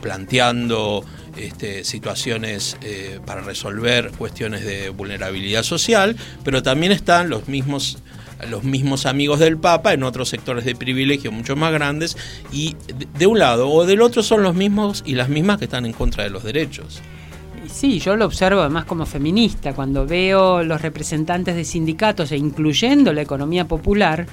planteando 0.01 1.03
este, 1.37 1.83
situaciones 1.83 2.77
eh, 2.81 3.19
para 3.25 3.41
resolver 3.41 4.11
cuestiones 4.11 4.63
de 4.63 4.89
vulnerabilidad 4.89 5.63
social, 5.63 6.15
pero 6.43 6.61
también 6.61 6.91
están 6.91 7.29
los 7.29 7.47
mismos 7.47 7.97
los 8.47 8.63
mismos 8.63 9.05
amigos 9.05 9.39
del 9.39 9.57
Papa 9.57 9.93
en 9.93 10.03
otros 10.03 10.29
sectores 10.29 10.65
de 10.65 10.75
privilegio 10.75 11.31
mucho 11.31 11.55
más 11.55 11.71
grandes 11.73 12.17
y 12.51 12.75
de, 13.17 13.27
un 13.27 13.39
lado 13.39 13.69
o 13.69 13.85
del 13.85 14.01
otro 14.01 14.23
son 14.23 14.43
los 14.43 14.55
mismos 14.55 15.03
y 15.05 15.15
las 15.15 15.29
mismas 15.29 15.57
que 15.57 15.65
están 15.65 15.85
en 15.85 15.93
contra 15.93 16.23
de 16.23 16.29
los 16.29 16.43
derechos. 16.43 17.01
Sí, 17.67 17.99
yo 17.99 18.15
lo 18.15 18.25
observo 18.25 18.61
además 18.61 18.85
como 18.85 19.05
feminista, 19.05 19.73
cuando 19.73 20.07
veo 20.07 20.63
los 20.63 20.81
representantes 20.81 21.55
de 21.55 21.65
sindicatos 21.65 22.31
e 22.31 22.37
incluyendo 22.37 23.13
la 23.13 23.21
economía 23.21 23.67
popular 23.67 24.25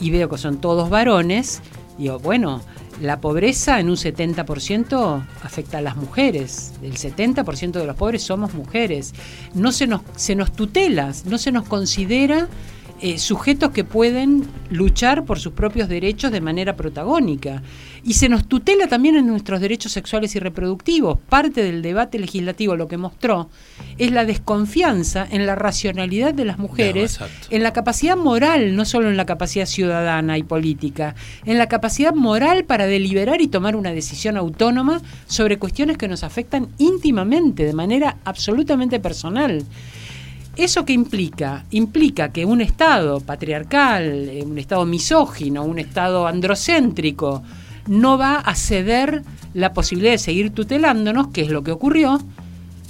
y 0.00 0.10
veo 0.10 0.28
que 0.28 0.38
son 0.38 0.60
todos 0.60 0.88
varones, 0.90 1.62
digo, 1.98 2.18
bueno, 2.18 2.62
la 3.00 3.20
pobreza 3.20 3.80
en 3.80 3.90
un 3.90 3.96
70% 3.96 5.26
afecta 5.42 5.78
a 5.78 5.80
las 5.82 5.96
mujeres, 5.96 6.74
el 6.82 6.94
70% 6.94 7.72
de 7.72 7.86
los 7.86 7.96
pobres 7.96 8.22
somos 8.22 8.54
mujeres, 8.54 9.14
no 9.54 9.72
se 9.72 9.86
nos, 9.86 10.02
se 10.14 10.34
nos 10.34 10.52
tutela, 10.52 11.12
no 11.24 11.38
se 11.38 11.52
nos 11.52 11.66
considera 11.66 12.48
eh, 13.00 13.18
sujetos 13.18 13.72
que 13.72 13.84
pueden 13.84 14.44
luchar 14.70 15.24
por 15.24 15.38
sus 15.38 15.52
propios 15.52 15.88
derechos 15.88 16.32
de 16.32 16.40
manera 16.40 16.76
protagónica. 16.76 17.62
Y 18.02 18.14
se 18.14 18.28
nos 18.28 18.46
tutela 18.48 18.86
también 18.86 19.16
en 19.16 19.26
nuestros 19.26 19.60
derechos 19.60 19.92
sexuales 19.92 20.34
y 20.36 20.38
reproductivos. 20.38 21.18
Parte 21.28 21.62
del 21.62 21.82
debate 21.82 22.18
legislativo 22.18 22.76
lo 22.76 22.88
que 22.88 22.96
mostró 22.96 23.50
es 23.98 24.12
la 24.12 24.24
desconfianza 24.24 25.26
en 25.30 25.44
la 25.44 25.56
racionalidad 25.56 26.32
de 26.32 26.44
las 26.44 26.58
mujeres, 26.58 27.20
No, 27.20 27.26
en 27.50 27.62
la 27.62 27.72
capacidad 27.72 28.16
moral, 28.16 28.76
no 28.76 28.84
solo 28.84 29.10
en 29.10 29.16
la 29.16 29.26
capacidad 29.26 29.66
ciudadana 29.66 30.38
y 30.38 30.42
política, 30.42 31.14
en 31.44 31.58
la 31.58 31.66
capacidad 31.66 32.14
moral 32.14 32.64
para 32.64 32.86
deliberar 32.86 33.40
y 33.40 33.48
tomar 33.48 33.76
una 33.76 33.92
decisión 33.92 34.36
autónoma 34.36 35.02
sobre 35.26 35.58
cuestiones 35.58 35.98
que 35.98 36.08
nos 36.08 36.22
afectan 36.22 36.68
íntimamente, 36.78 37.64
de 37.64 37.72
manera 37.72 38.18
absolutamente 38.24 39.00
personal. 39.00 39.64
¿Eso 40.56 40.86
qué 40.86 40.94
implica? 40.94 41.66
Implica 41.70 42.32
que 42.32 42.46
un 42.46 42.62
Estado 42.62 43.20
patriarcal, 43.20 44.30
eh, 44.30 44.42
un 44.42 44.58
Estado 44.58 44.86
misógino, 44.86 45.62
un 45.64 45.78
Estado 45.78 46.26
androcéntrico, 46.26 47.42
no 47.88 48.16
va 48.16 48.36
a 48.36 48.54
ceder 48.54 49.22
la 49.52 49.74
posibilidad 49.74 50.12
de 50.12 50.18
seguir 50.18 50.50
tutelándonos, 50.50 51.28
que 51.28 51.42
es 51.42 51.50
lo 51.50 51.62
que 51.62 51.72
ocurrió, 51.72 52.18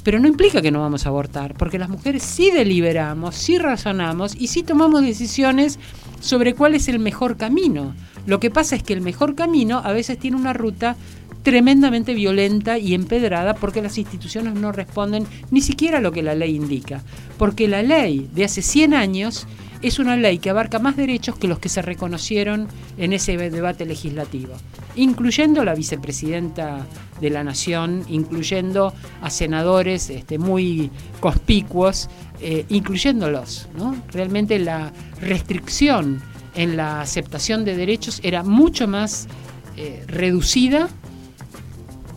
pero 0.05 0.21
no 0.21 0.29
implica 0.29 0.63
que 0.63 0.71
no 0.71 0.81
vamos 0.81 1.07
a 1.07 1.09
abortar, 1.09 1.55
porque 1.55 1.81
las 1.81 1.89
mujeres 1.89 2.23
sí 2.23 2.53
deliberamos, 2.53 3.35
sí 3.35 3.59
razonamos 3.59 4.37
y 4.37 4.47
sí 4.47 4.63
tomamos 4.63 5.03
decisiones 5.03 5.81
sobre 6.21 6.55
cuál 6.55 6.77
es 6.77 6.87
el 6.87 7.01
mejor 7.01 7.37
camino. 7.37 7.95
Lo 8.27 8.39
que 8.39 8.51
pasa 8.51 8.77
es 8.77 8.85
que 8.85 8.93
el 8.93 9.01
mejor 9.01 9.35
camino 9.35 9.81
a 9.85 9.93
veces 9.93 10.19
tiene 10.21 10.37
una 10.37 10.53
ruta 10.53 10.95
tremendamente 11.47 12.13
violenta 12.13 12.77
y 12.77 12.93
empedrada 12.93 13.55
porque 13.55 13.81
las 13.81 13.99
instituciones 13.99 14.55
no 14.55 14.73
responden 14.73 15.29
ni 15.53 15.61
siquiera 15.61 15.99
a 15.99 16.01
lo 16.01 16.11
que 16.11 16.21
la 16.21 16.35
ley 16.35 16.57
indica. 16.57 17.05
Porque 17.39 17.69
la 17.69 17.85
ley 17.85 18.29
de 18.35 18.43
hace 18.43 18.63
100 18.63 18.95
años 18.95 19.47
es 19.81 20.01
una 20.01 20.17
ley 20.17 20.39
que 20.39 20.51
abarca 20.51 20.81
más 20.81 20.97
derechos 20.97 21.39
que 21.39 21.47
los 21.47 21.61
que 21.61 21.69
se 21.69 21.83
reconocieron 21.83 22.67
en 22.99 23.13
ese 23.13 23.37
debate 23.37 23.87
legislativo, 23.87 24.55
incluyendo 24.97 25.63
la 25.63 25.77
vicepresidenta 25.77 26.85
de 27.21 27.31
la 27.31 27.45
Nación, 27.45 28.05
incluyendo 28.09 28.93
a 29.23 29.31
senadores 29.31 30.11
este, 30.11 30.39
muy 30.41 30.91
conspicuos, 31.21 32.11
eh, 32.41 32.65
incluyéndolos. 32.71 33.69
¿no? 33.79 33.95
Realmente 34.11 34.59
la 34.59 34.93
restricción 35.21 36.21
en 36.57 36.77
la 36.77 37.03
aceptación 37.03 37.65
de 37.65 37.77
derechos 37.77 38.19
era 38.25 38.43
mucho 38.43 38.89
más 38.89 39.29
eh, 39.77 40.03
reducida 40.09 40.89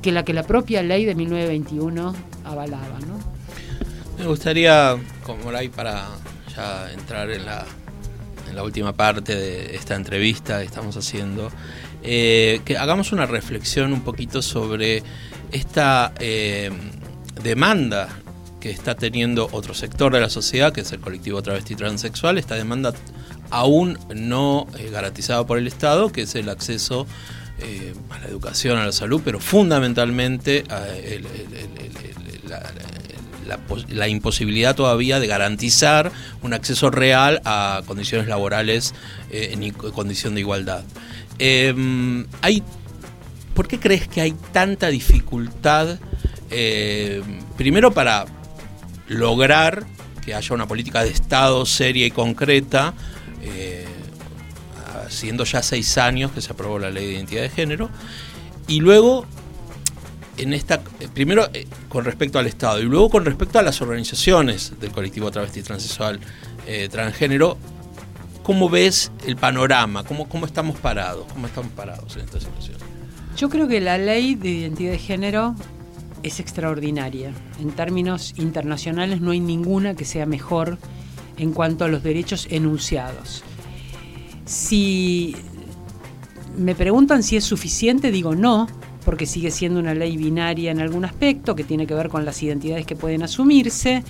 que 0.01 0.11
la 0.11 0.23
que 0.23 0.33
la 0.33 0.43
propia 0.43 0.83
ley 0.83 1.05
de 1.05 1.15
1921 1.15 2.15
avalaba. 2.45 2.99
¿no? 3.07 3.19
Me 4.17 4.25
gustaría, 4.27 4.97
como 5.23 5.49
ahí 5.51 5.69
para 5.69 6.07
ya 6.55 6.91
entrar 6.91 7.29
en 7.31 7.45
la, 7.45 7.65
última 8.61 8.91
parte 8.91 9.35
de 9.35 9.75
esta 9.77 9.95
entrevista 9.95 10.59
que 10.59 10.65
estamos 10.65 10.97
haciendo, 10.97 11.49
eh, 12.03 12.59
que 12.65 12.77
hagamos 12.77 13.13
una 13.13 13.25
reflexión 13.25 13.93
un 13.93 14.01
poquito 14.01 14.41
sobre 14.41 15.01
esta 15.53 16.13
eh, 16.19 16.69
demanda 17.41 18.09
que 18.59 18.69
está 18.69 18.95
teniendo 18.95 19.47
otro 19.53 19.73
sector 19.73 20.11
de 20.11 20.19
la 20.19 20.29
sociedad, 20.29 20.73
que 20.73 20.81
es 20.81 20.91
el 20.91 20.99
colectivo 20.99 21.41
travesti 21.41 21.75
transexual, 21.75 22.37
esta 22.37 22.55
demanda 22.55 22.93
aún 23.49 23.97
no 24.13 24.67
eh, 24.77 24.89
garantizada 24.91 25.45
por 25.45 25.57
el 25.57 25.67
Estado, 25.67 26.11
que 26.11 26.23
es 26.23 26.35
el 26.35 26.49
acceso 26.49 27.07
eh, 27.61 27.93
a 28.09 28.19
la 28.19 28.25
educación, 28.27 28.77
a 28.77 28.85
la 28.85 28.91
salud, 28.91 29.21
pero 29.23 29.39
fundamentalmente 29.39 30.63
la, 32.47 32.61
la 33.47 33.57
pos- 33.57 33.89
la 33.89 34.07
imposibilidad 34.07 34.75
todavía 34.75 35.19
de 35.19 35.27
garantizar 35.27 36.11
un 36.41 36.53
acceso 36.53 36.89
real 36.91 37.41
a 37.45 37.81
condiciones 37.85 38.27
laborales 38.27 38.93
eh, 39.31 39.51
en 39.53 39.71
condición 39.71 40.35
de 40.35 40.41
igualdad. 40.41 40.83
Eh, 41.39 41.73
hay, 42.41 42.63
¿Por 43.53 43.67
qué 43.67 43.79
crees 43.79 44.07
que 44.07 44.21
hay 44.21 44.33
tanta 44.51 44.87
dificultad, 44.87 45.99
eh, 46.51 47.21
primero 47.57 47.91
para 47.91 48.25
lograr 49.07 49.85
que 50.23 50.33
haya 50.35 50.53
una 50.53 50.67
política 50.67 51.03
de 51.03 51.09
Estado 51.09 51.65
seria 51.65 52.05
y 52.05 52.11
concreta, 52.11 52.93
eh, 53.41 53.78
siendo 55.09 55.43
ya 55.43 55.61
seis 55.61 55.97
años 55.97 56.31
que 56.31 56.41
se 56.41 56.53
aprobó 56.53 56.79
la 56.79 56.89
ley 56.89 57.07
de 57.07 57.13
identidad 57.13 57.41
de 57.41 57.49
género, 57.49 57.89
y 58.67 58.79
luego 58.79 59.25
en 60.37 60.53
esta 60.53 60.81
eh, 60.99 61.07
primero 61.13 61.49
eh, 61.53 61.67
con 61.89 62.05
respecto 62.05 62.39
al 62.39 62.47
Estado 62.47 62.79
y 62.79 62.83
luego 62.83 63.09
con 63.09 63.25
respecto 63.25 63.59
a 63.59 63.61
las 63.61 63.81
organizaciones 63.81 64.73
del 64.79 64.91
colectivo 64.91 65.29
travesti 65.31 65.61
transexual 65.61 66.19
eh, 66.65 66.87
transgénero, 66.89 67.57
¿cómo 68.43 68.69
ves 68.69 69.11
el 69.25 69.35
panorama? 69.35 70.03
¿Cómo, 70.03 70.29
¿Cómo 70.29 70.45
estamos 70.45 70.79
parados? 70.79 71.25
¿Cómo 71.33 71.47
estamos 71.47 71.71
parados 71.71 72.15
en 72.15 72.23
esta 72.23 72.39
situación? 72.39 72.77
Yo 73.35 73.49
creo 73.49 73.67
que 73.67 73.81
la 73.81 73.97
ley 73.97 74.35
de 74.35 74.49
identidad 74.49 74.91
de 74.91 74.99
género 74.99 75.55
es 76.23 76.39
extraordinaria. 76.39 77.31
En 77.59 77.71
términos 77.71 78.33
internacionales 78.37 79.21
no 79.21 79.31
hay 79.31 79.39
ninguna 79.39 79.95
que 79.95 80.05
sea 80.05 80.25
mejor 80.25 80.77
en 81.37 81.53
cuanto 81.53 81.85
a 81.85 81.87
los 81.87 82.03
derechos 82.03 82.47
enunciados. 82.49 83.43
Si 84.49 85.35
me 86.57 86.73
preguntan 86.73 87.21
si 87.21 87.37
es 87.37 87.43
suficiente, 87.43 88.09
digo 88.09 88.33
no, 88.33 88.65
porque 89.05 89.27
sigue 89.27 89.51
siendo 89.51 89.79
una 89.79 89.93
ley 89.93 90.17
binaria 90.17 90.71
en 90.71 90.79
algún 90.79 91.05
aspecto 91.05 91.55
que 91.55 91.63
tiene 91.63 91.85
que 91.85 91.93
ver 91.93 92.09
con 92.09 92.25
las 92.25 92.41
identidades 92.41 92.87
que 92.87 92.95
pueden 92.95 93.21
asumirse, 93.21 94.03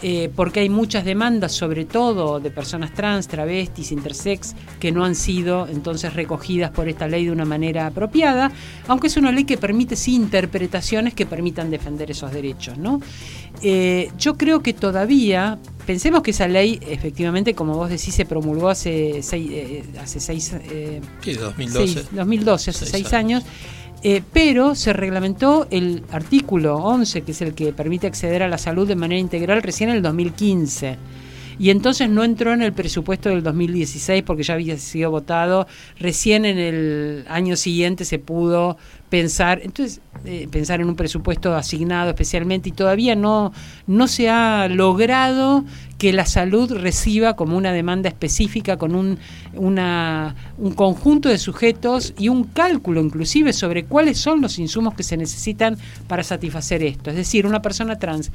eh, 0.00 0.30
porque 0.34 0.60
hay 0.60 0.70
muchas 0.70 1.04
demandas, 1.04 1.52
sobre 1.52 1.84
todo 1.84 2.40
de 2.40 2.50
personas 2.50 2.94
trans, 2.94 3.28
travestis, 3.28 3.92
intersex, 3.92 4.54
que 4.80 4.92
no 4.92 5.04
han 5.04 5.14
sido 5.14 5.68
entonces 5.68 6.14
recogidas 6.14 6.70
por 6.70 6.88
esta 6.88 7.06
ley 7.06 7.26
de 7.26 7.30
una 7.30 7.44
manera 7.44 7.86
apropiada, 7.86 8.50
aunque 8.88 9.08
es 9.08 9.18
una 9.18 9.30
ley 9.30 9.44
que 9.44 9.58
permite 9.58 9.94
sí 9.94 10.14
interpretaciones 10.14 11.12
que 11.12 11.26
permitan 11.26 11.70
defender 11.70 12.10
esos 12.10 12.32
derechos. 12.32 12.78
¿no? 12.78 13.02
Eh, 13.62 14.10
yo 14.18 14.38
creo 14.38 14.60
que 14.62 14.72
todavía 14.72 15.58
pensemos 15.86 16.22
que 16.22 16.30
esa 16.32 16.48
ley, 16.48 16.78
efectivamente, 16.88 17.54
como 17.54 17.74
vos 17.74 17.90
decís, 17.90 18.14
se 18.14 18.24
promulgó 18.24 18.68
hace 18.68 19.22
seis, 19.22 19.48
eh, 19.52 19.84
hace 20.00 20.20
seis, 20.20 20.52
eh, 20.70 21.00
Sí, 21.22 21.34
2012. 21.34 21.92
seis- 21.94 22.08
2012, 22.12 22.70
hace 22.70 22.78
Seis 22.86 22.90
seis 22.90 23.12
años, 23.12 23.44
eh, 24.04 24.22
pero 24.32 24.74
se 24.74 24.92
reglamentó 24.92 25.66
el 25.70 26.02
artículo 26.10 26.76
11, 26.76 27.22
que 27.22 27.32
es 27.32 27.42
el 27.42 27.54
que 27.54 27.72
permite 27.72 28.06
acceder 28.06 28.42
a 28.42 28.48
la 28.48 28.58
salud 28.58 28.86
de 28.88 28.96
manera 28.96 29.20
integral, 29.20 29.62
recién 29.62 29.90
en 29.90 29.96
el 29.96 30.02
2015. 30.02 30.96
Y 31.58 31.70
entonces 31.70 32.08
no 32.08 32.24
entró 32.24 32.52
en 32.52 32.62
el 32.62 32.72
presupuesto 32.72 33.28
del 33.28 33.42
2016 33.42 34.22
porque 34.24 34.42
ya 34.42 34.54
había 34.54 34.76
sido 34.78 35.10
votado. 35.10 35.66
Recién 36.00 36.44
en 36.44 36.58
el 36.58 37.24
año 37.28 37.56
siguiente 37.56 38.04
se 38.04 38.18
pudo 38.18 38.78
pensar, 39.12 39.60
entonces 39.62 40.00
eh, 40.24 40.48
pensar 40.50 40.80
en 40.80 40.88
un 40.88 40.96
presupuesto 40.96 41.54
asignado 41.54 42.08
especialmente 42.08 42.70
y 42.70 42.72
todavía 42.72 43.14
no, 43.14 43.52
no 43.86 44.08
se 44.08 44.30
ha 44.30 44.68
logrado 44.68 45.66
que 45.98 46.14
la 46.14 46.24
salud 46.24 46.72
reciba 46.72 47.36
como 47.36 47.58
una 47.58 47.72
demanda 47.72 48.08
específica 48.08 48.78
con 48.78 48.94
un, 48.94 49.18
un 49.54 50.72
conjunto 50.74 51.28
de 51.28 51.36
sujetos 51.36 52.14
y 52.16 52.30
un 52.30 52.44
cálculo 52.44 53.02
inclusive 53.02 53.52
sobre 53.52 53.84
cuáles 53.84 54.16
son 54.16 54.40
los 54.40 54.58
insumos 54.58 54.94
que 54.94 55.02
se 55.02 55.18
necesitan 55.18 55.76
para 56.08 56.22
satisfacer 56.22 56.82
esto. 56.82 57.10
Es 57.10 57.16
decir, 57.16 57.46
una 57.46 57.60
persona 57.60 57.98
trans 57.98 58.32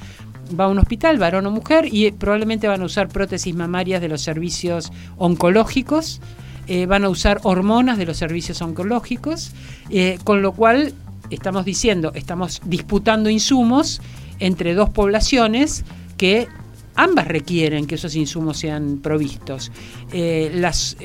va 0.58 0.66
a 0.66 0.68
un 0.68 0.78
hospital, 0.78 1.18
varón 1.18 1.48
o 1.48 1.52
mujer, 1.52 1.88
y 1.92 2.12
probablemente 2.12 2.68
van 2.68 2.84
a 2.84 2.86
usar 2.86 3.08
prótesis 3.08 3.56
mamarias 3.56 4.00
de 4.00 4.10
los 4.10 4.22
servicios 4.22 4.92
oncológicos, 5.18 6.22
eh, 6.68 6.86
van 6.86 7.06
a 7.06 7.10
usar 7.10 7.40
hormonas 7.44 7.98
de 7.98 8.06
los 8.06 8.18
servicios 8.18 8.62
oncológicos, 8.62 9.52
eh, 9.90 10.20
con 10.24 10.42
lo 10.42 10.52
cual 10.52 10.94
estamos 11.30 11.64
diciendo, 11.64 12.12
estamos 12.14 12.62
disputando 12.66 13.30
insumos 13.30 14.02
entre 14.40 14.74
dos 14.74 14.90
poblaciones 14.90 15.86
que 16.18 16.48
ambas 16.96 17.28
requieren 17.28 17.88
que 17.88 17.96
esos 17.96 18.16
insumos 18.16 18.58
sean 18.58 18.98
provistos. 18.98 19.72
Eh, 20.12 20.52
las, 20.56 20.98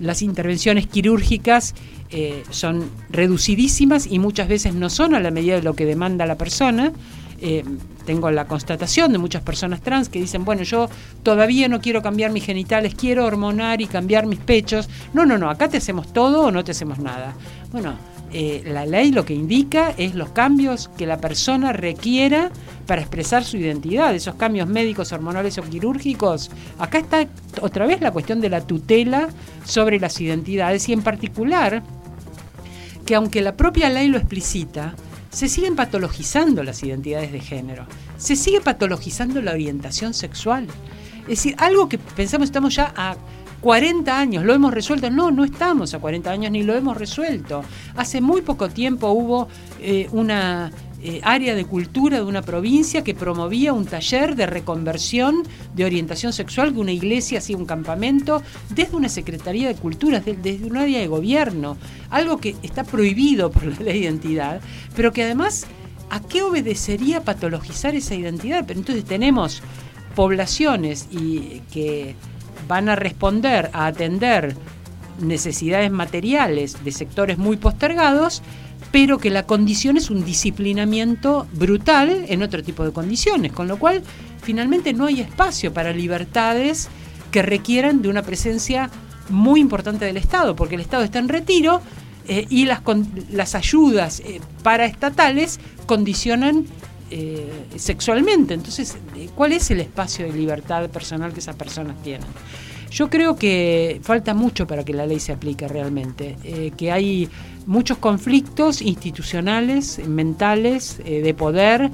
las 0.00 0.22
intervenciones 0.22 0.86
quirúrgicas 0.86 1.74
son 2.50 2.90
reducidísimas 3.08 4.06
y 4.06 4.18
muchas 4.18 4.48
veces 4.48 4.74
no 4.74 4.90
son 4.90 5.14
a 5.14 5.20
la 5.20 5.30
medida 5.30 5.54
de 5.54 5.62
lo 5.62 5.74
que 5.74 5.86
demanda 5.86 6.26
la 6.26 6.36
persona. 6.36 6.92
Eh, 7.44 7.64
tengo 8.06 8.30
la 8.30 8.46
constatación 8.46 9.10
de 9.10 9.18
muchas 9.18 9.42
personas 9.42 9.80
trans 9.80 10.08
que 10.08 10.20
dicen, 10.20 10.44
bueno, 10.44 10.62
yo 10.62 10.88
todavía 11.24 11.66
no 11.68 11.80
quiero 11.80 12.00
cambiar 12.00 12.30
mis 12.30 12.44
genitales, 12.44 12.94
quiero 12.94 13.26
hormonar 13.26 13.80
y 13.80 13.86
cambiar 13.86 14.26
mis 14.26 14.38
pechos. 14.38 14.88
No, 15.12 15.26
no, 15.26 15.36
no, 15.38 15.50
acá 15.50 15.68
te 15.68 15.78
hacemos 15.78 16.12
todo 16.12 16.42
o 16.42 16.50
no 16.52 16.62
te 16.62 16.70
hacemos 16.70 17.00
nada. 17.00 17.34
Bueno, 17.72 17.96
eh, 18.32 18.62
la 18.64 18.86
ley 18.86 19.10
lo 19.10 19.24
que 19.24 19.34
indica 19.34 19.92
es 19.98 20.14
los 20.14 20.30
cambios 20.30 20.88
que 20.96 21.04
la 21.04 21.18
persona 21.18 21.72
requiera 21.72 22.52
para 22.86 23.00
expresar 23.00 23.42
su 23.42 23.56
identidad, 23.56 24.14
esos 24.14 24.36
cambios 24.36 24.68
médicos, 24.68 25.12
hormonales 25.12 25.58
o 25.58 25.62
quirúrgicos. 25.62 26.48
Acá 26.78 26.98
está 26.98 27.26
otra 27.60 27.86
vez 27.86 28.00
la 28.00 28.12
cuestión 28.12 28.40
de 28.40 28.50
la 28.50 28.60
tutela 28.60 29.28
sobre 29.64 29.98
las 29.98 30.20
identidades 30.20 30.88
y 30.88 30.92
en 30.92 31.02
particular 31.02 31.82
que 33.04 33.16
aunque 33.16 33.40
la 33.40 33.56
propia 33.56 33.90
ley 33.90 34.06
lo 34.06 34.16
explicita, 34.16 34.94
se 35.32 35.48
siguen 35.48 35.74
patologizando 35.74 36.62
las 36.62 36.82
identidades 36.82 37.32
de 37.32 37.40
género, 37.40 37.86
se 38.18 38.36
sigue 38.36 38.60
patologizando 38.60 39.40
la 39.40 39.52
orientación 39.52 40.14
sexual. 40.14 40.68
Es 41.22 41.28
decir, 41.28 41.54
algo 41.58 41.88
que 41.88 41.98
pensamos 41.98 42.48
estamos 42.48 42.74
ya 42.74 42.92
a 42.94 43.16
40 43.62 44.18
años, 44.18 44.44
lo 44.44 44.52
hemos 44.52 44.74
resuelto. 44.74 45.08
No, 45.08 45.30
no 45.30 45.44
estamos 45.44 45.94
a 45.94 46.00
40 46.00 46.30
años 46.30 46.52
ni 46.52 46.62
lo 46.62 46.74
hemos 46.74 46.96
resuelto. 46.96 47.62
Hace 47.96 48.20
muy 48.20 48.42
poco 48.42 48.68
tiempo 48.68 49.10
hubo 49.10 49.48
eh, 49.80 50.08
una 50.12 50.70
eh, 51.04 51.20
área 51.24 51.54
de 51.54 51.64
cultura 51.64 52.18
de 52.18 52.24
una 52.24 52.42
provincia 52.42 53.02
que 53.02 53.14
promovía 53.14 53.72
un 53.72 53.86
taller 53.86 54.36
de 54.36 54.46
reconversión 54.46 55.42
de 55.74 55.84
orientación 55.84 56.32
sexual, 56.32 56.72
que 56.72 56.78
una 56.80 56.92
iglesia 56.92 57.38
hacía 57.38 57.56
un 57.56 57.66
campamento, 57.66 58.42
desde 58.70 58.96
una 58.96 59.08
Secretaría 59.08 59.68
de 59.68 59.74
Cultura, 59.74 60.20
de- 60.20 60.34
desde 60.34 60.64
un 60.66 60.76
área 60.76 61.00
de 61.00 61.06
gobierno, 61.08 61.76
algo 62.10 62.38
que 62.38 62.54
está 62.62 62.84
prohibido 62.84 63.50
por 63.50 63.64
la 63.64 63.76
ley 63.80 63.94
de 63.94 63.98
identidad, 64.04 64.60
pero 64.94 65.12
que 65.12 65.24
además, 65.24 65.66
¿a 66.10 66.20
qué 66.20 66.42
obedecería 66.42 67.22
patologizar 67.22 67.94
esa 67.94 68.14
identidad? 68.14 68.64
Pero 68.66 68.78
entonces 68.80 69.04
tenemos 69.04 69.62
poblaciones 70.14 71.08
y 71.10 71.62
que 71.72 72.14
van 72.68 72.88
a 72.88 72.96
responder 72.96 73.70
a 73.72 73.86
atender 73.86 74.54
necesidades 75.20 75.90
materiales 75.90 76.84
de 76.84 76.92
sectores 76.92 77.38
muy 77.38 77.56
postergados, 77.56 78.42
pero 78.92 79.18
que 79.18 79.30
la 79.30 79.44
condición 79.44 79.96
es 79.96 80.10
un 80.10 80.24
disciplinamiento 80.24 81.46
brutal 81.54 82.26
en 82.28 82.42
otro 82.42 82.62
tipo 82.62 82.84
de 82.84 82.92
condiciones, 82.92 83.50
con 83.50 83.66
lo 83.66 83.78
cual 83.78 84.02
finalmente 84.42 84.92
no 84.92 85.06
hay 85.06 85.20
espacio 85.20 85.72
para 85.72 85.92
libertades 85.92 86.88
que 87.30 87.42
requieran 87.42 88.02
de 88.02 88.10
una 88.10 88.22
presencia 88.22 88.90
muy 89.30 89.60
importante 89.60 90.04
del 90.04 90.18
Estado, 90.18 90.54
porque 90.54 90.74
el 90.74 90.82
Estado 90.82 91.02
está 91.02 91.18
en 91.18 91.28
retiro 91.28 91.80
eh, 92.28 92.46
y 92.50 92.66
las, 92.66 92.82
las 93.30 93.54
ayudas 93.54 94.20
eh, 94.20 94.40
paraestatales 94.62 95.58
condicionan 95.86 96.66
eh, 97.10 97.50
sexualmente. 97.76 98.52
Entonces, 98.54 98.96
eh, 99.16 99.30
¿cuál 99.34 99.52
es 99.52 99.70
el 99.70 99.80
espacio 99.80 100.26
de 100.26 100.32
libertad 100.32 100.88
personal 100.90 101.32
que 101.32 101.40
esas 101.40 101.56
personas 101.56 102.00
tienen? 102.02 102.28
Yo 102.90 103.08
creo 103.08 103.36
que 103.36 104.00
falta 104.02 104.34
mucho 104.34 104.66
para 104.66 104.84
que 104.84 104.92
la 104.92 105.06
ley 105.06 105.18
se 105.18 105.32
aplique 105.32 105.66
realmente, 105.66 106.36
que 106.76 106.92
hay 106.92 107.26
muchos 107.66 107.98
conflictos 107.98 108.82
institucionales, 108.82 110.00
mentales, 110.06 111.00
eh, 111.04 111.22
de 111.22 111.34
poder, 111.34 111.90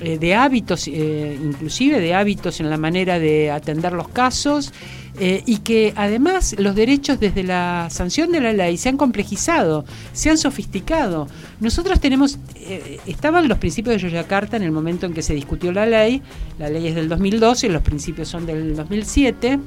eh, 0.00 0.18
de 0.18 0.34
hábitos, 0.34 0.88
eh, 0.88 1.38
inclusive 1.42 2.00
de 2.00 2.14
hábitos 2.14 2.60
en 2.60 2.70
la 2.70 2.76
manera 2.76 3.18
de 3.18 3.50
atender 3.50 3.92
los 3.92 4.08
casos, 4.08 4.72
y 5.16 5.58
que 5.58 5.92
además 5.94 6.56
los 6.58 6.74
derechos 6.74 7.20
desde 7.20 7.44
la 7.44 7.86
sanción 7.88 8.32
de 8.32 8.40
la 8.40 8.52
ley 8.52 8.76
se 8.76 8.88
han 8.88 8.96
complejizado, 8.96 9.84
se 10.12 10.28
han 10.28 10.36
sofisticado. 10.36 11.28
Nosotros 11.60 12.00
tenemos, 12.00 12.40
estaban 13.06 13.46
los 13.46 13.58
principios 13.58 13.94
de 13.94 14.08
Yogyakarta 14.08 14.56
en 14.56 14.64
el 14.64 14.72
momento 14.72 15.06
en 15.06 15.14
que 15.14 15.22
se 15.22 15.32
discutió 15.32 15.70
la 15.70 15.86
ley, 15.86 16.20
la 16.58 16.68
ley 16.68 16.88
es 16.88 16.96
del 16.96 17.08
2012, 17.08 17.68
los 17.68 17.82
principios 17.82 18.26
son 18.26 18.44
del 18.44 18.74
2007. 18.74 19.60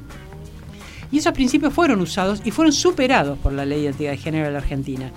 Y 1.10 1.18
esos 1.18 1.32
principios 1.32 1.72
fueron 1.72 2.00
usados 2.00 2.40
y 2.44 2.50
fueron 2.50 2.72
superados 2.72 3.38
por 3.38 3.52
la 3.52 3.64
ley 3.64 3.78
de 3.78 3.84
identidad 3.84 4.10
de 4.12 4.16
género 4.18 4.46
de 4.46 4.52
la 4.52 4.58
Argentina. 4.58 5.12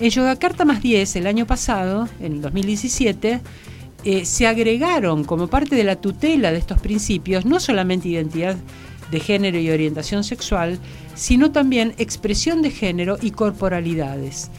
En 0.00 0.10
Yogyakarta 0.10 0.64
más 0.64 0.80
10, 0.82 1.16
el 1.16 1.26
año 1.26 1.46
pasado, 1.46 2.08
en 2.20 2.32
el 2.32 2.40
2017, 2.40 3.40
eh, 4.04 4.24
se 4.24 4.46
agregaron 4.46 5.24
como 5.24 5.48
parte 5.48 5.74
de 5.74 5.84
la 5.84 5.96
tutela 5.96 6.52
de 6.52 6.58
estos 6.58 6.80
principios 6.80 7.44
no 7.44 7.58
solamente 7.58 8.08
identidad 8.08 8.56
de 9.10 9.20
género 9.20 9.58
y 9.58 9.70
orientación 9.70 10.22
sexual, 10.22 10.78
sino 11.14 11.50
también 11.50 11.94
expresión 11.98 12.62
de 12.62 12.70
género 12.70 13.18
y 13.20 13.32
corporalidades. 13.32 14.50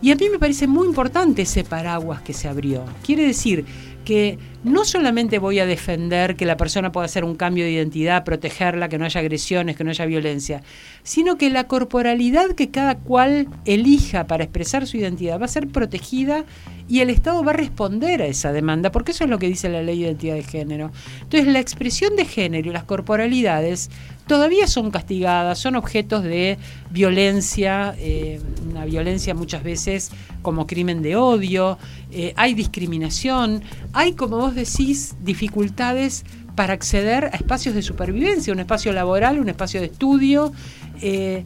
Y 0.00 0.10
a 0.12 0.16
mí 0.16 0.28
me 0.30 0.38
parece 0.38 0.66
muy 0.66 0.86
importante 0.86 1.42
ese 1.42 1.64
paraguas 1.64 2.22
que 2.22 2.34
se 2.34 2.46
abrió. 2.46 2.84
Quiere 3.02 3.26
decir 3.26 3.64
que 4.04 4.38
no 4.64 4.84
solamente 4.84 5.38
voy 5.38 5.58
a 5.58 5.66
defender 5.66 6.36
que 6.36 6.46
la 6.46 6.56
persona 6.56 6.90
pueda 6.90 7.04
hacer 7.04 7.24
un 7.24 7.36
cambio 7.36 7.64
de 7.64 7.72
identidad, 7.72 8.24
protegerla, 8.24 8.88
que 8.88 8.98
no 8.98 9.04
haya 9.04 9.20
agresiones, 9.20 9.76
que 9.76 9.84
no 9.84 9.90
haya 9.90 10.06
violencia, 10.06 10.62
sino 11.02 11.36
que 11.36 11.50
la 11.50 11.68
corporalidad 11.68 12.52
que 12.52 12.70
cada 12.70 12.96
cual 12.96 13.48
elija 13.66 14.26
para 14.26 14.44
expresar 14.44 14.86
su 14.86 14.96
identidad 14.96 15.38
va 15.38 15.44
a 15.44 15.48
ser 15.48 15.68
protegida 15.68 16.44
y 16.88 17.00
el 17.00 17.10
Estado 17.10 17.42
va 17.42 17.52
a 17.52 17.56
responder 17.56 18.20
a 18.20 18.26
esa 18.26 18.52
demanda, 18.52 18.90
porque 18.90 19.12
eso 19.12 19.24
es 19.24 19.30
lo 19.30 19.38
que 19.38 19.48
dice 19.48 19.68
la 19.68 19.82
ley 19.82 20.00
de 20.00 20.06
identidad 20.06 20.34
de 20.34 20.42
género. 20.42 20.92
Entonces, 21.22 21.46
la 21.50 21.60
expresión 21.60 22.16
de 22.16 22.24
género 22.24 22.68
y 22.68 22.72
las 22.72 22.84
corporalidades 22.84 23.90
todavía 24.26 24.66
son 24.66 24.90
castigadas, 24.90 25.58
son 25.58 25.76
objetos 25.76 26.22
de 26.22 26.58
violencia, 26.90 27.94
eh, 27.98 28.40
una 28.70 28.84
violencia 28.84 29.34
muchas 29.34 29.62
veces 29.62 30.10
como 30.42 30.66
crimen 30.66 31.02
de 31.02 31.16
odio, 31.16 31.78
eh, 32.12 32.32
hay 32.36 32.54
discriminación, 32.54 33.62
hay, 33.92 34.12
como 34.12 34.36
vos 34.36 34.53
decís, 34.54 35.14
dificultades 35.22 36.24
para 36.54 36.72
acceder 36.72 37.26
a 37.26 37.36
espacios 37.36 37.74
de 37.74 37.82
supervivencia, 37.82 38.52
un 38.52 38.60
espacio 38.60 38.92
laboral, 38.92 39.40
un 39.40 39.48
espacio 39.48 39.80
de 39.80 39.86
estudio, 39.86 40.52
eh, 41.00 41.44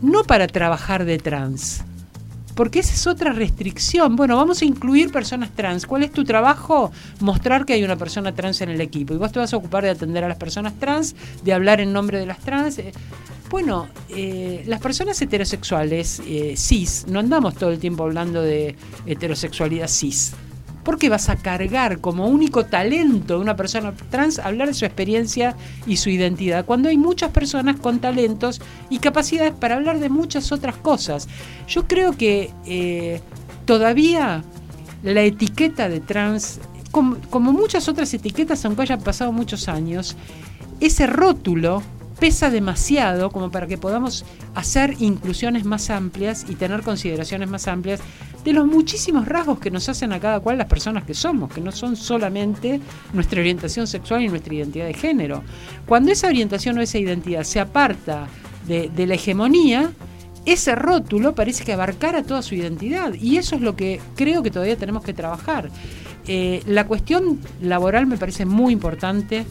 no 0.00 0.24
para 0.24 0.46
trabajar 0.46 1.04
de 1.04 1.18
trans, 1.18 1.82
porque 2.54 2.78
esa 2.78 2.94
es 2.94 3.06
otra 3.06 3.32
restricción. 3.32 4.16
Bueno, 4.16 4.36
vamos 4.36 4.62
a 4.62 4.64
incluir 4.64 5.10
personas 5.10 5.50
trans. 5.50 5.86
¿Cuál 5.86 6.04
es 6.04 6.12
tu 6.12 6.24
trabajo? 6.24 6.92
Mostrar 7.20 7.64
que 7.64 7.72
hay 7.72 7.82
una 7.84 7.96
persona 7.96 8.32
trans 8.32 8.60
en 8.60 8.70
el 8.70 8.80
equipo. 8.80 9.12
Y 9.12 9.16
vos 9.16 9.32
te 9.32 9.40
vas 9.40 9.52
a 9.52 9.56
ocupar 9.56 9.82
de 9.84 9.90
atender 9.90 10.22
a 10.24 10.28
las 10.28 10.38
personas 10.38 10.72
trans, 10.78 11.16
de 11.42 11.52
hablar 11.52 11.80
en 11.80 11.92
nombre 11.92 12.18
de 12.18 12.26
las 12.26 12.38
trans. 12.38 12.78
Eh, 12.78 12.92
Bueno, 13.50 13.88
eh, 14.08 14.64
las 14.66 14.80
personas 14.80 15.20
heterosexuales, 15.20 16.22
cis, 16.56 17.04
no 17.08 17.20
andamos 17.20 17.54
todo 17.54 17.70
el 17.70 17.78
tiempo 17.78 18.04
hablando 18.04 18.40
de 18.40 18.74
heterosexualidad 19.06 19.88
cis. 19.88 20.32
¿Por 20.84 20.98
qué 20.98 21.08
vas 21.08 21.30
a 21.30 21.36
cargar 21.36 22.00
como 22.00 22.28
único 22.28 22.66
talento 22.66 23.34
de 23.34 23.40
una 23.40 23.56
persona 23.56 23.94
trans 24.10 24.38
hablar 24.38 24.68
de 24.68 24.74
su 24.74 24.84
experiencia 24.84 25.56
y 25.86 25.96
su 25.96 26.10
identidad? 26.10 26.66
Cuando 26.66 26.90
hay 26.90 26.98
muchas 26.98 27.30
personas 27.30 27.80
con 27.80 28.00
talentos 28.00 28.60
y 28.90 28.98
capacidades 28.98 29.54
para 29.54 29.76
hablar 29.76 29.98
de 29.98 30.10
muchas 30.10 30.52
otras 30.52 30.76
cosas. 30.76 31.26
Yo 31.66 31.88
creo 31.88 32.12
que 32.12 32.50
eh, 32.66 33.20
todavía 33.64 34.44
la 35.02 35.22
etiqueta 35.22 35.88
de 35.88 36.00
trans 36.00 36.60
como, 36.90 37.16
como 37.30 37.52
muchas 37.52 37.88
otras 37.88 38.12
etiquetas, 38.14 38.64
aunque 38.64 38.82
hayan 38.82 39.00
pasado 39.00 39.32
muchos 39.32 39.68
años, 39.68 40.16
ese 40.80 41.06
rótulo 41.06 41.82
pesa 42.24 42.48
demasiado 42.48 43.28
como 43.30 43.50
para 43.50 43.66
que 43.66 43.76
podamos 43.76 44.24
hacer 44.54 44.96
inclusiones 44.98 45.66
más 45.66 45.90
amplias 45.90 46.46
y 46.48 46.54
tener 46.54 46.80
consideraciones 46.80 47.50
más 47.50 47.68
amplias 47.68 48.00
de 48.42 48.54
los 48.54 48.66
muchísimos 48.66 49.28
rasgos 49.28 49.58
que 49.58 49.70
nos 49.70 49.90
hacen 49.90 50.10
a 50.14 50.20
cada 50.20 50.40
cual 50.40 50.56
las 50.56 50.66
personas 50.66 51.04
que 51.04 51.12
somos, 51.12 51.52
que 51.52 51.60
no 51.60 51.70
son 51.70 51.96
solamente 51.96 52.80
nuestra 53.12 53.40
orientación 53.40 53.86
sexual 53.86 54.22
y 54.22 54.28
nuestra 54.28 54.54
identidad 54.54 54.86
de 54.86 54.94
género. 54.94 55.42
Cuando 55.84 56.12
esa 56.12 56.28
orientación 56.28 56.78
o 56.78 56.80
esa 56.80 56.96
identidad 56.96 57.42
se 57.42 57.60
aparta 57.60 58.26
de, 58.66 59.06
la 59.06 59.16
hegemonía, 59.16 59.92
ese 60.46 60.74
rótulo 60.76 61.34
parece 61.34 61.62
que 61.62 61.74
abarcara 61.74 62.22
toda 62.22 62.40
su 62.40 62.54
identidad 62.54 63.12
y 63.12 63.36
eso 63.36 63.54
es 63.54 63.60
lo 63.60 63.76
que 63.76 64.00
creo 64.16 64.42
que 64.42 64.50
todavía 64.50 64.78
tenemos 64.78 65.04
que 65.04 65.12
trabajar. 65.12 65.68
Eh, 66.26 66.62
la 66.64 66.86
cuestión 66.86 67.38
laboral 67.60 68.06
me 68.06 68.16
parece 68.16 68.46
muy 68.46 68.72
importante 68.72 69.44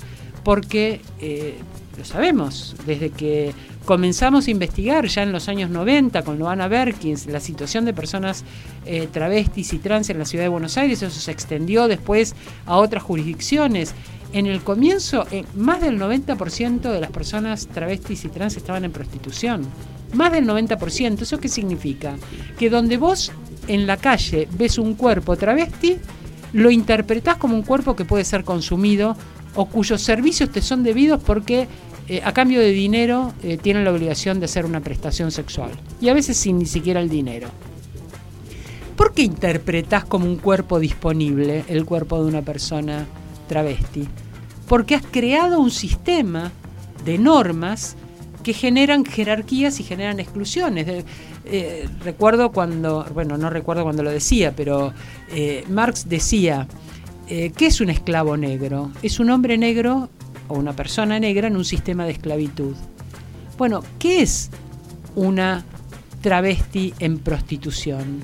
porque 0.44 1.02
eh, 1.20 1.56
lo 1.98 2.06
sabemos, 2.06 2.76
desde 2.86 3.10
que 3.12 3.54
comenzamos 3.86 4.48
a 4.48 4.52
investigar 4.52 5.06
ya 5.06 5.24
en 5.24 5.32
los 5.32 5.48
años 5.48 5.70
90 5.70 6.24
con 6.24 6.40
Loana 6.40 6.68
Berkins 6.68 7.28
la 7.28 7.40
situación 7.40 7.86
de 7.86 7.94
personas 7.94 8.44
eh, 8.86 9.08
travestis 9.12 9.74
y 9.74 9.80
trans 9.80 10.10
en 10.10 10.20
la 10.20 10.26
ciudad 10.26 10.46
de 10.46 10.50
Buenos 10.50 10.78
Aires, 10.78 11.02
eso 11.02 11.20
se 11.20 11.32
extendió 11.32 11.88
después 11.88 12.36
a 12.66 12.78
otras 12.78 13.04
jurisdicciones. 13.04 13.94
En 14.32 14.48
el 14.48 14.64
comienzo, 14.64 15.28
eh, 15.30 15.46
más 15.56 15.82
del 15.82 16.00
90% 16.00 16.92
de 16.92 17.00
las 17.00 17.12
personas 17.12 17.68
travestis 17.68 18.26
y 18.26 18.30
trans 18.30 18.58
estaban 18.58 18.84
en 18.84 18.92
prostitución. 18.92 19.64
Más 20.14 20.32
del 20.32 20.48
90%. 20.48 21.22
¿Eso 21.22 21.40
qué 21.40 21.50
significa? 21.50 22.16
Que 22.58 22.72
donde 22.72 22.98
vos 22.98 23.32
en 23.68 23.86
la 23.86 23.98
calle 23.98 24.48
ves 24.58 24.80
un 24.80 24.96
cuerpo 24.96 25.36
travesti, 25.38 25.98
lo 26.54 26.72
interpretás 26.72 27.38
como 27.38 27.56
un 27.56 27.62
cuerpo 27.62 27.96
que 27.96 28.06
puede 28.06 28.24
ser 28.24 28.44
consumido 28.44 29.16
o 29.56 29.66
cuyos 29.66 30.02
servicios 30.02 30.52
te 30.52 30.62
son 30.62 30.84
debidos 30.84 31.22
porque 31.24 31.68
eh, 32.10 32.22
a 32.24 32.34
cambio 32.34 32.60
de 32.60 32.72
dinero 32.72 33.34
eh, 33.44 33.58
tienen 33.58 33.86
la 33.86 33.92
obligación 33.92 34.40
de 34.40 34.46
hacer 34.46 34.66
una 34.66 34.82
prestación 34.82 35.32
sexual. 35.32 35.72
Y 36.02 36.10
a 36.10 36.14
veces 36.14 36.38
sin 36.38 36.60
ni 36.60 36.66
siquiera 36.66 37.00
el 37.00 37.10
dinero. 37.10 37.48
¿Por 38.98 39.14
qué 39.14 39.24
interpretás 39.24 40.04
como 40.06 40.26
un 40.26 40.38
cuerpo 40.38 40.80
disponible 40.80 41.64
el 41.68 41.86
cuerpo 41.86 42.22
de 42.22 42.28
una 42.28 42.42
persona 42.42 43.06
travesti? 43.48 44.08
Porque 44.68 44.96
has 44.96 45.04
creado 45.04 45.60
un 45.60 45.72
sistema 45.72 46.52
de 47.06 47.18
normas 47.18 47.96
que 48.44 48.54
generan 48.54 49.06
jerarquías 49.06 49.80
y 49.80 49.84
generan 49.84 50.20
exclusiones. 50.20 51.06
Eh, 51.46 51.90
recuerdo 52.04 52.52
cuando, 52.52 53.06
bueno, 53.14 53.38
no 53.38 53.50
recuerdo 53.50 53.84
cuando 53.84 54.04
lo 54.04 54.12
decía, 54.12 54.54
pero 54.56 54.94
Marx 55.70 56.08
decía, 56.08 56.68
eh, 57.28 57.52
¿qué 57.56 57.68
es 57.68 57.82
un 57.82 57.90
esclavo 57.90 58.38
negro? 58.38 58.92
Es 59.02 59.20
un 59.20 59.30
hombre 59.30 59.58
negro 59.58 60.10
o 60.48 60.56
una 60.56 60.74
persona 60.74 61.20
negra 61.20 61.48
en 61.48 61.56
un 61.56 61.66
sistema 61.66 62.06
de 62.06 62.12
esclavitud. 62.12 62.76
Bueno, 63.58 63.84
¿qué 64.00 64.22
es 64.22 64.50
una 65.16 65.64
travesti 66.22 66.94
en 67.00 67.20
prostitución? 67.20 68.22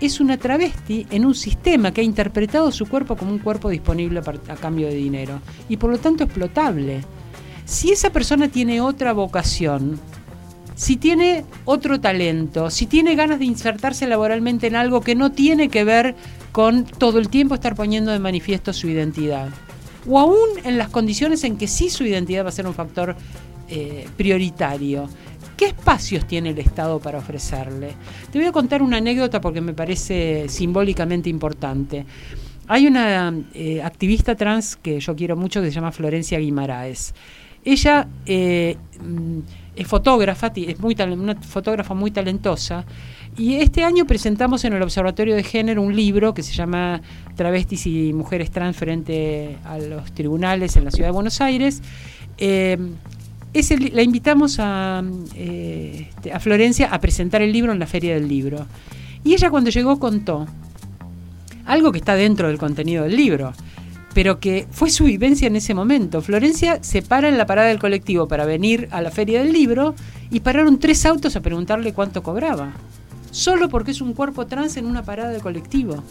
Es 0.00 0.20
una 0.20 0.36
travesti 0.36 1.06
en 1.10 1.24
un 1.24 1.34
sistema 1.34 1.92
que 1.92 2.00
ha 2.00 2.04
interpretado 2.04 2.70
su 2.72 2.86
cuerpo 2.86 3.16
como 3.16 3.32
un 3.32 3.38
cuerpo 3.38 3.68
disponible 3.68 4.20
a 4.20 4.56
cambio 4.56 4.86
de 4.88 4.94
dinero 4.94 5.40
y 5.68 5.76
por 5.76 5.90
lo 5.90 5.98
tanto 5.98 6.24
explotable. 6.24 7.02
Si 7.64 7.90
esa 7.90 8.10
persona 8.10 8.48
tiene 8.48 8.80
otra 8.80 9.12
vocación, 9.12 9.98
si 10.74 10.96
tiene 10.96 11.44
otro 11.64 12.00
talento, 12.00 12.68
si 12.68 12.86
tiene 12.86 13.14
ganas 13.14 13.38
de 13.38 13.44
insertarse 13.44 14.06
laboralmente 14.06 14.66
en 14.66 14.76
algo 14.76 15.00
que 15.00 15.14
no 15.14 15.32
tiene 15.32 15.68
que 15.68 15.84
ver 15.84 16.16
con 16.54 16.84
todo 16.84 17.18
el 17.18 17.30
tiempo 17.30 17.56
estar 17.56 17.74
poniendo 17.74 18.12
de 18.12 18.20
manifiesto 18.20 18.72
su 18.72 18.88
identidad, 18.88 19.48
o 20.08 20.20
aún 20.20 20.50
en 20.62 20.78
las 20.78 20.88
condiciones 20.88 21.42
en 21.42 21.56
que 21.56 21.66
sí 21.66 21.90
su 21.90 22.04
identidad 22.04 22.44
va 22.44 22.50
a 22.50 22.52
ser 22.52 22.68
un 22.68 22.74
factor 22.74 23.16
eh, 23.68 24.06
prioritario. 24.16 25.08
¿Qué 25.56 25.64
espacios 25.64 26.28
tiene 26.28 26.50
el 26.50 26.58
Estado 26.60 27.00
para 27.00 27.18
ofrecerle? 27.18 27.94
Te 28.30 28.38
voy 28.38 28.46
a 28.46 28.52
contar 28.52 28.82
una 28.82 28.98
anécdota 28.98 29.40
porque 29.40 29.60
me 29.60 29.74
parece 29.74 30.48
simbólicamente 30.48 31.28
importante. 31.28 32.06
Hay 32.68 32.86
una 32.86 33.34
eh, 33.52 33.82
activista 33.82 34.36
trans 34.36 34.76
que 34.76 35.00
yo 35.00 35.16
quiero 35.16 35.34
mucho 35.34 35.60
que 35.60 35.66
se 35.66 35.72
llama 35.72 35.90
Florencia 35.90 36.38
Guimaraes. 36.38 37.14
Ella 37.64 38.06
eh, 38.26 38.76
es 39.74 39.88
fotógrafa, 39.88 40.52
es 40.54 40.78
una 40.78 41.34
fotógrafa 41.34 41.94
muy 41.94 42.12
talentosa. 42.12 42.84
Y 43.36 43.56
este 43.56 43.82
año 43.82 44.06
presentamos 44.06 44.64
en 44.64 44.74
el 44.74 44.82
Observatorio 44.82 45.34
de 45.34 45.42
Género 45.42 45.82
un 45.82 45.96
libro 45.96 46.34
que 46.34 46.44
se 46.44 46.52
llama 46.52 47.02
Travestis 47.34 47.84
y 47.86 48.12
Mujeres 48.12 48.52
Trans 48.52 48.76
frente 48.76 49.58
a 49.64 49.78
los 49.78 50.12
tribunales 50.12 50.76
en 50.76 50.84
la 50.84 50.92
Ciudad 50.92 51.08
de 51.08 51.12
Buenos 51.12 51.40
Aires. 51.40 51.82
Eh, 52.38 52.78
la 53.92 54.02
invitamos 54.02 54.58
a, 54.60 55.02
eh, 55.34 56.10
a 56.32 56.38
Florencia 56.38 56.88
a 56.92 57.00
presentar 57.00 57.42
el 57.42 57.52
libro 57.52 57.72
en 57.72 57.80
la 57.80 57.88
Feria 57.88 58.14
del 58.14 58.28
Libro. 58.28 58.66
Y 59.24 59.34
ella 59.34 59.50
cuando 59.50 59.70
llegó 59.70 59.98
contó 59.98 60.46
algo 61.66 61.90
que 61.90 61.98
está 61.98 62.14
dentro 62.14 62.46
del 62.46 62.58
contenido 62.58 63.02
del 63.02 63.16
libro, 63.16 63.52
pero 64.12 64.38
que 64.38 64.68
fue 64.70 64.90
su 64.90 65.04
vivencia 65.04 65.48
en 65.48 65.56
ese 65.56 65.74
momento. 65.74 66.22
Florencia 66.22 66.78
se 66.84 67.02
para 67.02 67.28
en 67.28 67.36
la 67.38 67.46
parada 67.46 67.68
del 67.68 67.80
colectivo 67.80 68.28
para 68.28 68.44
venir 68.44 68.88
a 68.92 69.02
la 69.02 69.10
Feria 69.10 69.42
del 69.42 69.52
Libro 69.52 69.96
y 70.30 70.40
pararon 70.40 70.78
tres 70.78 71.04
autos 71.04 71.34
a 71.34 71.40
preguntarle 71.40 71.92
cuánto 71.92 72.22
cobraba, 72.22 72.74
solo 73.34 73.68
porque 73.68 73.90
es 73.90 74.00
un 74.00 74.14
cuerpo 74.14 74.46
trans 74.46 74.76
en 74.76 74.86
una 74.86 75.02
parada 75.02 75.30
de 75.30 75.40
colectivo. 75.40 76.02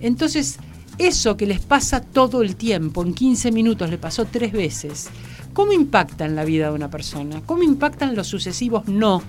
Entonces, 0.00 0.58
eso 0.98 1.36
que 1.36 1.46
les 1.46 1.60
pasa 1.60 2.00
todo 2.00 2.42
el 2.42 2.56
tiempo, 2.56 3.02
en 3.02 3.14
15 3.14 3.52
minutos 3.52 3.90
le 3.90 3.98
pasó 3.98 4.24
tres 4.24 4.52
veces, 4.52 5.10
¿Cómo 5.58 5.72
impacta 5.72 6.24
en 6.24 6.36
la 6.36 6.44
vida 6.44 6.68
de 6.68 6.74
una 6.76 6.88
persona? 6.88 7.42
¿Cómo 7.44 7.64
impactan 7.64 8.14
los 8.14 8.28
sucesivos 8.28 8.86
no 8.86 9.24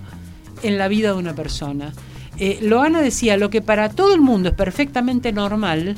en 0.62 0.78
la 0.78 0.88
vida 0.88 1.08
de 1.08 1.18
una 1.18 1.34
persona? 1.34 1.92
Eh, 2.38 2.60
Loana 2.62 3.02
decía, 3.02 3.36
lo 3.36 3.50
que 3.50 3.64
para 3.64 3.90
todo 3.90 4.14
el 4.14 4.22
mundo 4.22 4.50
es 4.50 4.56
perfectamente 4.56 5.32
normal, 5.32 5.96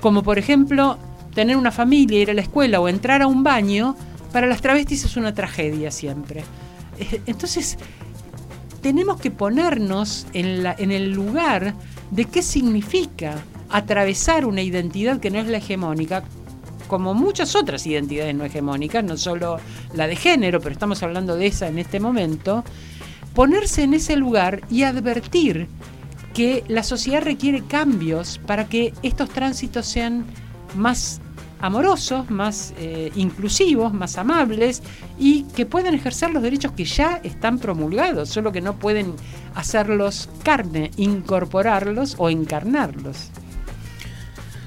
como 0.00 0.22
por 0.22 0.38
ejemplo 0.38 0.98
tener 1.34 1.56
una 1.56 1.72
familia, 1.72 2.20
ir 2.20 2.30
a 2.30 2.34
la 2.34 2.42
escuela 2.42 2.78
o 2.78 2.88
entrar 2.88 3.22
a 3.22 3.26
un 3.26 3.42
baño, 3.42 3.96
para 4.32 4.46
las 4.46 4.62
travestis 4.62 5.04
es 5.04 5.16
una 5.16 5.34
tragedia 5.34 5.90
siempre. 5.90 6.44
Eh, 7.00 7.20
entonces, 7.26 7.76
tenemos 8.86 9.20
que 9.20 9.32
ponernos 9.32 10.28
en, 10.32 10.92
el 10.92 11.10
lugar 11.10 11.74
de 12.12 12.24
qué 12.24 12.40
significa 12.40 13.34
atravesar 13.68 14.46
una 14.46 14.62
identidad 14.62 15.18
que 15.18 15.28
no 15.28 15.40
es 15.40 15.48
la 15.48 15.56
hegemónica, 15.56 16.22
como 16.86 17.12
muchas 17.12 17.56
otras 17.56 17.84
identidades 17.84 18.32
no 18.36 18.44
hegemónicas, 18.44 19.02
no 19.02 19.16
solo 19.16 19.58
la 19.92 20.06
de 20.06 20.14
género, 20.14 20.60
pero 20.60 20.72
estamos 20.72 21.02
hablando 21.02 21.34
de 21.34 21.48
esa 21.48 21.66
en 21.66 21.80
este 21.80 21.98
momento, 21.98 22.62
ponerse 23.34 23.82
en 23.82 23.94
ese 23.94 24.14
lugar 24.14 24.60
y 24.70 24.84
advertir 24.84 25.66
que 26.32 26.62
la 26.68 26.84
sociedad 26.84 27.22
requiere 27.22 27.64
cambios 27.64 28.38
para 28.46 28.68
que 28.68 28.94
estos 29.02 29.30
tránsitos 29.30 29.84
sean 29.86 30.24
más 30.76 31.20
amorosos, 31.60 32.30
más 32.30 32.74
eh, 32.78 33.10
inclusivos, 33.14 33.92
más 33.92 34.18
amables 34.18 34.82
y 35.18 35.44
que 35.54 35.66
puedan 35.66 35.94
ejercer 35.94 36.30
los 36.30 36.42
derechos 36.42 36.72
que 36.72 36.84
ya 36.84 37.20
están 37.22 37.58
promulgados, 37.58 38.28
solo 38.28 38.52
que 38.52 38.60
no 38.60 38.78
pueden 38.78 39.14
hacerlos 39.54 40.28
carne, 40.42 40.90
incorporarlos 40.96 42.16
o 42.18 42.28
encarnarlos. 42.28 43.30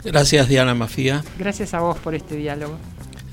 Gracias 0.04 0.48
Diana 0.48 0.74
Mafía. 0.74 1.24
Gracias 1.38 1.74
a 1.74 1.82
vos 1.82 1.98
por 1.98 2.16
este 2.16 2.36
diálogo. 2.36 2.78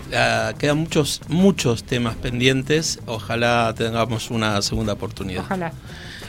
Uh, 0.09 0.57
quedan 0.57 0.79
muchos, 0.79 1.21
muchos 1.29 1.83
temas 1.83 2.15
pendientes. 2.17 3.01
Ojalá 3.07 3.75
tengamos 3.77 4.31
una 4.31 4.63
segunda 4.63 4.93
oportunidad. 4.93 5.43
Ojalá. 5.45 5.73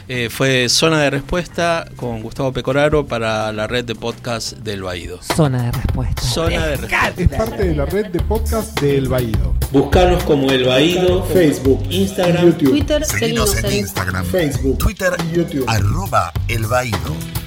Eh, 0.09 0.29
fue 0.29 0.69
Zona 0.69 1.01
de 1.01 1.09
Respuesta 1.09 1.85
con 1.97 2.21
Gustavo 2.21 2.53
Pecoraro 2.53 3.05
para 3.05 3.51
la 3.51 3.67
red 3.67 3.83
de 3.83 3.93
podcast 3.93 4.53
del 4.53 4.83
Baído. 4.83 5.19
Zona 5.21 5.63
de 5.63 5.71
Respuesta. 5.73 6.21
Zona 6.21 6.65
de 6.65 6.77
Respuesta. 6.77 7.13
Es 7.17 7.27
parte 7.29 7.67
de 7.67 7.75
la 7.75 7.85
red 7.85 8.05
de 8.07 8.21
podcast 8.21 8.79
del 8.79 9.09
Baído. 9.09 9.53
Buscanos 9.71 10.23
como 10.23 10.49
El 10.49 10.63
Baído, 10.63 11.25
Facebook, 11.25 11.83
Instagram, 11.89 12.45
YouTube. 12.45 12.69
Twitter, 12.69 13.03
en 13.21 13.37
en 13.65 13.73
Instagram, 13.73 14.25
Facebook, 14.25 14.77
Twitter, 14.77 15.11
YouTube. 15.33 15.65
arroba 15.67 16.31
El 16.47 16.65
Baído. 16.67 17.46